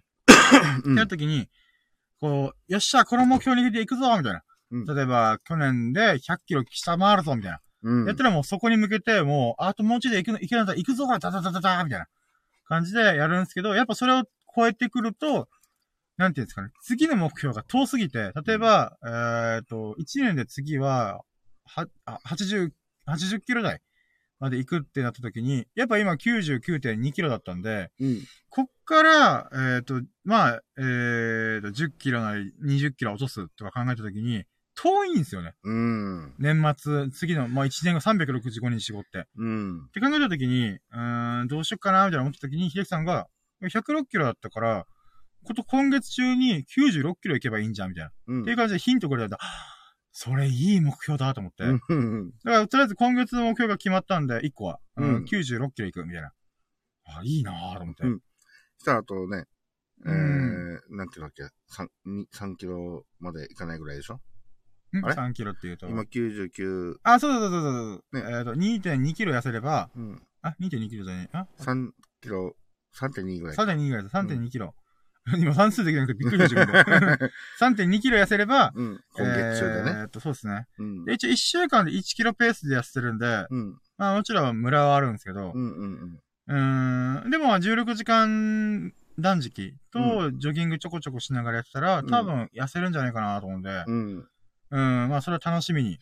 [0.85, 1.49] うんってやった時に、
[2.21, 4.43] こう、よっしゃ、この目標に向けていくぞみたいな。
[4.71, 7.61] うん例えば、去年で100キロ下回るぞみたいな。
[7.83, 8.07] うん。
[8.07, 12.07] やったらもうそこに向けて、もう、あともうちょいで行くの、行けなかったら行くぞダダダダダみたいな
[12.67, 15.49] 感じでやるんですけど、やっぱそれを超えてくると、
[16.17, 16.71] なんていうんですかね。
[16.83, 21.23] 次の目標が遠すぎて、例えば、えっ、と、1年で次は、
[21.65, 22.71] は、あ80、
[23.07, 23.81] 80キロ台
[24.41, 28.23] まで行くってなった時に、やっぱ今99.2キロだったんで、うん。
[28.51, 30.81] こっから、えっ、と、まあ、え
[31.59, 34.45] っ、と、10キロなり20キロ落とすとか考えた時に、
[34.81, 35.55] 遠いんですよね。
[35.65, 36.35] うん。
[36.39, 39.27] 年末、次の、まあ、1年後365日絞って。
[39.37, 39.87] うん。
[39.87, 43.27] って考えたときに、うーん、どうしよっかな、みたいな思ったときに、秀樹さんが、
[43.61, 44.87] 106キロだったから、
[45.45, 48.13] こと今月中に96キロ行けばいいんじゃん、みたいな。
[48.29, 48.43] うん。
[48.43, 49.39] っていう感じでヒントくれたら、
[50.21, 51.63] それいい目標だと思って。
[51.63, 52.33] だうん。
[52.43, 56.33] から、とりあえず今月の目標が決まったんで、1個は、うんうん96キロ行く、みたいな。
[57.05, 58.03] あ、いいなぁと思って。
[58.03, 58.21] うん
[58.79, 59.45] したらあとね、
[60.07, 64.21] えうー、なんていうんだっけ、3、に3キロまでいかないぐらいでしょ？
[64.93, 65.87] んあれ ?3 キロって言うと。
[65.89, 68.31] 今99、あ、そうそうそうそうそう。
[68.33, 70.23] ねえっ、と、2.2キロ痩せれば、うん。
[70.43, 71.37] あ、2.2キロじゃねえ。
[71.37, 71.91] あ？3
[72.21, 72.57] キロ、
[72.97, 73.57] 3.2ぐらい。
[73.57, 74.11] 3.2ぐらいだ。
[74.11, 74.75] 3.2キロ。
[75.39, 77.33] 今算数できなくてびっくりした自分で。
[77.61, 79.01] 3.2キロ痩せれば、うん。
[79.13, 79.91] 今月中でね。
[79.91, 80.67] えーっと、そうですね。
[80.79, 81.05] うん。
[81.05, 83.79] で、一応1週間で1キロペースで痩せてるんで、うん。
[83.99, 94.29] まあもちろん村はあるんですけどう、んうんうーん、でもまあ16時間断食とジョギングちょこちょこしながらやってたら、うん多分痩せるんじゃないかなと思うんで、うん。
[94.71, 95.03] うん。
[95.03, 95.99] うん、まあそれは楽しみに、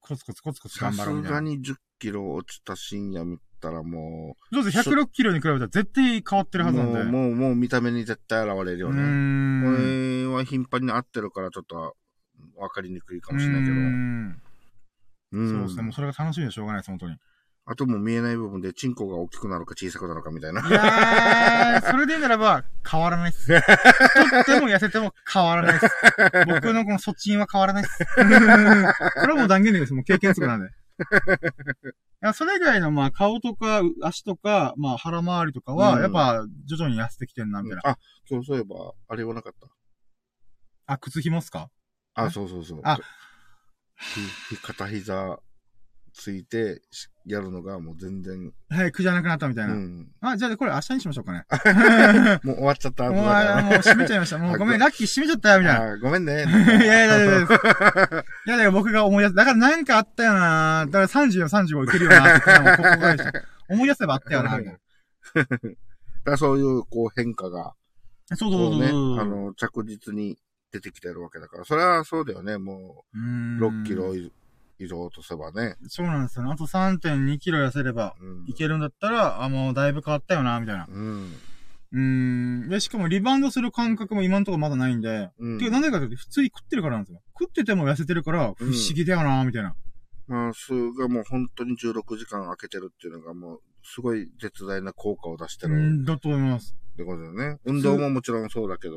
[0.00, 1.36] コツコツコツコツさす頑張ろうみたいな。
[1.36, 7.04] がに10キロ落ちた深夜見たらもどうせ106キロに比べたら絶対変わってう、るはずなんで。
[7.04, 9.02] もう、もう、もう見た目に絶対現れるよね。
[9.02, 10.26] ん。
[10.26, 11.96] 俺は頻繁に会ってるからちょっと
[12.56, 13.74] わかりにくいかもしれないけど。
[13.74, 14.42] ん
[15.32, 15.82] うんそうですね。
[15.82, 17.16] もうそれが楽しみでしょうがないです、本当に。
[17.64, 20.68] あともう見えない部分でチンコが大きくなるか小さくなるかみたいな。
[20.68, 23.46] いやー、それで言うならば、変わらないっす。
[23.54, 25.86] 太っても痩せても変わらないっす。
[26.46, 27.98] 僕のこのそっちんは変わらないっす。
[28.16, 29.94] これはもう断言です。
[29.94, 30.70] もう経験則なんで。
[32.34, 37.90] それ以外の、まあ、顔とか、足とか、まあ、腹周りとかは、うんやっぱ、徐々に痩せてきてんな、みたいな。
[37.90, 37.98] あ、
[38.30, 39.68] 今日そういえば、あれ言わなかった。
[40.86, 41.70] あ、靴紐っすか？
[42.14, 42.80] あ、そうそうそう。
[42.84, 42.98] あ
[44.48, 45.38] ひ、ひ、片膝
[46.14, 49.74] ついてしやるのがもう全然、はい、苦じゃなくなったみたいうな。
[49.74, 50.08] ん。
[50.20, 51.46] あ、じゃあこれ明日にしましょうかね。
[52.42, 54.38] もう終わっちゃったもう、もう閉めちゃいました。
[54.38, 55.92] もうごめん、ラッキー閉めちゃったよ、みたいな。
[55.92, 56.42] あごめんね。
[56.42, 57.38] いやいやいやいや。
[57.38, 59.34] いや、だから僕が思い出す。
[59.34, 63.42] だからなんかあったよなだから34、35いけるよなってもうここぐらいでした。
[63.68, 64.78] 思い出せばあったよなみたい
[65.34, 65.60] だか
[66.24, 67.74] らそういう、こう、変化が、
[68.30, 68.36] な。
[68.36, 69.20] そうそうそううそう。
[69.20, 70.38] あの、着実に
[70.72, 74.14] 出てきてるわけだから、それはそうだよね、もう、6キロ
[74.84, 75.76] 以上とせばね。
[75.88, 76.52] そうなんですよね。
[76.52, 78.44] あと3.2キロ痩せればうん。
[78.46, 80.86] いけるんだったら、あ、もうだいぶ変わったよなみたいな。
[80.88, 81.34] うん。
[81.92, 82.00] うー
[82.66, 82.68] ん。
[82.68, 85.30] で、しかもリバウンドする感覚も今のところまだないんで。
[85.38, 87.20] うんてか、なんでかというと、普通に食ってるからなんですよ。
[87.38, 89.74] 食ってても痩せてるから、不思議だよなみたいな。
[90.28, 96.74] まあ、それがもう本当に16時間空けてるっていうのがもう、すごい絶大な効果を出してるっうん、だと思います。
[96.96, 97.58] てことだよね。
[97.64, 98.96] 運動ももちろんそうだけど、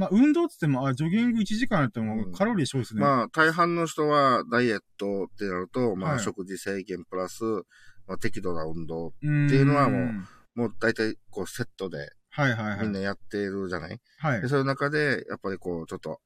[0.00, 3.06] まあ、運動っつっても、あ、ジョギング1時間やってうんもカロリー消費するね。
[3.06, 7.44] まあ、大半の人はダイエットってなると、まあ、はい食事制限プラス、
[8.06, 10.10] まあ、適度な運動、っていうのはもう
[10.54, 12.80] もう大体こうセットではいはいはい。
[12.82, 14.48] みんなやってるじゃない、はいで、。
[14.48, 16.20] そういう中で、やっぱりこう、ちょっと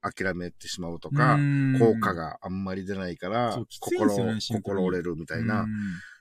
[0.00, 1.38] 諦めてしまうとか、
[1.78, 5.70] 効果があんまり出ないから心、よね心折れるみたいなうん。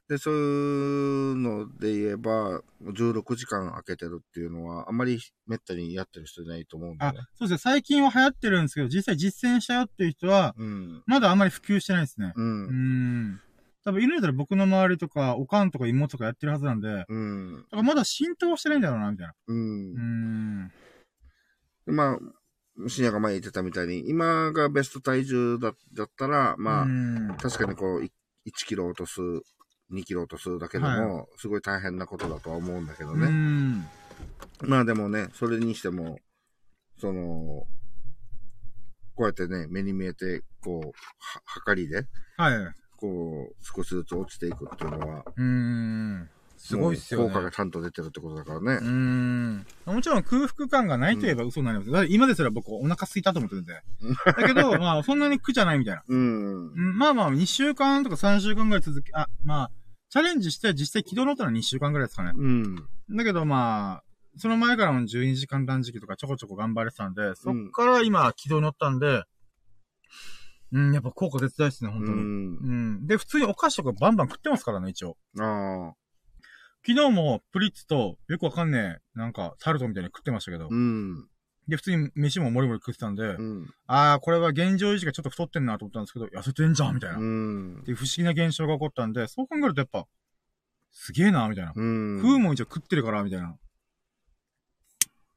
[0.10, 7.58] で、そういうので言えば、16時間空けてるっていうのは、あんまりめったにやってる人いないと思うんだあよね。、そうですね。
[7.60, 11.04] 最近は流行ってるんですけど、実際実践したよっていう人は、うん。
[11.06, 12.34] まだあんまり普及してないですね。
[12.36, 12.42] う。
[12.42, 13.42] うんん。
[13.86, 17.66] 多分、いるんだったら僕の周りとか、おかんとか妹とかやってるはずなんで、だかうん。
[17.72, 19.34] らまだ浸透してないんだろうな、みたいな。
[19.48, 19.54] う。
[19.54, 20.72] うんん。
[21.86, 22.20] まあ、
[22.90, 28.12] 深夜が前言ってたみたいに、今がベスト体重だだったら、まあ、うん確かにこう、い
[28.48, 29.22] 1キロ落とす、
[29.94, 33.28] 2キロ落とすだけでも、すごい大変なことだとは思うんだけどうね。
[33.28, 33.88] ん。
[34.62, 36.20] まあでもね、それにしても、
[37.00, 37.66] その、
[39.16, 42.08] こうやってね、目に見えて、こう、は、測りで、
[42.38, 42.74] はい。
[42.98, 46.30] こう、少しずつ落ちていくっていうのは、うん。
[46.58, 47.28] すごいっすよね。
[47.28, 48.74] 効果がちゃんと出てるってことだからね。
[48.76, 49.66] うーん。
[49.86, 51.92] もちろん空腹感がないといえば嘘になります。
[51.92, 53.74] だって今ですら僕お腹空いたと思ってるんで。
[54.26, 56.04] だけど、まあそんなに苦じゃないみたいな。
[56.08, 56.72] うん。
[56.72, 59.72] うんまあまあ2週間とか3週間ぐらい続き、あ、まあ、
[60.14, 62.34] チャレンジして実際軌道乗ったのは2週間ぐらいですかね。
[62.38, 62.76] うん。
[63.10, 64.04] だけどまあ、
[64.38, 69.24] その前からも12時間断食とかちょこちょこ頑張れてたんで、そっから今軌道に乗ったんで、
[70.72, 72.22] うん、やっぱ効果絶大ですね、本う当に。
[72.22, 72.22] ん。
[72.22, 72.72] う
[73.02, 73.08] ん。
[73.08, 75.18] で、普通にお菓子とかバンバン食ってますからね、一応。
[75.40, 75.94] ああ。
[76.86, 80.68] 昨日もプリッツと、よくわかんねえ、なんか、タルトみたいに食ってましたけど。
[80.70, 81.28] うん。
[81.68, 83.74] で、普通に飯ももりもり食ってたんで、うん。
[83.88, 87.18] あー、これは現状維持がちょっと太ってんなと思ったんですけど、痩せてんじゃんみたいな。
[87.18, 87.92] うっんて。
[87.92, 90.06] いう不思議な現象が起こったんで、そう考えるとやっぱ、
[90.92, 91.74] すげえなみたいな。
[91.76, 92.20] うん。
[92.22, 93.56] 食うもん一応食ってるから、みたいな。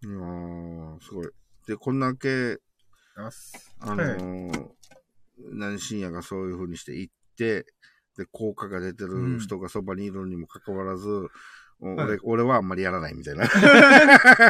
[0.03, 1.29] いやーすごい。
[1.67, 2.59] で、こんだけ、
[3.81, 4.69] あのー、
[5.53, 7.67] 何深夜がそういう風にして行って、
[8.17, 11.07] で、効果が出てる人がそばにいるにもかかわらず、
[11.81, 13.45] おはい俺、俺はあんまりやらないみたいな。
[13.45, 13.49] い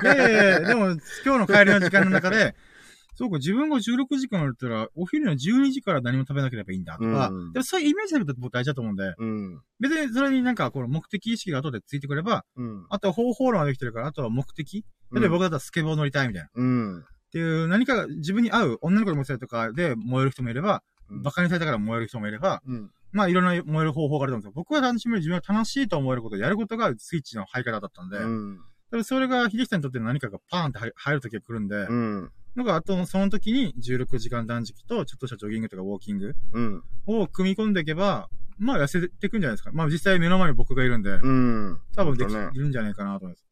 [0.05, 2.55] やいやいや、でも、今日の帰りの時間の中で、
[3.17, 9.61] そうか、自分が16時間やったら、お昼の12時から何も食べなければいいんだとか、うんでもそういうイメージだけど僕大事だと思うんで、うん。
[9.81, 12.87] 別にそれになんかこの目的意識が後でついてくれば、うん。
[12.91, 16.49] あとは方法論ができてるから、あとは目的例えば僕だったらスケボー乗りたいみたいな。
[16.49, 17.05] っうん。
[17.33, 22.91] ていう何かが自分に合う女の子にモテたりとかで燃える人もいれば、うんバカにされたから燃える人もいれば、うん。
[23.17, 24.53] まあいろんな燃える方法があると思うんですよ。
[24.55, 28.61] 僕は楽しめる自分が楽しいと思えることをやることがスイッチの入り方だったんで、うん。
[28.91, 32.31] でもそれが秀樹さんにとっての何かがパーンって入入る時が来るんで、うん。
[32.57, 36.83] なんかあとその時に16時間断食とちょっとしたジョギングとかウォーキングうん。
[37.07, 38.29] を組み込んでいけば、
[38.59, 39.71] まあ痩せていくんじゃないですか。
[39.73, 41.81] まあ実際目の前に僕がいるんで、うん。
[41.95, 43.47] 多分できるんじゃないかなと思います。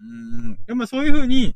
[0.00, 0.64] うーん。
[0.66, 1.54] でもそういうふうに、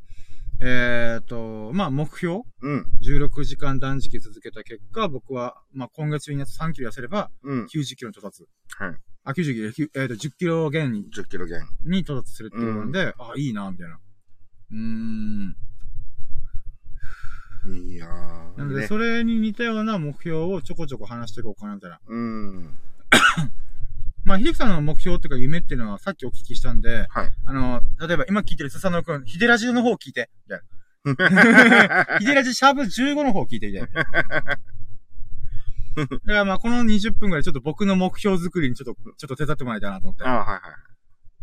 [0.62, 2.42] えっ、と、まあ目標？
[2.62, 2.86] うん。
[3.02, 7.64] 16時間断食続けた結果、僕は、まあ今月に3キロ痩せればうん。
[7.64, 8.46] 90キロに到達。
[8.76, 8.94] はい。
[9.24, 11.62] あ、90キロ、えっ、と、10キロ減に10キロ減。
[11.86, 13.98] に到達するっていうので、あ、いいな、みたいな。
[14.70, 15.56] うーん。
[17.68, 18.58] いやー。
[18.58, 22.00] なので、ねそれに似たような目標をちょこちょこ話していこうかな、みたいな。
[22.06, 22.78] うん。
[24.24, 27.32] まあ、秀樹さんの目標っていうか夢っていうのはさっきお聞きしたんで、はい。
[27.46, 32.18] あの、例えば今聞いてるスサノオくん、ヒデラジの方を聞いて、みたいな。
[32.18, 33.88] ヒデラジシャープ15の方を聞いて、みたいな。
[35.96, 40.28] だからまあ、この20分ぐらいちょっと僕の目標作りにちょっと、ちょっと手伝ってもらいたいなと思ってあ。
[40.30, 40.60] はいはい。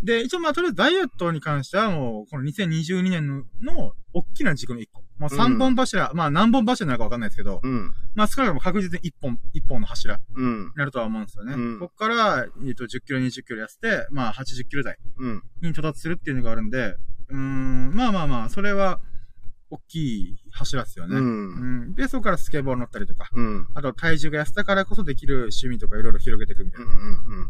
[0.04, 5.04] で、一応まあ、とりあえずダイエットに関してはもう、この2022年の、の、大きな軸の1個。
[5.18, 7.94] まあ、3本柱、まあ、何本柱になるかわかんないですけど、うん。
[8.14, 10.74] まあ、少なくとも確実に1本、1本の柱にうん。
[10.76, 11.54] なるとは思うんですよね。
[11.54, 15.44] うんこっから、えっと、10キロ、20キロ痩せて、まあ、80キロ台うん。
[15.62, 16.96] に到達するっていうのがあるんで、
[17.30, 19.00] うーん、まあまあまあ、それは、
[19.70, 19.96] 大き
[20.30, 21.16] い柱ですよね。
[21.16, 21.20] う。
[21.20, 21.96] うんん。
[21.96, 23.68] で、そこからスケボー乗ったりとか、うん。
[23.74, 26.92] あと体重が痩せたからこそできる趣味とかいろいろ広げていくみたいな。
[26.92, 27.00] うん。
[27.00, 27.02] う
[27.42, 27.50] ん。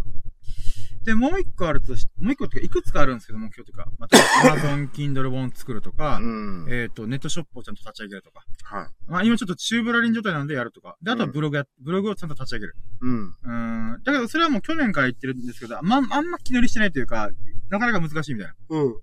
[1.08, 6.68] で、もう一個あるとし、もう一個っていうか、いくつかあるんですけど、目標というか、また、Amazon Kindle 本作るとか、うん。
[6.70, 8.44] えっ、と、ネットショップをちゃんと立ち上げるとか。
[8.64, 8.90] はい。
[9.10, 10.98] まあ、今ちょっとチューブラリン状態なんでやるとか。
[11.02, 12.76] で、あとはブログや、ブログをちゃんと立ち上げる。
[13.00, 13.28] うん。
[13.30, 14.04] うーん。
[14.04, 17.30] だけど、それはもう去年から言ってるんですけど、ま、あんま気乗りしてないというか、
[17.70, 18.56] なかなか難しいみたいな。
[18.68, 18.92] うん。
[18.92, 18.96] っ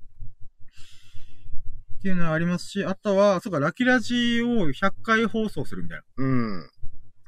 [2.02, 6.04] ていうのはありますし、あとは、そうか、ラキラジを100回放送するみたいな。
[6.18, 6.70] うん。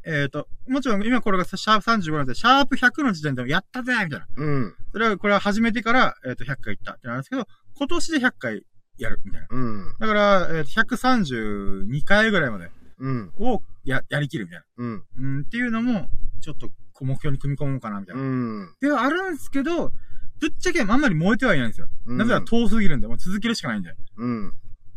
[0.06, 4.26] えっ、と、もちろん今これがシャープ35なんで、シャープ100の時点でもやったぜみたいな。
[4.36, 4.74] うん。
[4.92, 7.46] それは、これは始めてから、えっ、と、100回いったってなんですけど、
[7.76, 8.62] 今年で100回
[8.98, 9.46] やるみたいな。
[9.50, 9.94] うん。
[9.98, 13.32] だから、えーと、132回ぐらいまでうん。
[13.38, 14.84] をや、やりきるみたいな。
[14.84, 15.04] うん。
[15.18, 16.08] うん、っていうのも、
[16.40, 18.22] ちょっと、こう目標に組み込もうかな、みたいな。
[18.22, 18.74] うん。
[18.80, 19.92] ではあるんですけど、
[20.38, 21.88] ぶっちゃけあんまり燃えてはいないんですよ。
[22.06, 23.94] うんなぜなら遠すぎるんで、もう続けるしかないんで。
[24.16, 24.52] うん。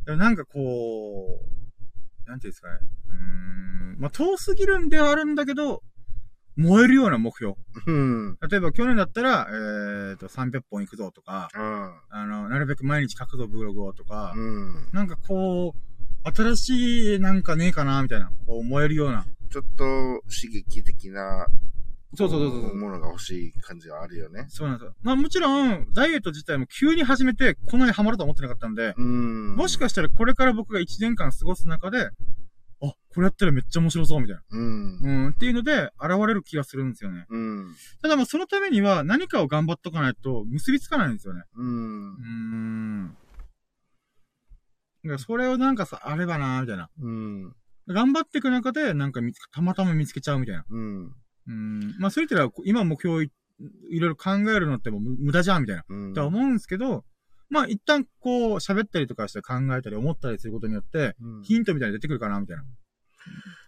[0.05, 1.68] なんかこう、
[2.29, 2.77] なんていうんですかね。
[3.09, 5.81] うーん、まあ、遠すぎるんではあるんだけど、
[6.55, 7.55] 燃えるような目標。
[7.87, 8.37] うん。
[8.47, 14.89] 例えば去年だったら、えっ、と、300本行くぞとか、ああの、なるべく毎日書くぞブログをとか、うん。
[14.91, 18.29] なんかこう、新しいなんかねえかなみたいな。
[18.45, 19.25] こう燃えるような。
[19.49, 19.85] ちょっと
[20.29, 21.47] 刺激的な
[22.15, 22.75] そうそうそうそう。
[22.75, 24.45] ものが欲しい感じはあるよね。
[24.49, 24.95] そうなんですよ。
[25.03, 29.55] まあもちろん、ダイエット自体も急に始めて、こんなにハマるとは思ってなかったんで、うん。
[29.55, 32.09] もしかしたらこれから僕が1年間過ごす中で、
[32.81, 34.41] あ、これやったらめっちゃ面白そうみたいな。
[34.49, 34.99] うん。
[34.99, 37.25] うん、っていうので、現れる気がするんですよね。
[37.29, 37.75] うん。
[38.01, 41.43] ただまあそのためには何かを頑張っとかないと結びつかないんですよね。
[41.55, 42.25] うんうー。
[43.05, 43.17] ん。
[45.03, 46.89] だからそれをなんかさ、あればなみたいな。
[46.99, 47.53] うん。
[47.87, 50.65] 頑張っていく中で、なんか見つたまたま見つけちゃうみたいな。
[50.69, 51.15] うん。
[51.49, 51.95] うん。
[51.99, 53.31] まあ、そういう点は、今目標い
[53.89, 55.83] いろいろ考えるのってもう無無駄じゃんみたいな。
[55.89, 56.13] うん。
[56.13, 57.03] とは思うんですけど、
[57.49, 62.63] まあ、一旦こう、喋ったりとかして考えたり思ったりすることによって、うんヒントみたいなの出てくるかなみたいな。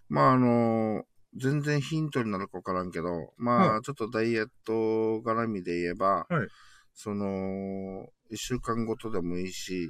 [0.08, 1.04] まああの
[1.38, 6.48] 全然ヒントになるかわからんけど、まあ、はちょっとダイエット絡みで言えば、はい
[6.94, 9.90] その、一週間ごとでもいいし、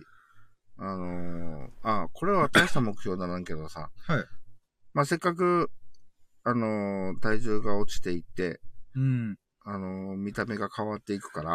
[0.77, 4.25] あのあ、これは大した目標ならんけどさ、はい。
[4.93, 5.69] まあせっかく、
[6.43, 8.59] あの体重が落ちていって、
[8.95, 9.37] うん。
[9.63, 11.51] あの見た目が変わっていくから、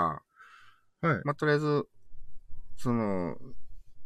[1.09, 1.23] はい。
[1.25, 1.85] まあとりあえず、
[2.77, 3.37] その、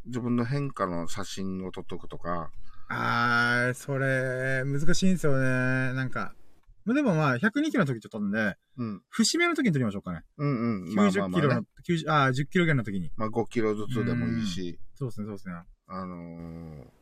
[0.06, 2.50] 自分の変化の写真を撮っとくとか、
[2.88, 5.92] あー、それ、難しいんですよね。
[5.94, 6.34] なんか。
[6.84, 10.22] まあでもまあ、102キロの時ちょっと飛んで、うん、節目の時に撮りましょうかね。
[10.38, 13.10] うんうん、まあまあ90まあ、キロの、ね、90あー、10キロぐらいの時に。
[13.16, 15.54] まあ5キロずつでもいいし、そうですね、そうですね。
[15.86, 16.99] あのー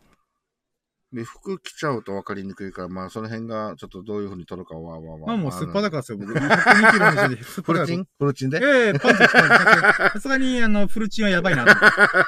[1.13, 5.91] で、服着ちゃうと分かりにくいから、まあその辺がちょっとどういう風に撮るかは、まあまあまあもうすっぱだか。
[5.91, 6.35] かですよ、僕。
[6.35, 8.07] 102キロでフル チン？
[8.19, 8.61] フルチンで？
[8.63, 11.73] ええパンツ着たんですさすがに、あの、フルチンはやばいなと。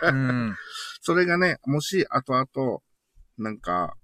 [0.07, 0.57] うん。
[1.02, 2.78] それがね、もし後々、
[3.36, 3.94] なんか、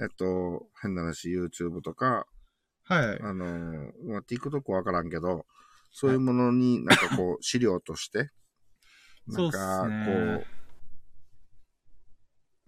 [0.00, 2.26] えっと、変な話、YouTube とか、
[2.84, 3.20] はい。
[3.20, 5.46] あのーまあ、TikTok わからんけど、
[5.90, 8.30] そういうものになんかこう、資料として、
[9.26, 10.46] なんか、ねこ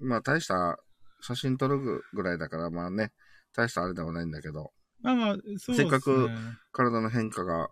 [0.00, 0.78] う、まあ大した
[1.20, 3.12] 写真撮るぐらいだから、まあね、
[3.54, 5.76] 大したあれではないんだけど、まあまあ、そうですね。
[5.76, 6.30] せっかく
[6.72, 7.68] 体の変化が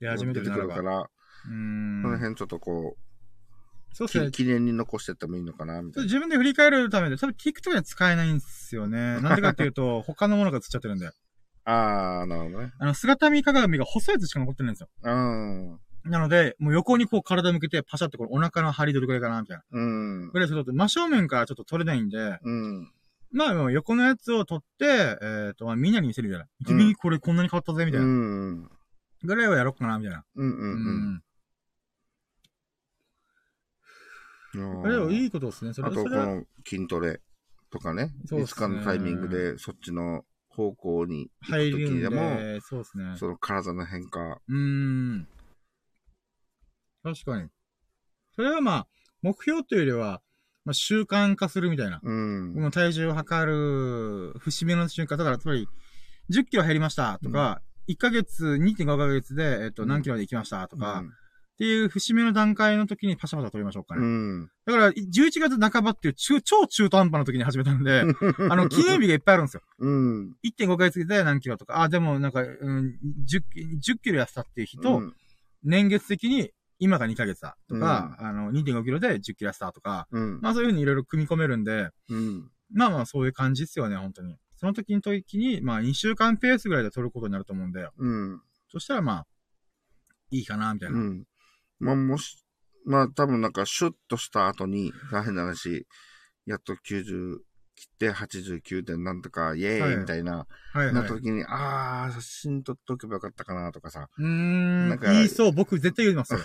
[0.00, 0.40] 出て。
[0.40, 2.02] くるから、うーん。
[2.02, 4.38] その辺ちょっとこう、そうですねき。
[4.38, 6.04] 記念に残してってもいいのかな、みたいな。
[6.04, 9.20] 自分で振り返るためで、多分 TikTok では使えないんですよね。
[9.20, 11.10] なんでかっていうと、 他のものが映っちゃってるんで。
[11.64, 12.72] あー、なるほどね。
[12.78, 14.88] あの、姿見鏡が細いやつしか残ってないんですよ。
[15.02, 15.80] うん。
[16.04, 19.62] なので、もう横にこう体向けてパシャってこのお腹の張りどれくらいかな、みたいな。
[19.70, 20.30] うん。
[20.30, 22.92] ぐらいすると、真正面からちょっと撮れないんで、うん。
[23.30, 26.48] まあ横のやつを撮って、えっ、と、まあみんなに見せるみたいな。
[26.66, 28.08] 君これこんなに変わったぜ、みたいうな。
[28.08, 28.70] ん。
[29.22, 30.24] ぐらいはやろうかな、みたいな。
[30.34, 30.50] うん。
[30.50, 31.14] ううん。
[31.14, 31.22] ん。
[34.54, 34.84] うん。
[34.84, 35.72] あれはいいことですね。
[35.72, 37.20] それあと、この筋トレ
[37.70, 38.10] とかね。
[38.26, 43.16] そうねいつかのタイミングでそっちの方向に行入くときでも、で、そうですね。
[43.16, 44.20] その体の変化。
[44.20, 45.28] うーん。
[47.02, 47.48] 確かに。
[48.34, 48.86] それはまあ、
[49.22, 50.22] 目標というよりは、
[50.64, 52.00] まあ、習慣化するみたいな。
[52.02, 52.54] うん。
[52.54, 55.18] もう体重を測る、節目の瞬間。
[55.18, 55.68] だから、つまり、
[56.30, 64.02] 10キロ減りましたとか、1ヶ月、2.5ヶ月で、えっと、うん何キロで行きましたとか、っていう節目の段階の時にパシャパシャ取りましょうかね。
[64.02, 64.50] うん。
[64.64, 68.04] だから、11月半ばっていう中、超中途半端な時に始めたんで、
[68.50, 69.62] あの、記念日がいっぱいあるんですよ。
[69.78, 70.36] うん。
[70.44, 72.98] 1.5ヶ月で何キロとか、あ、でもなんか、うん、
[73.28, 73.42] 10,
[73.80, 75.16] 10キロ痩せたっていう人、うん
[75.64, 76.50] 年月的に
[76.82, 80.40] 今が2ヶ月だとか、あの、2.5キロで10キロ痩せたとか、うん。
[80.40, 82.50] まあそういうふうにいろいろ組み込めるんで、うん。
[82.74, 84.36] まあまあそういう感じですよね、本当に。
[84.56, 88.42] その時の時に、まあ2週間ペースぐらいで取ることになると思うんで、うん。
[88.68, 89.26] そしたらまあ、
[90.32, 90.98] いいかな、みたいな。
[90.98, 91.24] うん。
[91.78, 92.44] まあ、もし、
[92.84, 95.86] まあ、多分なんか、シュッとした後に、大変な話、
[96.46, 97.38] やっと90
[97.82, 100.94] 切って89点なんとか、イエーはいイみたいな、はいはい。
[100.94, 104.08] な時に、あー、写真撮っとけばよかったかなとかさ。
[104.16, 106.40] うーんなんか、言いそう、僕絶対言いますよ。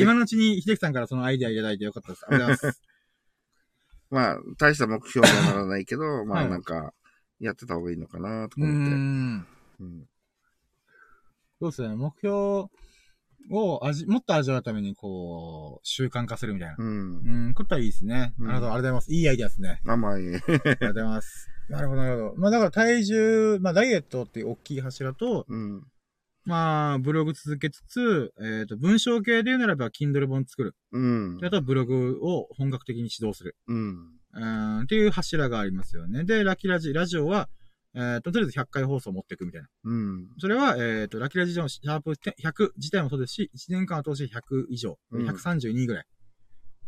[0.00, 2.24] 今のうちに秀樹さんからそのアイディアいただいてよかったです。
[2.26, 2.82] ありがとうございます。
[4.10, 6.92] まあ、大した目標にはならないけど、まはいあなんか、
[7.38, 8.94] やってた方がいいのかなとか思って。
[8.94, 9.46] ん。
[9.80, 10.08] うん。
[11.60, 12.66] そうですね、目標
[13.50, 16.76] を味、もっと味わうために、こう、習慣化するみたいな。
[16.78, 17.46] うん。
[17.46, 18.34] うん、ことはいいですね。
[18.38, 19.12] うんありがとうありがとうございます。
[19.12, 19.80] いいアイディアですね。
[19.86, 20.26] あ、まあいい。
[20.28, 21.48] ありがとうございます。
[21.68, 22.34] なるほど、なるほど。
[22.36, 25.82] まあだから体重、まあダイエットっていう大きい柱と、うん。
[26.44, 30.74] まあ、ブログ続けつつ、えっ、と、文章系で言うならば、Kindle 本作る。
[30.90, 31.46] うんで。
[31.46, 33.56] あとはブログを本格的に指導する。
[33.68, 34.08] うん。
[34.34, 36.24] うん、っていう柱がありますよね。
[36.24, 37.48] で、ラキラジ、ラジオは、
[37.94, 39.68] えっ、と、とりあえず100回放送を持っていくみたいな。
[39.84, 40.28] うん。
[40.38, 46.04] それは、えっ、と、ラキラジのシャープ100自体もそうですし、1年間を通して100以上、うん132ぐらい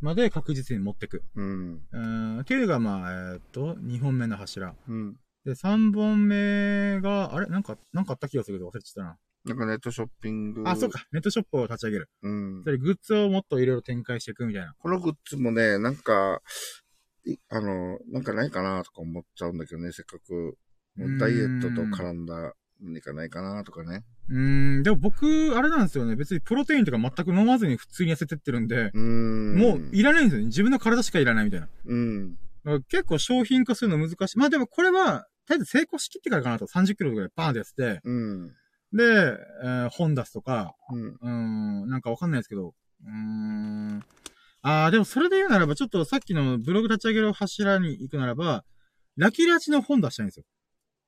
[0.00, 1.22] まで確実に持っていく。
[1.34, 1.82] うん。
[1.92, 4.74] うん、っていうのが、まあ、えっ、と、2本目の柱。
[4.88, 5.16] うん。
[5.44, 7.46] で、3本目が、あれ？
[7.46, 10.62] なんか、なんかあった気がするけど忘れちゃったなんかネットショッピング。
[10.62, 10.70] な。
[10.70, 10.90] あ、そう。
[10.90, 11.04] か。
[11.12, 12.08] ネットショップを立ち上げる。
[12.22, 12.70] うんそ。
[12.70, 14.74] れグッズをもっといろいろ展開していくみたいな。
[14.78, 16.40] このグッズもね、なんか、
[17.26, 20.56] いあの、なんかないかなとか思っちゃうんだけどね、せっかく、
[20.96, 24.04] ダイエットと絡んだ何かないかなとかね。
[24.28, 25.26] うーん、でも僕、
[25.56, 26.16] あれなんですよね。
[26.16, 29.56] 別にプロテインとか全く飲まずに普通に痩せてってるんで、うーん。
[29.56, 30.46] もういらないんですよね。
[30.46, 31.66] 自分の体しかいらないみたいな。
[31.66, 32.36] だうん。
[32.88, 34.38] 結構商品化するの難しい。
[34.38, 36.66] まあでもこれは、とりあえず成功しきってからかなと。
[36.66, 38.48] 30キロぐらいバーンってやってて、うん。
[38.92, 39.04] で、
[39.62, 41.08] えー本出すとか、うん。
[41.08, 41.28] うー
[41.86, 44.02] ん、なんかわかんないですけど、うーん、
[44.62, 48.64] ああ、でもそれで言うならば、ちょっとさっきのブログ立ち上げる柱に行くならば、
[49.16, 50.44] ラキラジの本出したいんですよ。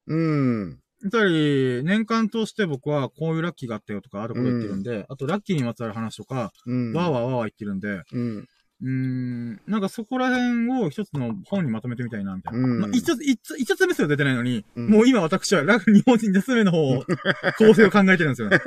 [0.06, 0.80] うん。
[1.02, 6.92] やっぱり、年間通して僕はこういうラッキーがあったよとか、あること言ってるんで、あとラッキーにまつわる話とか、うん。
[6.92, 8.48] わーわーわーわー言ってるんで、うん。
[8.82, 12.58] うーん、なんかそこら辺を一つの本にまとめてみたいな、みたいな。
[12.58, 17.04] うんまあ、一つ、一つ、一つ目すら出てないのに、うんもう今私はラフ日本人二つ目の方を、
[17.58, 18.58] 構成を考えてるんですよね。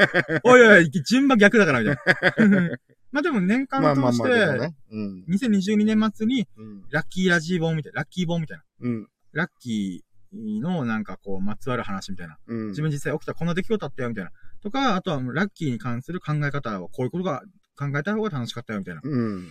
[0.44, 2.70] おいおい、順番逆だから、みたいな。
[3.11, 4.76] まあでも年間まあまあまあ、通して、でもね。
[4.91, 5.26] うん。
[5.30, 6.84] 2022年末に、うん。
[6.91, 8.64] ラッキーラジー本みたいな、ラッキー本みたいな。
[8.82, 9.07] うん。
[9.32, 12.38] ラッキーのなんかこう、まつわる話みたいな。
[12.47, 12.68] うん。
[12.69, 14.31] 自分実際起きたこんな出来事あったよ、みたいな。
[14.61, 17.43] とか、あとはラッキーに関する考え方は、こういうことが
[17.77, 19.01] 考えた方が楽しかったよ、みたいな。
[19.03, 19.47] うん。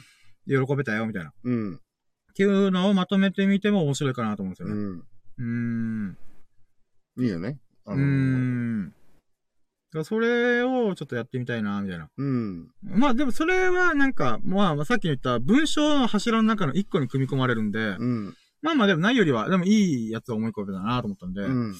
[0.46, 1.30] 喜べたよ、みたいな。
[1.30, 1.80] っうん。
[2.34, 4.74] ていうのをまとめてみても面白いかなと思うんですよね。
[4.74, 5.04] うん。
[5.38, 5.44] うー
[6.12, 6.18] ん。
[7.18, 7.58] いいよね。
[7.84, 8.94] あうーん。
[9.90, 12.08] だからそれをちょっとやってみたいな、みたいな。
[12.16, 12.70] うん。
[12.82, 18.36] まあでもそれはなんか、まあさっき言った文章の柱の中の一個に組み込まれるんで、うん。
[18.62, 21.74] まあまあでもないよりは、でもいいやつを思い浮かべたなと思ったんで、うん。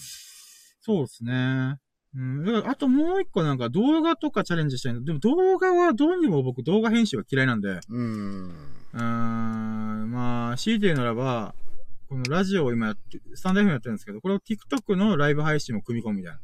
[0.81, 1.79] そうですね。
[2.15, 2.45] うん。
[2.45, 8.49] だからあともう一個なんか動画とかチャレンジしたいんだでも動画はどうにも僕動画編集が嫌いなんで、うん。
[8.95, 11.55] うーん、まあ、強いて言うならば、
[12.09, 16.41] このラジオを今やって、スタンド FM やってるんですけど、これを TikTok のライブ配信も組み込むみたいな。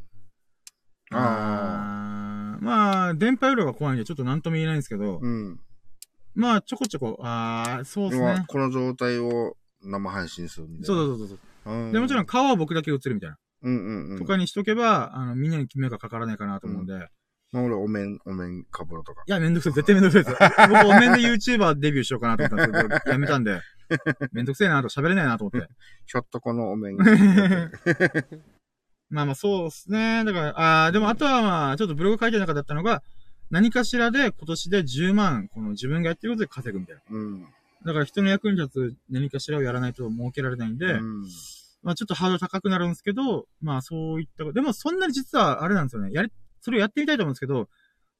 [1.12, 5.60] ああーまあ、電波量が怖いんでちょっと何とも言えないんですけど、うん。
[6.34, 8.34] まあ、ちょこちょこ、ああ、そうですね。
[8.34, 10.86] 今この状態を生配信するみたいな。
[10.86, 11.74] そうそうそうそう。
[11.74, 11.92] うん。
[11.92, 13.36] で、もちろん顔は僕だけ映るみたいな。
[13.62, 14.18] うんうんうん。
[14.18, 17.08] とかにしとけば、あの、みんなに決めがかからないかなと思うんで。
[17.52, 19.22] まあ俺、お面、お面かぶろとか。
[19.26, 19.72] いや、めんどくさい。
[19.72, 20.36] 絶対めんどくさいです。
[20.68, 23.60] 僕、お面で YouTuber デビューしようかなと思ったんですけど、 やめたんで。
[24.32, 25.68] めんどくせえなと喋れないなと思って。
[26.06, 26.96] ひょっとこのお面。
[29.10, 30.24] まあまあそうですね。
[30.24, 33.02] だから、ああ、でもあとはまあ、ちょっとブログ書いてる中だったのが、
[33.50, 37.02] 何かしらで今年で10万、この自分がやってることで稼ぐみたいな。
[37.10, 37.46] うん。
[37.84, 41.22] だから人の役に立つ何かしらをやらないと儲けられないんで、うん。
[41.82, 46.12] まあちょっとハードル高くなるんですけど、まあそういった、でもそんなに実はあれなんですよね。
[46.12, 47.68] やり、それをやってみたいと思うんですけど、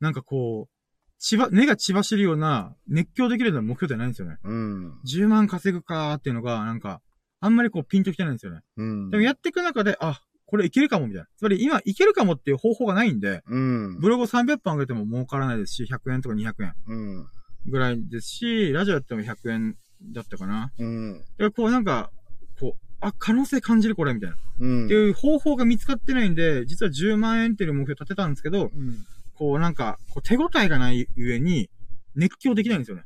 [0.01, 0.75] なんかこう、
[1.19, 4.37] 血ば、根が血走るような熱狂できるような目標じゃないんですよね。
[4.45, 5.01] うん。
[5.07, 7.01] 10万稼ぐかーっていうのが、なんか、
[7.41, 8.61] あんまりこうピンときてないんですよね。
[8.77, 9.11] うん。
[9.11, 11.29] でもやっていく中で、あ、これいけるかもみたいな。
[11.37, 13.99] つまり今いけるかもっていう方法がないんで、うん。
[13.99, 17.27] ブログを300本上げても儲からないですし、100円とか200円うん。
[17.67, 19.77] ぐらいですし、ラジオやっても100円
[20.13, 20.73] だったかな。
[20.79, 21.19] うん。
[21.19, 22.11] だからこうなんか、
[22.59, 24.37] こう、あ、可能性感じるこれみたいな。
[24.61, 24.85] うん。
[24.87, 29.05] っていう方法が見つかってないんで、実は10万円っていう目標立てたんですけど、うん。
[29.35, 31.71] こうなんか、こう手応えがない上に、
[32.15, 33.05] 熱狂できないんですよね。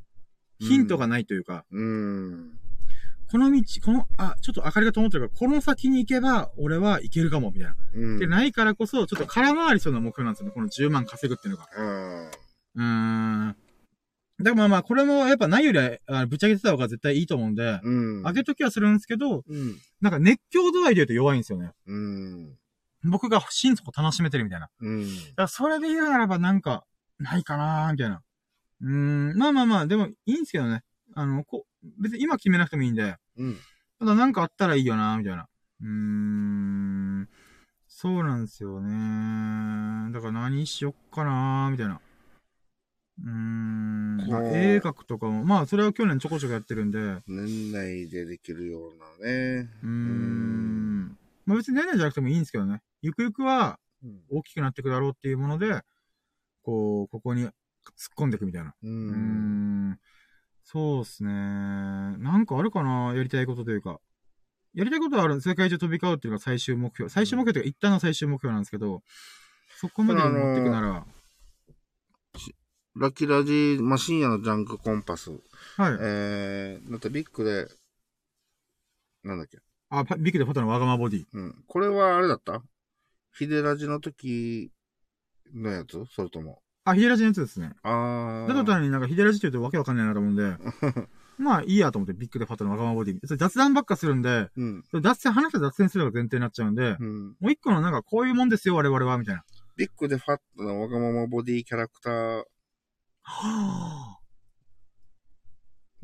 [0.60, 2.59] ヒントがないというか、うん。
[3.30, 7.76] この道、この、あ、ちょっと明かりが灯ってるから、この先に行けば、俺はいけるかも、みたいな。
[7.94, 8.18] うん。
[8.18, 10.52] で、ないからこそ、ちょっと空回りそうな目標なんですよね。
[10.55, 11.68] この10万稼ぐっていうのが。
[11.76, 12.26] うん。
[12.26, 12.82] うー
[13.51, 13.56] ん。
[14.39, 18.23] だからまあまあ、これもやっぱないよりは、あぶっちゃけてた方が絶対いいと思うんで、うん。
[18.23, 19.77] 上げときはするんですけど、うん。
[20.01, 21.73] なんか熱狂度合いで言うと弱いんですよね。
[21.86, 22.56] うん。
[23.05, 24.69] 僕が心底楽しめてるみたいな。
[24.81, 25.05] うん。
[25.05, 26.85] だからそれで言うならばなんか、
[27.19, 28.23] ないかなーみたいな。
[28.81, 28.89] うー
[29.35, 30.82] ん、まあまあまあ、でもいいんですけどね。
[31.15, 33.56] あの、こう、別に今決めなくてもいいんで、うん。
[33.98, 35.48] ただなんかあったらいいよなーみたいな。
[35.81, 37.28] うーん、
[37.89, 40.12] そうなんですよね。
[40.12, 42.01] だから何しよっかなーみたいな。
[43.24, 49.69] うーん、まあこう絵描くとかも、まあそれは去年ちょこちょこやってるんで、う年内でできるようなね。
[49.85, 52.82] ーん、まあ別に年内じゃなくてもいいんですけどね。
[53.03, 54.20] ゆくゆくはうん。
[54.31, 55.82] 大きくなっていくだろうっていうもので、
[56.62, 57.53] こう、ここに突っ
[58.16, 58.74] 込んでいくみたいな。
[58.82, 59.90] うん。
[59.90, 59.99] ん。
[60.65, 61.31] そうっすね。
[61.31, 64.01] なんかあるかなやりたいことというか。
[64.74, 65.40] やりたいことはある。
[65.40, 67.09] 世界中飛び交うっていうのが最終目標。
[67.11, 69.03] 最終目標というか、一旦の最終目標なんですけど、
[69.77, 71.07] そこまで持っていくなら、
[72.97, 75.31] ラッキーラジ、まあ、深夜のジャンクコンパス。
[75.31, 75.40] はい。
[76.01, 77.69] えー、だってビッグで、
[79.23, 79.59] なんだっけ？
[79.90, 81.24] あ、パビッグでフォトのわがまボディ。
[81.32, 81.65] うん。
[81.66, 82.62] これはあれだった？
[83.36, 84.70] ヒデラジの時
[85.55, 86.05] のやつ？
[86.15, 86.60] それとも。
[86.85, 87.73] あ、ヒデラジのやつですね。
[87.82, 88.48] あー。
[88.48, 90.56] だとたになんかヒデラジって言うとわけわかんないなと思うんで、
[91.39, 93.19] まあいいやと思ってビッグでフォトのわがまボディ。
[93.27, 94.85] それ雑談ばっかするんで、うん。
[95.02, 97.28] 脱線、話して脱線するのが前提になっちゃうんで、うん。
[97.40, 99.44] もう一個のなんかこういうもんですよ、我々は、みたいな。
[99.77, 102.44] ビッグでファットなわがままボディキャラクター。
[103.28, 104.18] は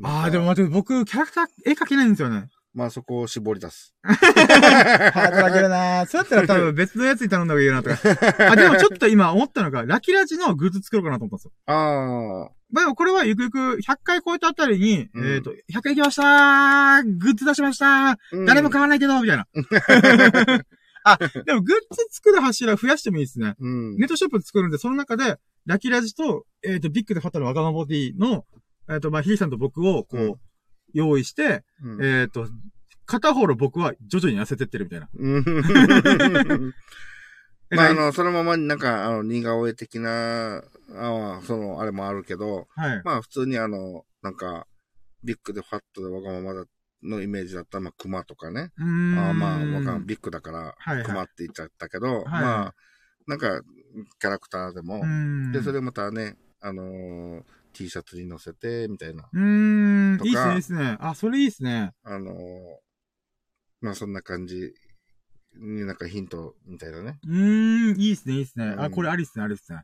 [0.03, 2.49] ああ、でも待って、僕、キャラクター、絵描けないんですよね。
[2.75, 3.95] まあそこを絞り出す。
[4.03, 7.97] ハードル上げるなーそうやったら多分 別のやつに頼んだ方がいいなとか。
[8.51, 11.51] あ、でもちょっと今思ったのが、ラキラジのグッズ作ろうかなと思ったんですよ。
[11.67, 18.45] あまあでもこれはゆくゆく100回超えたあたりに、うんえっ、と、100回行きましたーグッズ出しましたーー。
[18.45, 19.47] 誰も買わないけどみたいな。
[21.05, 23.55] あ、でもグッズ作る柱増やしてもいいですね。
[23.59, 23.95] うん。
[23.97, 28.45] ネットショップ作るんで、その中で、ラキラジと、えっ、と、ビッグでファットのわがまボディの
[28.89, 30.35] えっ、と、まあ、ひできさんと僕を、こう、うん
[30.93, 32.47] 用意して、うんえっ、と、
[33.05, 35.09] 片方の僕は徐々に痩せてってるみたいな。
[35.13, 35.43] うん
[37.69, 40.63] まあ、あはの、そのままになんか、あの、似顔絵的な、
[40.93, 43.01] あその、あれもあるけど、い。
[43.03, 44.67] まあ、普通にあの、なんか、
[45.23, 46.65] ビッグでファットでわがままだ
[47.05, 48.71] のイメージだったら、まあ、熊とかね。
[48.77, 52.75] あーまあ、わかんビッグだから、はいはい熊って言っちゃったけど、はいまあ、
[53.27, 53.61] なんか、
[54.19, 55.51] キャラクターでもう、ん。
[55.51, 60.25] で、それまたね、あのー T シャツに乗せて、みたいな、うーん。
[60.25, 60.97] いいっすね、いいっすね。
[60.99, 61.91] あ、それいいっすね。
[62.03, 62.35] あのー
[63.81, 64.73] まあ、そんな感じ
[65.55, 67.19] になんかヒントみたいなね。
[67.23, 68.75] うーん、いいっすね、いいっすね。
[68.77, 69.83] あ、うんこれありっすね、ありっすね。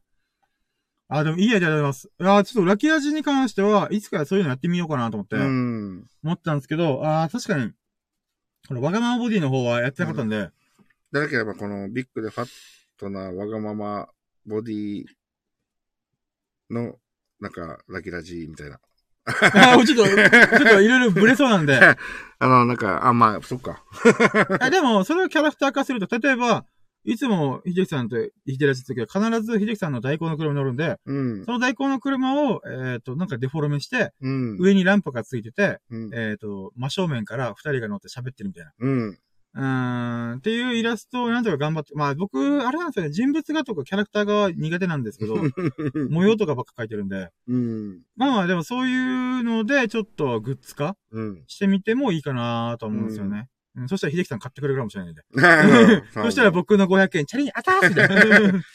[1.14, 2.10] あ、でもいいアイデアありがとうございます。
[2.22, 6.08] いや、ちょっとラッキーラジに関しては、いつかそういうのやってみようかなと思って、うん。
[6.24, 7.74] 思ったんですけど、あー確かに、
[8.66, 10.50] このわがままボディの方はやってなかったんで、
[11.12, 12.50] でなければ、このビッグでファッ
[12.98, 14.08] トなわがまま
[14.46, 15.06] ボディ
[16.70, 16.96] の、
[17.42, 18.80] なんか、ラキラジみたいな。
[19.26, 21.78] あーちょっと、ちょっといろいろブレそうなんで、
[22.40, 23.84] あの、なんか、あ、まあ、そっか。
[24.62, 26.66] あでも、それをキャラクター化すると、例えば、
[27.04, 28.16] いつも、秀樹さんと
[28.48, 31.46] 秀ラジの時は必ず秀樹さんの代行の車に乗るんで、うん。
[31.46, 34.58] その代行の車を、えっ、と、なんかデフォルメして、うん。
[34.60, 36.14] 上にランプがついてて、うん。
[36.14, 38.72] えっ、と、真正面から二人が乗って喋ってるみたいな。
[38.80, 39.20] うん。
[39.54, 45.36] うーん、っていうイラストをなんとか頑張って、まあ僕、あれなんですよね、人物画とかキャラクター画は苦手なんですけど、
[46.10, 48.02] 模様とかばっか描いてるんで、うん。
[48.16, 51.44] まあまあでもそういうので、ちょっとグッズ化うん。
[51.48, 53.50] してみてもいいかなと思うんですよね。
[53.76, 55.24] うん、そしたら秀樹さん買ってくれるかもしれないんで。
[56.14, 58.62] そそしたら僕の500円、チャリン、あたーみたいな。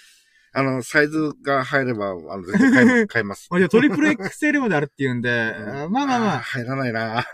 [0.52, 3.48] あの、サイズが入れば、あの、全然買い買います。
[3.50, 7.18] ま あ、いやトリプル XL まであるっていうんで、うんまあまあまー入らないな。
[7.18, 7.26] あ。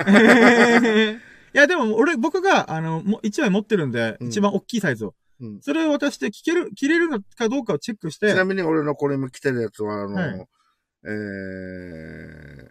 [1.54, 5.14] いや、でも、俺、僕が、あの、も1枚持ってるんで、うん一番大きいサイズを。
[5.40, 10.46] うんそれを渡して、着ける、着れるのかどうかをチェックして、ちなみに俺のこれも着てるやつは、あの、はい
[11.04, 12.70] えー、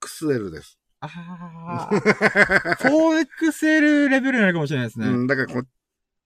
[0.00, 0.78] 6L です。
[1.04, 1.90] ああ、
[2.80, 5.08] 4XL レベルになるかもしれないですね。
[5.08, 5.68] うん、だからこう、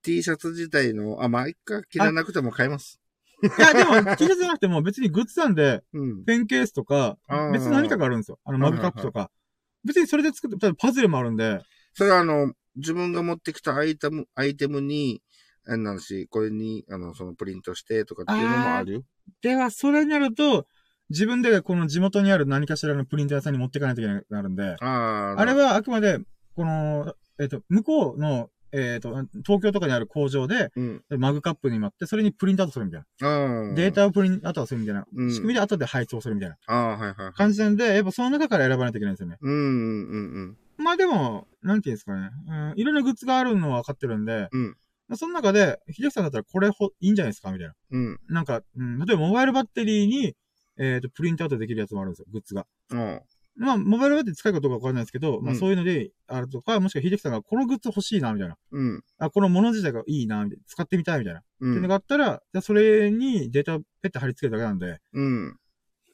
[0.03, 3.01] T シャツ自体の、あ、まあ、一回着らなくても買います。
[3.43, 6.25] いや、でも、T シャツじゃなくても別にグッズなんで、うん。
[6.25, 7.17] ペンケースとか
[7.53, 8.39] 別に何かがあるんですよ。
[8.45, 9.31] あの、マグカップとか。
[9.85, 11.61] 別にそれで作って、パズルもあるんで、
[11.95, 15.23] それはあの、自分が持ってきたアイテム、アイテムに、
[15.67, 19.03] あのし、これに、あの、そのプリントしてとかっていうのもあるよ。
[19.43, 20.67] では、それになると、
[21.11, 25.41] 自分でこの地元にある何かしらのプリンター屋さんに持っていかないといけなくなるんで、ああ。
[25.41, 26.19] あれはあくまで、
[26.55, 29.11] この、えっ、と、向こうの、えっ、と、
[29.45, 31.03] 東京とかにある工場で、うん。
[31.19, 33.75] マグカップに待って、それにプリントアウトするみたいな。
[33.75, 35.07] データをプリントアウトするみたいな。
[35.15, 37.33] うん仕組みで後で配送するみたいなああ、はいはいはい。
[37.35, 39.37] 感じなんで、やっぱその中から選ばないといけないんですよね。
[39.41, 40.85] うん、うん、うん。
[40.85, 42.31] まあでも、なんていうんですかね。
[42.49, 44.77] うん、いろんなグッズがあるのは分かってるんで、うん
[45.09, 47.75] まあ、その中で、秀樹さんだったらこれほ、いいんじゃないですかみたいな。
[47.93, 48.19] うん。
[48.29, 50.35] なんか、うん、例えばモバイルバッテリーに、
[50.79, 52.67] えっ、と、プリントアウトできるやつもあるんですよ、グッズが。
[52.91, 53.21] うん。
[53.59, 58.57] まあ、モバイルバッテリー使うかどうかわかんないですけど、まあうんそういうのであるとか、もしくは秀樹さんがこのグッズ欲しいな、みたいな。
[58.71, 59.05] うん。
[59.19, 60.65] あ、このもの自体がいいな、みたいな。
[60.67, 61.41] 使ってみたい、みたいな。
[61.41, 61.43] う。
[61.43, 65.57] っていうのがあったら、じゃあそれにデータペッて貼り付けるだけなんで、うん。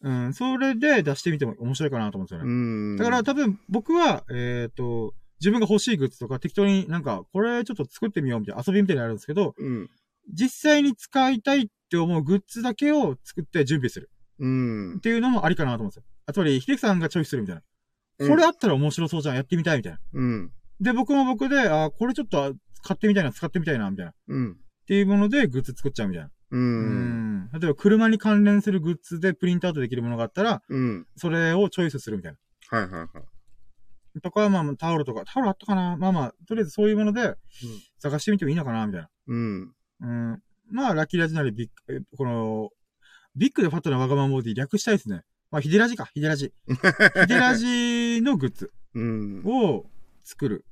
[0.04, 2.44] うん、それで出してみても面白いかなと思うんですよね。
[2.44, 2.96] うん。
[2.96, 9.90] だから多分僕は、えっ、と、自分が欲しいグッズとか適当になんか、これちょっと作ってみようみたいな遊びみたいになるんですけど、うん。
[10.32, 14.10] 実際に使いたいって思うグッズだけを作って準備する
[14.42, 15.00] うんっ。
[15.00, 16.02] ていうのもありかなと思うんですよ。
[16.26, 17.60] あつまり、秀樹さんがチョイスするみたいな。
[17.60, 19.98] うんこれあったら面白そうじゃん、やってみたいみたいな。
[20.12, 20.52] うん。
[20.80, 24.12] で、僕も僕で、あ、これちょっと買ってみたいな、使ってみたいな、みたいな。
[24.12, 24.56] っうん。
[24.86, 26.30] ていうものでグッズ作っちゃうみたいな。
[26.50, 26.56] う。
[26.56, 27.50] うんん。
[27.52, 31.06] 例えば、車に関連するグッズでプリントアウトできるものがあったら、うん。
[31.16, 32.36] それをチョイスするみたい
[32.70, 32.78] な。
[32.78, 34.20] はいはいはい。
[34.20, 37.34] とか、まあ、タオルとか、タオルあったかなまあまあ、とりあえずそういうもので、
[37.98, 39.08] 探してみてもいいのかなみたいな。
[39.28, 39.74] うん。
[40.00, 40.42] うん。
[40.70, 41.70] まあ、ラッキーラジなりビッ
[42.16, 42.70] この、
[43.36, 45.22] ビッグでファットなわがままボディ略したいですね。
[45.50, 46.52] まあ、ヒデラジか、ヒデラジ。
[46.66, 49.42] ヒデラジのグッズうん。
[49.44, 49.86] を
[50.24, 50.64] 作る。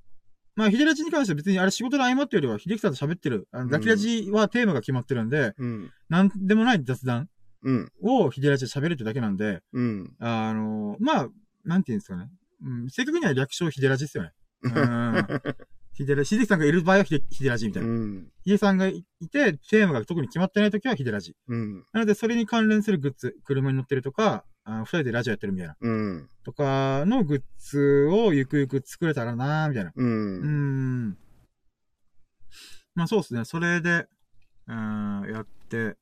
[0.56, 3.48] まあ、ヒデラジに関しては別にあれ仕事の合間っていうよりは、秀樹さんと喋ってる。
[3.52, 5.90] あのラッキーラジはテーマが決まってるんで、うん。
[6.08, 7.28] なんでもない雑談
[7.62, 7.92] うん。
[8.02, 10.14] をヒデラジで喋るってだけなんで、うん。
[10.18, 11.28] あの、まあ、
[11.64, 12.30] なんていうんですかね。
[12.62, 14.32] うん、正確には略称ヒデラジですよね。
[14.62, 14.70] うん。
[16.00, 17.90] ヒデラ、秀樹さんがいる場合はヒデヒデラジみたいな。
[17.90, 18.28] うん。
[18.42, 21.36] ヒデさんがいて、テーマが特に決まってないときはヒデラジ。
[21.46, 21.84] うん。
[21.92, 25.76] なので、それに関連するグッズ、車に乗ってるとか、あ二人でラジオやってるみたいな。
[25.78, 26.30] うん。
[26.42, 29.92] とかのグッズをゆくゆく作れたらなーみたいな。
[29.94, 30.02] う。
[30.02, 31.18] うんん。
[32.94, 33.44] まあそうですね。
[33.44, 34.06] それで、
[34.68, 35.98] うん、やって、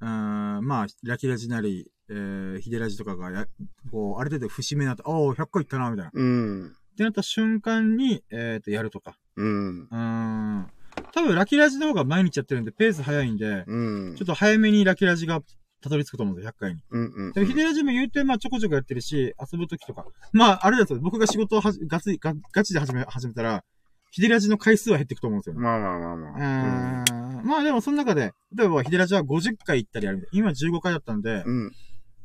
[0.00, 3.46] うん、まあ、ラキラジなり、えー、ヒデラジとかがや、
[3.92, 6.08] こう、ある程度節目になって、おー、100個いったな、みたいな。
[6.08, 6.76] っうん。
[6.98, 9.16] てなった瞬間に、えっ、と、やるとか。
[9.36, 9.88] うん。
[9.90, 10.66] うん。
[11.12, 14.14] 多分、ラキラジの方が毎日やってるんで、ペース早いんで、うん。
[14.16, 15.40] ちょっと早めにラキラジが
[15.80, 16.82] たどり着くと思うんですよ、100回に。
[16.90, 17.32] うんうん。
[17.32, 20.04] でも、ヒデラジも言うて、まあ、ちょこちょこやってるし、遊ぶときとか。
[20.32, 23.64] まあ、あれだと、僕が仕事をはじガツイガガチで始め、始めたら、
[24.10, 25.60] ヒデラジの回数は減っていくと思うんですよね。
[25.60, 27.02] まあまあまあまあ。
[27.02, 30.50] うーんまあでもその中で、例えばヒデラジは50回行ったりやるみたいな。
[30.50, 31.72] 今15回だったんで、うん。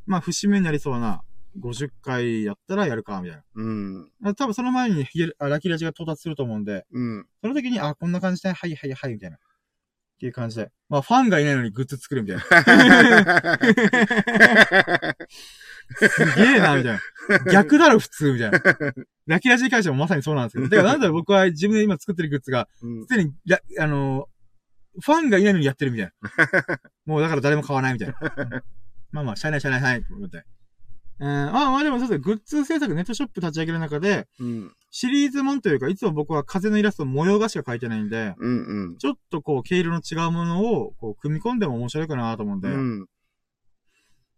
[0.06, 1.22] まあ節目になりそうな
[1.60, 4.12] 50回やったらやるか、みたいうん。
[4.22, 4.34] な。
[4.36, 5.06] 多分その前に
[5.40, 7.26] ラキラジが到達すると思うんで、うん。
[7.42, 9.38] その時に、あ、こんな感じで、はいはいはい、みたいな。
[9.38, 9.40] っ
[10.20, 10.72] ていう感じで。
[10.90, 12.44] まあファンがいないのにグッズ作るみたいな。
[16.08, 17.00] すげえな、みたい
[17.46, 17.52] な。
[17.52, 18.62] 逆だろ、普通、みたいな。
[19.28, 20.70] ラキラジに関してもまさにそうなんですけど。
[20.70, 24.34] だからなんだろう、僕は自分で今作ってるグッズが、うんすでに、ラあのー
[25.02, 26.80] ファンがいないのにやってるみたいな。
[27.08, 28.16] もうだから誰も買わないみたいな。
[28.22, 28.64] うん
[29.12, 30.38] まあまあ、しゃあないしゃあないしゃあないと
[31.20, 31.50] 思って。
[31.50, 34.72] うん、まあまあでもそうですね、グッズ制作ネットショップ立ち上げる中で、うん。
[34.92, 38.98] シリーズもんというか、いつも僕は風のイラスト模様画しか描いてないんで、うんうん。
[38.98, 42.70] ちょっとこう、毛色の違うものを、こう、組み込んでも面白いかなと思うんで。
[42.70, 43.08] うん。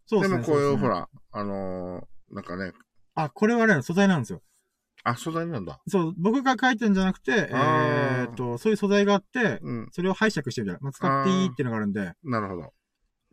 [0.05, 0.41] そうですね。
[0.43, 0.87] でもこういう、ほ。
[0.87, 2.71] ら、あのー、なんかね、
[3.15, 4.41] あ、これはね、素材なんですよ。
[5.03, 5.79] あ、素材なんだ。
[5.87, 9.87] そう、僕が描いてんじゃなくて、えーっと、そういう素材があって、うん。
[9.91, 10.79] それを拝借してみたいな。
[10.81, 12.13] まあ、使っていいっていうのがあるんで。
[12.23, 12.73] なるほど。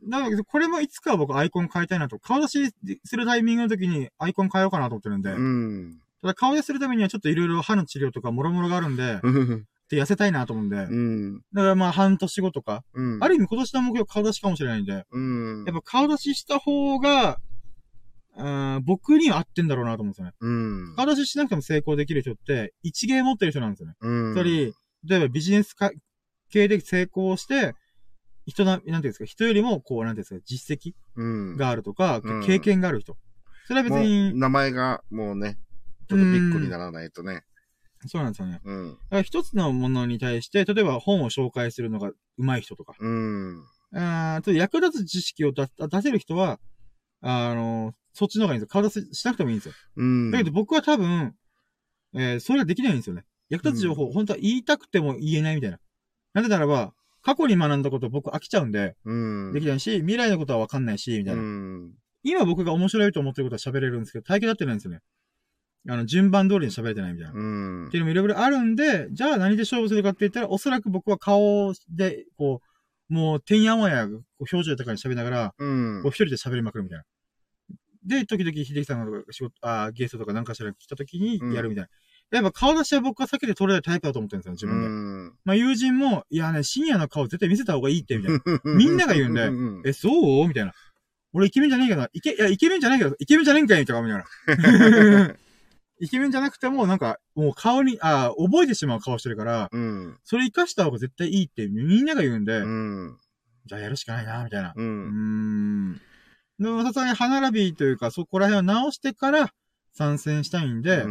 [0.08, 2.18] だけど、これもいつかは僕アイコン変えたいなと。
[2.18, 2.72] 顔出し
[3.04, 5.30] するタイミングの時にアイコン変えようかなと思ってるんで。
[5.30, 5.98] うん。
[6.22, 9.66] ただ顔出しするためにはちょっといろいろ歯の治療とかもろもろがあるんで、うん。
[9.88, 10.76] で痩せたいなと思うんで。
[10.76, 11.40] だうん。
[11.54, 13.22] からまあ半年後とか、うん。
[13.22, 15.64] ある意味今年の目標顔出しかもしれないんで、うん。
[15.66, 17.38] やっぱ顔出しした方が、
[18.34, 20.32] うん僕には合ってんだろうなと思うんですよね。
[20.40, 20.94] うん。
[20.96, 23.94] 顔出ししなくても成功できる人って、一芸持ってる人なんですよね。
[24.00, 24.34] うん。
[24.34, 24.72] つまり、
[25.04, 25.90] 例えばビジネスか
[26.50, 27.74] 系で成功して、
[28.46, 31.24] 人な、なんていうんですか、人よりも、こう、なんていうんですか、実績う
[31.54, 31.56] ん。
[31.56, 33.16] があるとか、うん経験がある人。
[33.66, 35.58] それは別に、名前がもうね、
[36.08, 37.44] ちょっとビッグにならないとね。
[38.06, 38.60] そうなんですよね。
[38.64, 38.90] うん。
[38.90, 43.62] だから一つのものに対して、例えば本を紹介するのが上手い人とか、うん。
[43.94, 46.58] あーちょっと役立つ知識を出出せる人は、
[47.20, 48.72] あの、そっちの方がいいんですよ。
[48.72, 49.74] 顔出ししなくてもいいんですよ。
[49.96, 50.30] うん。
[50.32, 51.34] だけど僕は多分、
[52.14, 53.24] えーそれができないんですよね。
[53.48, 55.78] 役立つ情報、本当は言いたくても言えないみたいな。
[56.34, 59.52] なぜならば、過去に学んだこと僕飽きちゃうんで、うん。
[59.52, 61.42] できないし、未来のことは分かんないし、みたいうな。
[61.42, 61.92] ん。
[62.24, 65.00] 今僕が面白いと思ってることは喋れるんですけど、体系立ってないんですよね。
[65.88, 67.34] あの、順番通りに喋れてないみたいな。
[67.34, 72.60] うんっていうのもいろいろあるんで、じゃあ何で勝負するかって言ったら、おそらく僕は顔で、こ
[73.10, 76.10] う、もう、てんやわんや、こう表情とかに喋りながら、うんこう。
[76.10, 77.04] 一人で喋りまくるみたいな。
[78.04, 81.88] で、時々、秀樹さんが仕事、あーゲストとかなんかしら来た時にやるみたいな。
[82.36, 84.86] やっぱ顔出しは僕は避けて取れないタイプだと思ってるんですよ、自分で。
[84.86, 88.60] うんまあ友人も、いやね、深夜の顔絶対見せた方がいいって、みたいな。
[88.76, 90.08] みんなが言うんでんえ、そ
[90.44, 90.48] う？
[90.48, 90.72] みたいな。
[91.34, 95.34] 俺イケメンじゃねえけど、イケ、いや、イケメンじゃないけど、イケメンじゃねえんかいとか、みたいな。
[96.00, 100.18] イケメンじゃなくても、なんか、もう顔に、あー覚えてしまう顔してるから、うん。
[100.24, 103.16] それ活かした方が絶対いいってみんなが言うんで、うん。
[103.66, 104.72] じゃあやるしかないな、みたいな。
[104.76, 104.82] う。
[104.82, 106.00] うんーん。
[106.58, 109.54] でも、さすがに歯並びというか、そこら辺を直してから
[109.92, 111.08] 参戦したいんで、う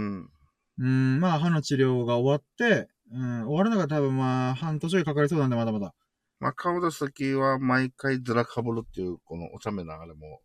[0.82, 1.20] うん、ん。
[1.20, 5.94] まあ、歯の治療が終わって、うん、終わるのが多分まあ、半年かかりそうなんで、まだまだ。
[6.40, 10.42] まあ、顔出すときは毎回ずらかぶるっていう、このお茶目なあれも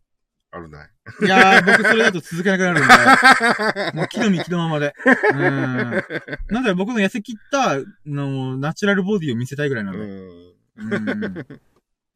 [0.51, 0.79] あるね。
[1.23, 4.95] いやー、僕それだと続けなくなるんで、 もう木の実木のままで。
[5.33, 5.41] うん。
[5.41, 10.13] なんだろ、僕の痩せ切ったの、ナチュラルボディを見せたいぐらいなうので。
[10.13, 10.55] ん。
[10.77, 10.99] う
[11.39, 11.61] ん。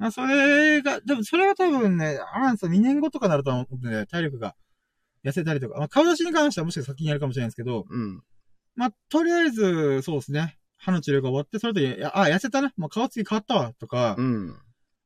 [0.03, 4.55] あそれが、でもそれは多分ね、あれなんですよ、2年後とかなると思うんで、体力が
[5.25, 8.23] 痩せたりとか、まあ、顔出しに関してはもしかしたら先にやるかもしれないですけど、うん。
[8.75, 10.57] まあ、とりあえず、そうですね。
[10.79, 12.73] 歯の治療が終わって、それと、いやあ、痩せたな。
[12.77, 13.73] もう顔つき変わったわ。
[13.79, 14.57] とかう、ん。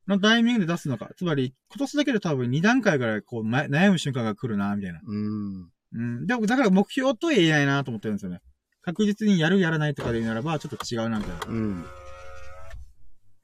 [0.07, 1.09] のタイミングで出すのか。
[1.17, 5.01] つまり、今年だけで多分2段階ぐらい、こう、ま悩む瞬間が来るな、みたいな。
[5.05, 5.69] うん。
[5.93, 6.27] うん。
[6.27, 8.41] でも、だから目標とは言えないなと思ってるんですよね。
[8.81, 11.45] 確実にやる、やらないとかで言うならば、ちょっと違うな、みたいな。
[11.47, 11.85] うん。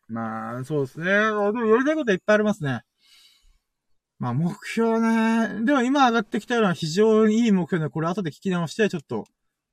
[0.08, 1.12] まあ、そうですね。
[1.12, 2.84] あでも、やりたいことはいっぱいありますね。
[4.22, 5.66] まあ、目標ね。
[5.66, 9.26] でも今上がってきたのは非常にいい目標で、これ後で聞き直して、ちょっと、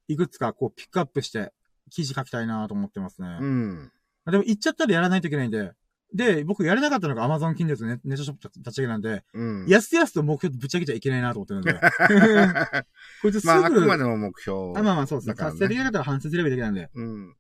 [0.09, 1.53] いくつかこうピックアップして、
[1.91, 3.29] 記事書きたいなと思ってますね。
[3.43, 3.93] うん。
[4.25, 5.73] でも、言っちゃったらやらないといけないんで。
[6.15, 9.67] で、僕やれなかったのが Amazon Kindle とネネットショップ立ち上げなんで、うん。
[9.69, 11.75] やすやすと目標ぶち上げちゃいけないなと思ってるんで。
[13.21, 14.79] こいつすぐ、まあ、あくまでも目標。
[14.79, 15.35] あまあまあそうですね。
[15.35, 16.89] 達成できなかったら反省すればいいだけなんで。
[16.95, 17.37] うん。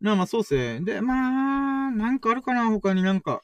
[0.00, 0.80] まあまあそうっすね。
[0.80, 3.42] で、まあ、なんかあるかな他になんか。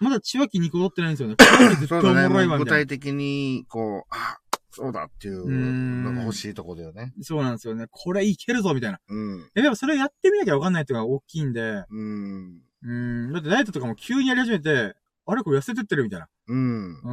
[0.00, 1.36] まだ千秋に戻ってないんですよね。
[1.36, 2.02] これ絶対。
[2.02, 2.66] もろいわ、もう具。
[2.66, 4.38] 体的に、こう、あ、
[4.70, 7.12] そうだっていうのが欲しいとこだよね。
[7.22, 7.86] そうなんですよね。
[7.90, 9.00] これいけるぞ、みたいな。
[9.08, 9.50] うん。
[9.54, 11.84] え、でもそれやってみなきゃわかんないっていうのが大きいんで。
[11.90, 12.60] うん。
[12.82, 12.92] う
[13.28, 13.32] ん。
[13.32, 14.94] だってダイエットとかも急にやり始めて、
[15.26, 16.28] あれこれ痩せてってるみたいな。
[16.48, 17.00] うん。
[17.00, 17.10] うー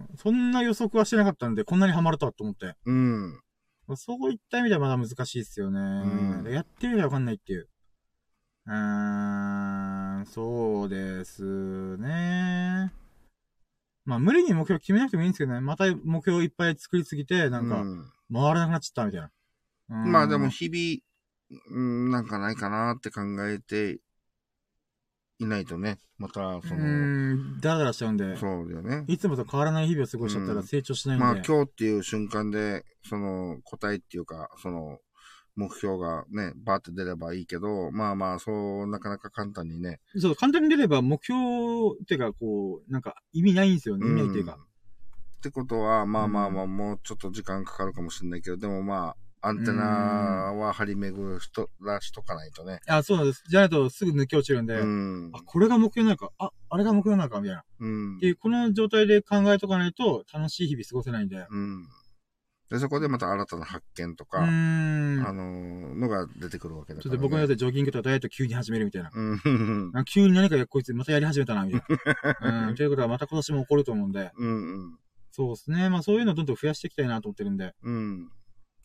[0.00, 0.08] ん。
[0.16, 2.74] そんな予測はしてなかったんで、こんなにハマるとはと思って。
[2.84, 3.40] うん。
[3.96, 5.80] そういった意味ではまだ難しいですよね。
[5.80, 7.68] うんやってみなきゃわかんないっていう。
[8.66, 12.92] うーん、そうですね。
[14.04, 15.60] まあ、無理に目標決めなくてもいいんですけどね。
[15.60, 19.30] また目標いっぱい作りすぎて、なんか、うん回らなくなっちゃったみたいな。
[19.88, 24.00] うんまあでも、日々、うん、なんかないかなって考えて
[25.38, 29.04] いないとね、また、うその、ダラダラしちゃうんで、そうだよね。
[29.06, 31.24] いつもと変わらない日々を過ごしちゃったうんら成長しないんで。
[31.24, 34.98] まあ今日っていう瞬間で、その答えっていうか、その
[35.56, 38.52] 目標がね、バーって出ればいいけど、まあまあ、そ
[38.84, 40.00] う、なかなか簡単にね。
[40.18, 44.06] そう、簡単に出れば目標っていうか、こう、なんか意味ないんですよね。
[44.06, 44.58] 意味ないっていうか。
[44.58, 52.80] ってことは、まあまあまあ、もうちょっと時間かかるかもしれないけど、でもまあ、アンテナは張り巡る人らしとかないとね。
[52.88, 53.44] あ、そうなんです。
[53.48, 55.30] じゃないとすぐ抜け落ちるんで、うん。
[55.34, 57.60] あ、これが目標なのか、あ、あれが目標なのか、みたいな。
[57.60, 58.26] っうんて。
[58.26, 61.46] いう、この状態で考えとかないと楽しい日々過ごせないんで。
[61.48, 61.86] うん。
[62.70, 64.38] で、そこでまた新たな発見とうか。
[64.40, 67.16] あのーのが出てくるわけだちょから、ね。
[67.16, 69.10] っと僕のやつでジョギングとかダイエット急に始めるみたいな。
[69.14, 70.04] うん。
[70.04, 71.82] 急に何かこいつまたやり始めたな、みたい
[72.42, 72.66] な。
[72.68, 72.74] うん。
[72.74, 74.32] ということはまた今年も起こると思うんで。
[74.36, 74.48] うん。
[74.48, 74.98] うん。
[75.30, 75.88] そうですね。
[75.90, 77.74] まあそういうのをどんどん増やしていきたいなと思ってるんで。
[77.82, 78.30] うん。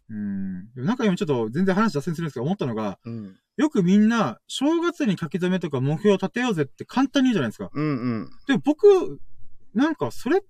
[0.10, 0.74] うん。
[0.74, 3.36] でもなんか今ちょっと全然話脱線するんですけど、思ったのが、うん。
[3.58, 7.70] よくみんな、正月に書き初めとか目標を立てようぜって簡単に言うじゃないですか。
[7.74, 7.86] うん。
[7.86, 7.90] う
[8.26, 8.30] ん。
[8.48, 9.20] でも僕、
[9.74, 10.48] なんかそれって、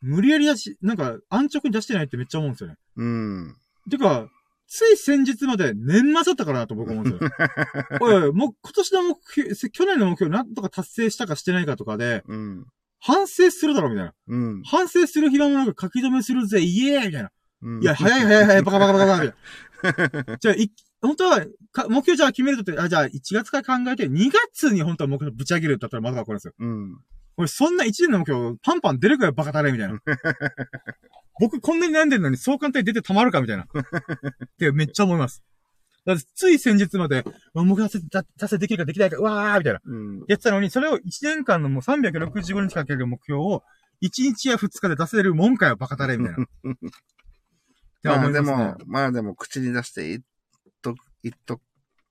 [0.00, 2.76] 無理やりやし、なんか安直に出してないってめっちゃ思うんですよね。
[2.96, 3.56] うん。
[3.90, 4.28] てか、
[4.68, 7.30] つい先日まで年末だったからなと僕思うんですよ。
[8.00, 12.66] おいおい、もう今年の目標、せ去年の目標なんとか達成したかしてないかとかで、うん。
[12.98, 14.14] 反省するだろ、みたいな。
[14.26, 14.62] うん。
[14.64, 17.30] 反省する暇もなく書き留めするぜ、イエーイみたいな。
[17.62, 20.36] うんいや、早い早い早い、バカバカバカバカみたいな。
[20.38, 26.54] じゃあ、い、本当は、か目標じゃあ決めるとって、あ、じゃあ1月から考えて、2月に本当は目標ぶち上げるだったらまだわかるんですよ。
[26.58, 26.98] うん。
[27.36, 29.98] 俺、そんな1年の目標、パンパン出るかよ、バカタレみたいな。
[31.38, 33.64] 僕、こんなに悩んでるのに、そう簡単に出てたまるかみたいな。
[33.64, 33.66] っ
[34.58, 35.42] てめっちゃ思います。
[36.06, 39.80] だって、つい先日まで、目標達成できるかできないか、うわーみたいな。
[39.84, 40.18] うん。
[40.28, 43.64] やってたのに、それを1年間のもう365日かける目標を、
[44.02, 46.46] 1日や2日で出せるもんかよ、バカタレみたいな。
[48.04, 50.22] まますねでも、まあでも口に出して言っ
[50.80, 51.60] と、言っと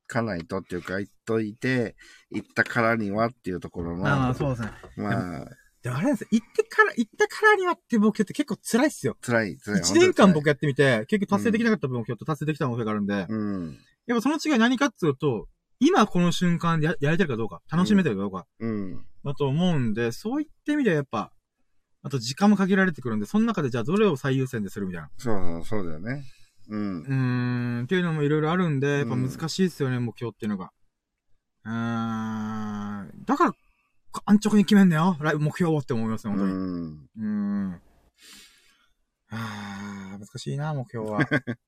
[0.08, 1.96] かないとっていうか言っといて、
[2.32, 4.72] 言ったからにはっていうところの、まあまあ、そうですね。
[4.98, 5.46] まあ、
[5.82, 6.28] でもあれなんですよ。
[6.32, 9.18] 行ってから、行ったからにはって目標って結構辛いっすよ。
[9.22, 9.82] 辛い、辛い。
[9.82, 13.78] 1年間僕やってみて、結局達成できなかった目標と達成できた目標があるんで、うん。
[14.08, 15.48] やっぱその違い何かっていうと、
[15.80, 19.06] 今この瞬間でややれてるかどうか、楽しめてるかどうか、うん。
[19.24, 21.32] だと思うんで、そういった意味ではやっぱ、
[22.02, 25.10] あと時間も限られてくるんで、その中でじゃあどれを最優先でするみたいな。
[25.18, 26.24] そう、そうだよね。
[26.70, 27.02] うん。
[27.02, 30.72] うーん、っていうのもいろいろあるんで、やっぱ難しいですよね、目標っていうのが。
[31.66, 33.54] うーん、だから、
[34.26, 36.54] 安直に決めんなよ、来目標をって思いますね、う本当に。
[36.54, 37.10] ん。
[37.18, 37.26] うー
[37.76, 37.82] ん。
[39.32, 41.20] あー、難しいな、目標は。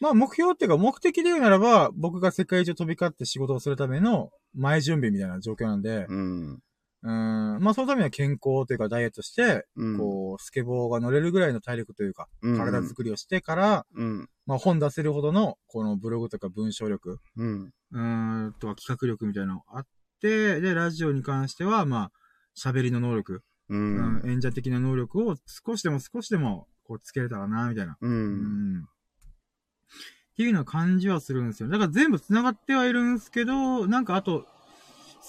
[0.00, 6.62] まあ、目標っていうか、目的で言うならば、僕が世界中飛び交って仕事をするための前準備みたいな状況なんで、うん。
[7.06, 9.96] うーん、まあ、そのためには健康というか、ダイエットして、うん。
[9.96, 14.28] こう、スケボーが乗れるぐらいの体力というか、うん体作りをしてから、うん。
[14.44, 17.72] まあ、本出せるほどの、このブログとか文章力、うん。
[17.92, 19.86] うーん、とは企画力みたいなのがあっ
[20.20, 22.12] て、で、ラジオに関しては、まあ、
[22.58, 24.28] 喋りの能力、ううんん。
[24.28, 27.96] 演者的な能力を少しでも少しでも、こう、つけれたらな、みたいな。
[28.00, 28.06] う。
[28.06, 28.82] うんん。
[28.82, 31.68] っていうような感じはするんですよ。
[31.68, 34.44] だから全部繋がってはいるんですけど、なんかあと、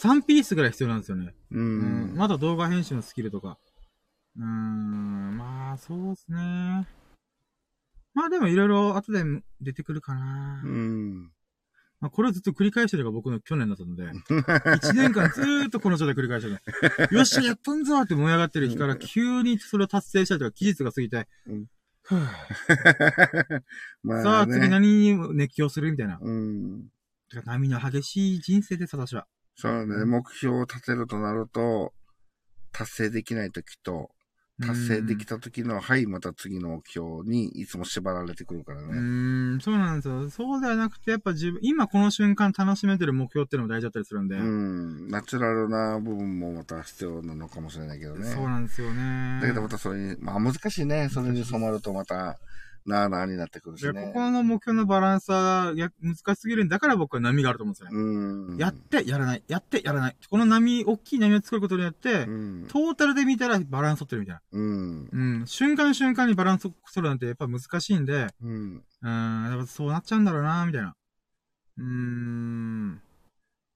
[0.01, 1.33] 3ピースぐらい必要なんですよね。
[1.51, 2.13] ううん。
[2.13, 2.15] ん。
[2.15, 3.57] まだ動画編集のスキルとか。
[4.37, 6.87] うーん、まあ、そうですね。
[8.13, 9.23] まあでもいろいろ後で
[9.61, 10.61] 出てくるかな。
[10.63, 11.31] うん。
[11.99, 16.61] まあ、これをずっと繰り返してるのが僕の去年だったので、 1年間ずーっとこの状態繰り返してね、
[17.11, 21.65] よっしゃ、やったんぞって燃え上がってる日から急にそれを達成したりとか、期日が過ぎて、うん
[22.03, 22.25] ふぅ
[24.03, 26.19] まさあ、ね次何に熱狂するみたいな。
[26.21, 26.87] うん。
[27.43, 29.27] 波の激しい人生です、私は。
[29.57, 31.91] そうね、目標を立てるとなると、
[32.71, 34.11] 達成できないときと、
[34.61, 38.93] 達成できたときの、はい、また次の目標にいつも縛られてくるからうね。
[38.93, 40.29] ーん、そうなんですよ。
[40.29, 44.35] そうではなくて、やっぱ自分、今この瞬間楽しめてる目標っていうのも大事だったりするんで。
[44.35, 45.09] うん。
[45.09, 48.25] ナチュラルな部分もまた必要なのかもしれないけどね。
[48.27, 49.39] そうなんですよね。
[49.41, 51.09] だけどまたそれに、まあ難しいね。
[51.09, 52.39] それに染まるとまた、
[52.87, 54.07] なあなあになってくるしでね。
[54.07, 57.95] ここの目標のバランスはや難しすぎるんだから僕は波があると思うんですよね。
[57.95, 58.57] うん。
[58.57, 59.43] やって、やらない。
[59.47, 60.15] やって、やらない。
[60.29, 62.65] この波、大きい波を作ることによって、うん。
[62.69, 64.41] トータルで見たらバランス取ってるみたいな。
[64.51, 65.09] うん。
[65.11, 65.47] うん。
[65.47, 68.83] 瞬間瞬間にバランス取るなんてやっぱ難しいんで、うん。
[69.01, 70.95] うん、そうなっちゃうんだろうな、みたいな。
[71.77, 73.01] うーん。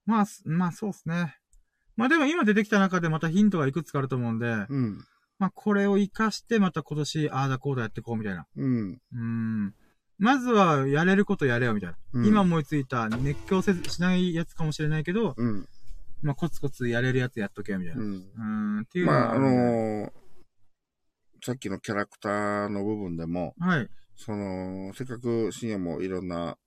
[0.06, 1.38] まあ、すまあそうっすね。
[1.98, 5.06] まあでも今出てきた中でまたヒントがいくつかあると思うんで、うん。
[5.42, 8.46] まあこれを活かしてまた今年、ああだこうだやってこうみたいな。
[8.56, 8.92] うん。
[8.92, 9.74] うーん。
[10.20, 11.98] まずはやれることやれよ、みたいな。
[12.14, 15.68] うん今思いついた熱狂せずしないやつかもしれないけど、うん。
[16.22, 18.02] まあ、コツコツやれるやつやっとけよ、みたいな。
[18.04, 18.06] う。
[18.06, 20.12] うんーん、っていうまあ、あのー
[21.44, 23.90] さっきのキャラクターの部分でも、はい。
[24.16, 26.60] その、せっかく深夜もいろんな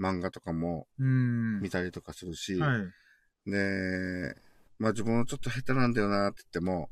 [0.00, 1.60] 漫画とかもうーん。
[1.60, 3.50] 見たりとかするし、はい。
[3.50, 4.34] で、
[4.78, 6.88] まあ自分はちょっと下手なんだよなって言っても、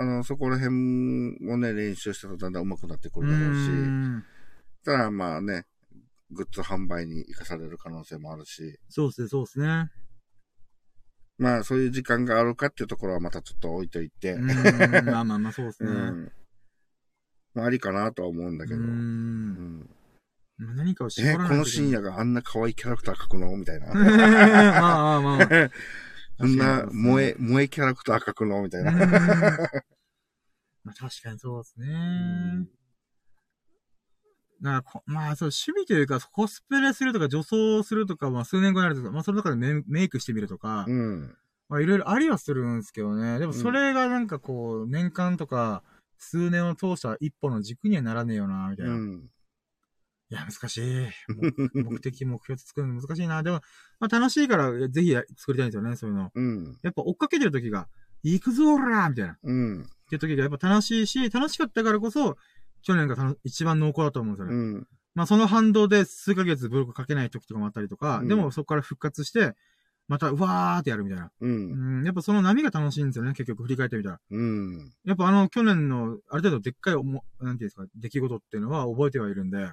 [0.00, 0.74] あの、そこら辺
[1.44, 4.24] もね、練習してるとだんだん上手くなってくうるだろうし、ーん。
[4.84, 5.66] ただまあね、
[6.30, 9.90] グッズ販売に活かされる可能性もあるし、そうっすね、そうっすね。
[11.38, 14.36] まあそういう時間があるかっていうところはまたちょっと置いといて。
[14.36, 15.90] まあまあまあ、そうっすね。
[15.90, 15.92] う。
[15.92, 16.32] うん
[17.54, 18.76] まあありかなとは思うんだけー。
[18.76, 19.90] ど、うんん
[20.58, 23.56] まあ何かを絞え、らないこの深夜があんな可愛いキャラクター描くの？
[23.56, 23.86] みたいな。
[23.94, 25.48] まあまあまあま
[26.38, 26.44] あ。
[26.44, 28.62] あんな萌え、萌えキャラクター描くの？
[28.62, 28.92] みたいな。
[30.84, 32.66] まあ確かにそうですね。
[34.60, 41.36] だからこ、まあそう、趣味というか、コスプレするとか、女装するとか、まあ数年後になると、まあその中でメメイクしてみるとか、うん。
[41.68, 43.38] まあいろいろありはするんですけどね。
[43.38, 45.82] でもそれがなんかこう、年間とか、
[46.16, 49.18] 数年を通した一歩の軸にはならねえよな、みたいうな。
[50.30, 50.36] いん。
[50.36, 51.06] や、難しい。
[51.74, 53.42] も目的、目標作るの難しいな。
[53.42, 53.60] でも、
[54.00, 56.30] まあ楽しいから、ぜひや作りたいんですよね、そういうの。
[56.34, 56.78] うん。
[56.82, 57.88] やっぱ追っかけてる時が、
[58.22, 59.38] 行くぞーらーみたいな。
[59.42, 59.82] うん。
[59.82, 62.36] っていう時がやっぱ楽しいし、楽しかったからこそ、
[62.82, 64.54] 去年が楽一番濃厚だと思うんですよね。
[64.54, 64.86] うん。
[65.14, 69.54] まあその反動で数ヶ月ブログ書けない時とかもあったりとか、うんでもそこから復活して、
[70.06, 71.30] またうわーってやるみたいな。
[71.40, 71.46] う。
[71.46, 74.20] うんん、やっぱその波が楽しいんですよね、結局振り返ってみたら。
[74.30, 74.92] うん。
[75.04, 79.72] やっぱあの去年のある程度でっかいおも、なんていうんですか、出来事っていうのは覚えてはいるんで、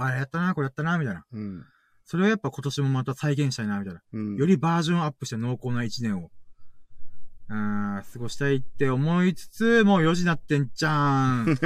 [0.00, 1.24] あれやったな、これやったな、みたいな。
[1.32, 1.64] うん。
[2.04, 4.00] それをやっぱ今年もまた再現したいな、みたいな。
[4.12, 4.36] うん。
[4.36, 6.30] よりバージョンアップして濃厚な一年を、
[7.48, 11.44] うーん、過ごしたいって思いつつ、もう4時なってんじゃん。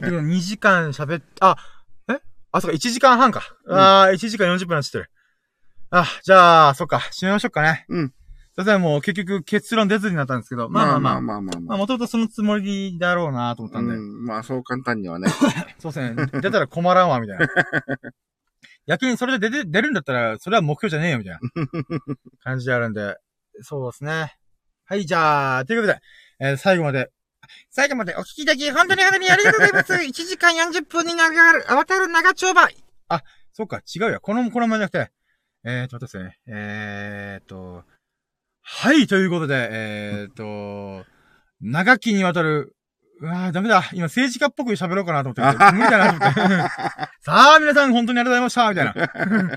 [0.00, 1.56] でも2時間喋っ、あ、
[2.08, 2.20] え？
[2.52, 3.42] あ、そっか、1時間半か。
[3.66, 5.10] うんあー、1時間40分なっちゃってる。
[5.90, 7.84] あ、じゃあ、そっか、締めましょうかね。
[7.88, 8.14] うん。
[8.54, 11.20] すいません、もう結局結論出ずになったんですけど、まあまあまあ。
[11.20, 11.78] ままあまあまあまあ、あ。
[11.78, 13.96] もともとそのつもりだろうなと思ったんで。
[13.96, 14.24] うん。
[14.24, 15.28] まあそう簡単にはね。
[15.80, 16.26] そうですね。
[16.40, 17.48] 出たら困らんわ、みたいな。
[18.86, 21.40] 逆にそれで出て、出るんだったら、それは目標じゃねえよ、みたいな
[22.44, 23.16] 感じであるんで。
[23.62, 24.36] そうですね。
[24.84, 26.00] はい、じゃあ、ということで、
[26.38, 27.10] えー最後まで、
[27.70, 29.92] 最後までお聞きいただき、本当に本当にありがとうございます。
[29.94, 32.68] 1時間40分になる、渡る長丁場。
[33.08, 33.22] あ、
[33.52, 34.20] そうか、違うよ。
[34.20, 35.12] この、このままじゃなくて、
[35.64, 36.38] えーと、待ってくださいね。
[36.46, 37.84] えーと、
[38.66, 41.04] はい、ということで、えーと、
[41.60, 42.74] 長きにわたる、
[43.20, 43.84] うわーダメだ。
[43.92, 45.64] 今政治家っぽく喋ろうかなと思ってて。
[45.72, 46.40] 無理だなと思って。
[47.20, 49.54] さあ、皆さん本当にありがとうございましたみたいな。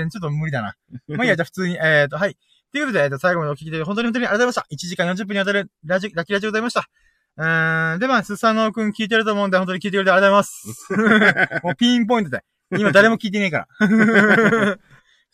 [0.00, 0.74] うんちょっと無理だな。
[1.08, 2.36] まあいいや、じゃあ普通に、えーと、はい。
[2.72, 4.86] ということで、えーと、最後までお聞きいただき、本当に本当にありがとうございました。
[4.86, 6.88] 1時間40分にわたるラジ、ラッキーラジオでございました。
[7.36, 10.52] うーん、で、まあ、スサノオくん聞いてると思うんで、本当に聞いてくれてありがとうござ
[11.18, 11.60] います。
[11.62, 12.42] もうピンポイントで。
[12.78, 14.78] 今誰も聞いてねえから。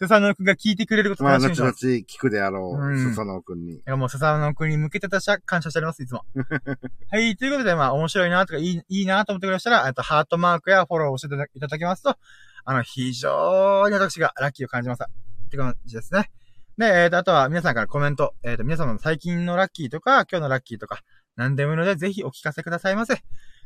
[0.07, 1.97] スサノオくんが聞いてくれることまあ、楽しみに後々。
[1.99, 3.75] 聞くであろう、うん笹野くんに。
[3.75, 6.25] いや、もう、笹野くんに向けて私は感謝しております、いつも。
[7.11, 12.17] はい、ということで、まあ、面白いなとか、いい、いいなと思ってくれましたら、あと、ハートマークやフォローをしていただきますと、
[12.65, 15.03] あの、非常に私がラッキーを感じます。
[15.03, 16.31] って感じですね。
[16.79, 21.03] で、えっ、と、あとは皆さんからコメント、えっ、と、皆様の最近のラッキーとか、今日のラッキーとか、
[21.37, 23.23] 何でもいいので、ぜひお聞かせくださいませ。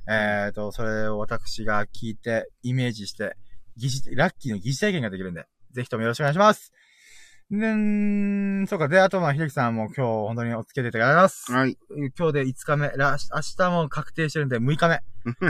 [0.08, 3.36] えっ、と、それを私が聞いて、イメージして、
[3.76, 5.46] 疑似、ラッキーの疑似体験ができるんで、
[5.76, 6.72] ぜひともよろしくお願いします。
[7.50, 8.88] でん、そうか。
[8.88, 11.52] で、あと、まあ、ひろきさんも今日本当にお付き合いいただきます。
[11.52, 11.78] はい。
[12.18, 15.00] 今日で5日目、ら明日も確定してるんで6日目。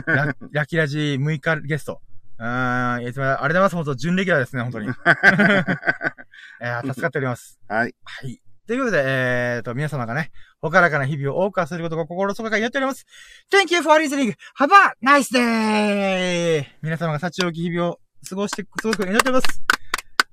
[0.06, 2.02] ラ ラキラジ6日ゲスト。
[2.38, 3.76] うーん、いつもありがとうございます。
[3.76, 4.88] 本当準レギュラーですね、本当に。
[6.60, 7.58] えー助かっております。
[7.66, 7.94] はい。
[8.04, 8.42] はい。
[8.66, 13.06] ということで、えーと、皆様がね、ほからかな日々を謳歌することが心底からやっております。
[13.50, 14.34] Thank you for listening!
[14.58, 16.66] Have a nice day!
[16.82, 19.75] 皆様が幸多き日々を過ごして、すごく祈っております。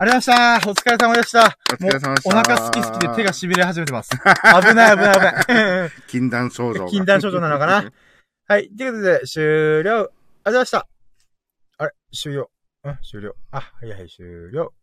[0.03, 0.69] ありがとうございました。
[0.69, 1.57] お疲れ様でした。
[1.71, 2.29] お疲れ様でした。
[2.29, 4.09] お腹好き好きで手が痺れ始めてます。
[4.19, 4.95] 危ない危ない
[5.47, 5.91] 危ない。
[6.07, 6.89] 禁断症状が。
[6.89, 7.89] 禁断症状なのかな？
[8.49, 8.69] はい。
[8.75, 9.91] ということで、終了。
[9.93, 10.09] ありがとう
[10.43, 10.87] ございました。
[11.77, 11.91] あれ？
[12.11, 12.51] 終了。
[12.85, 12.97] ん？
[13.01, 13.33] 終了。
[13.51, 14.73] あ、はいはい、終了。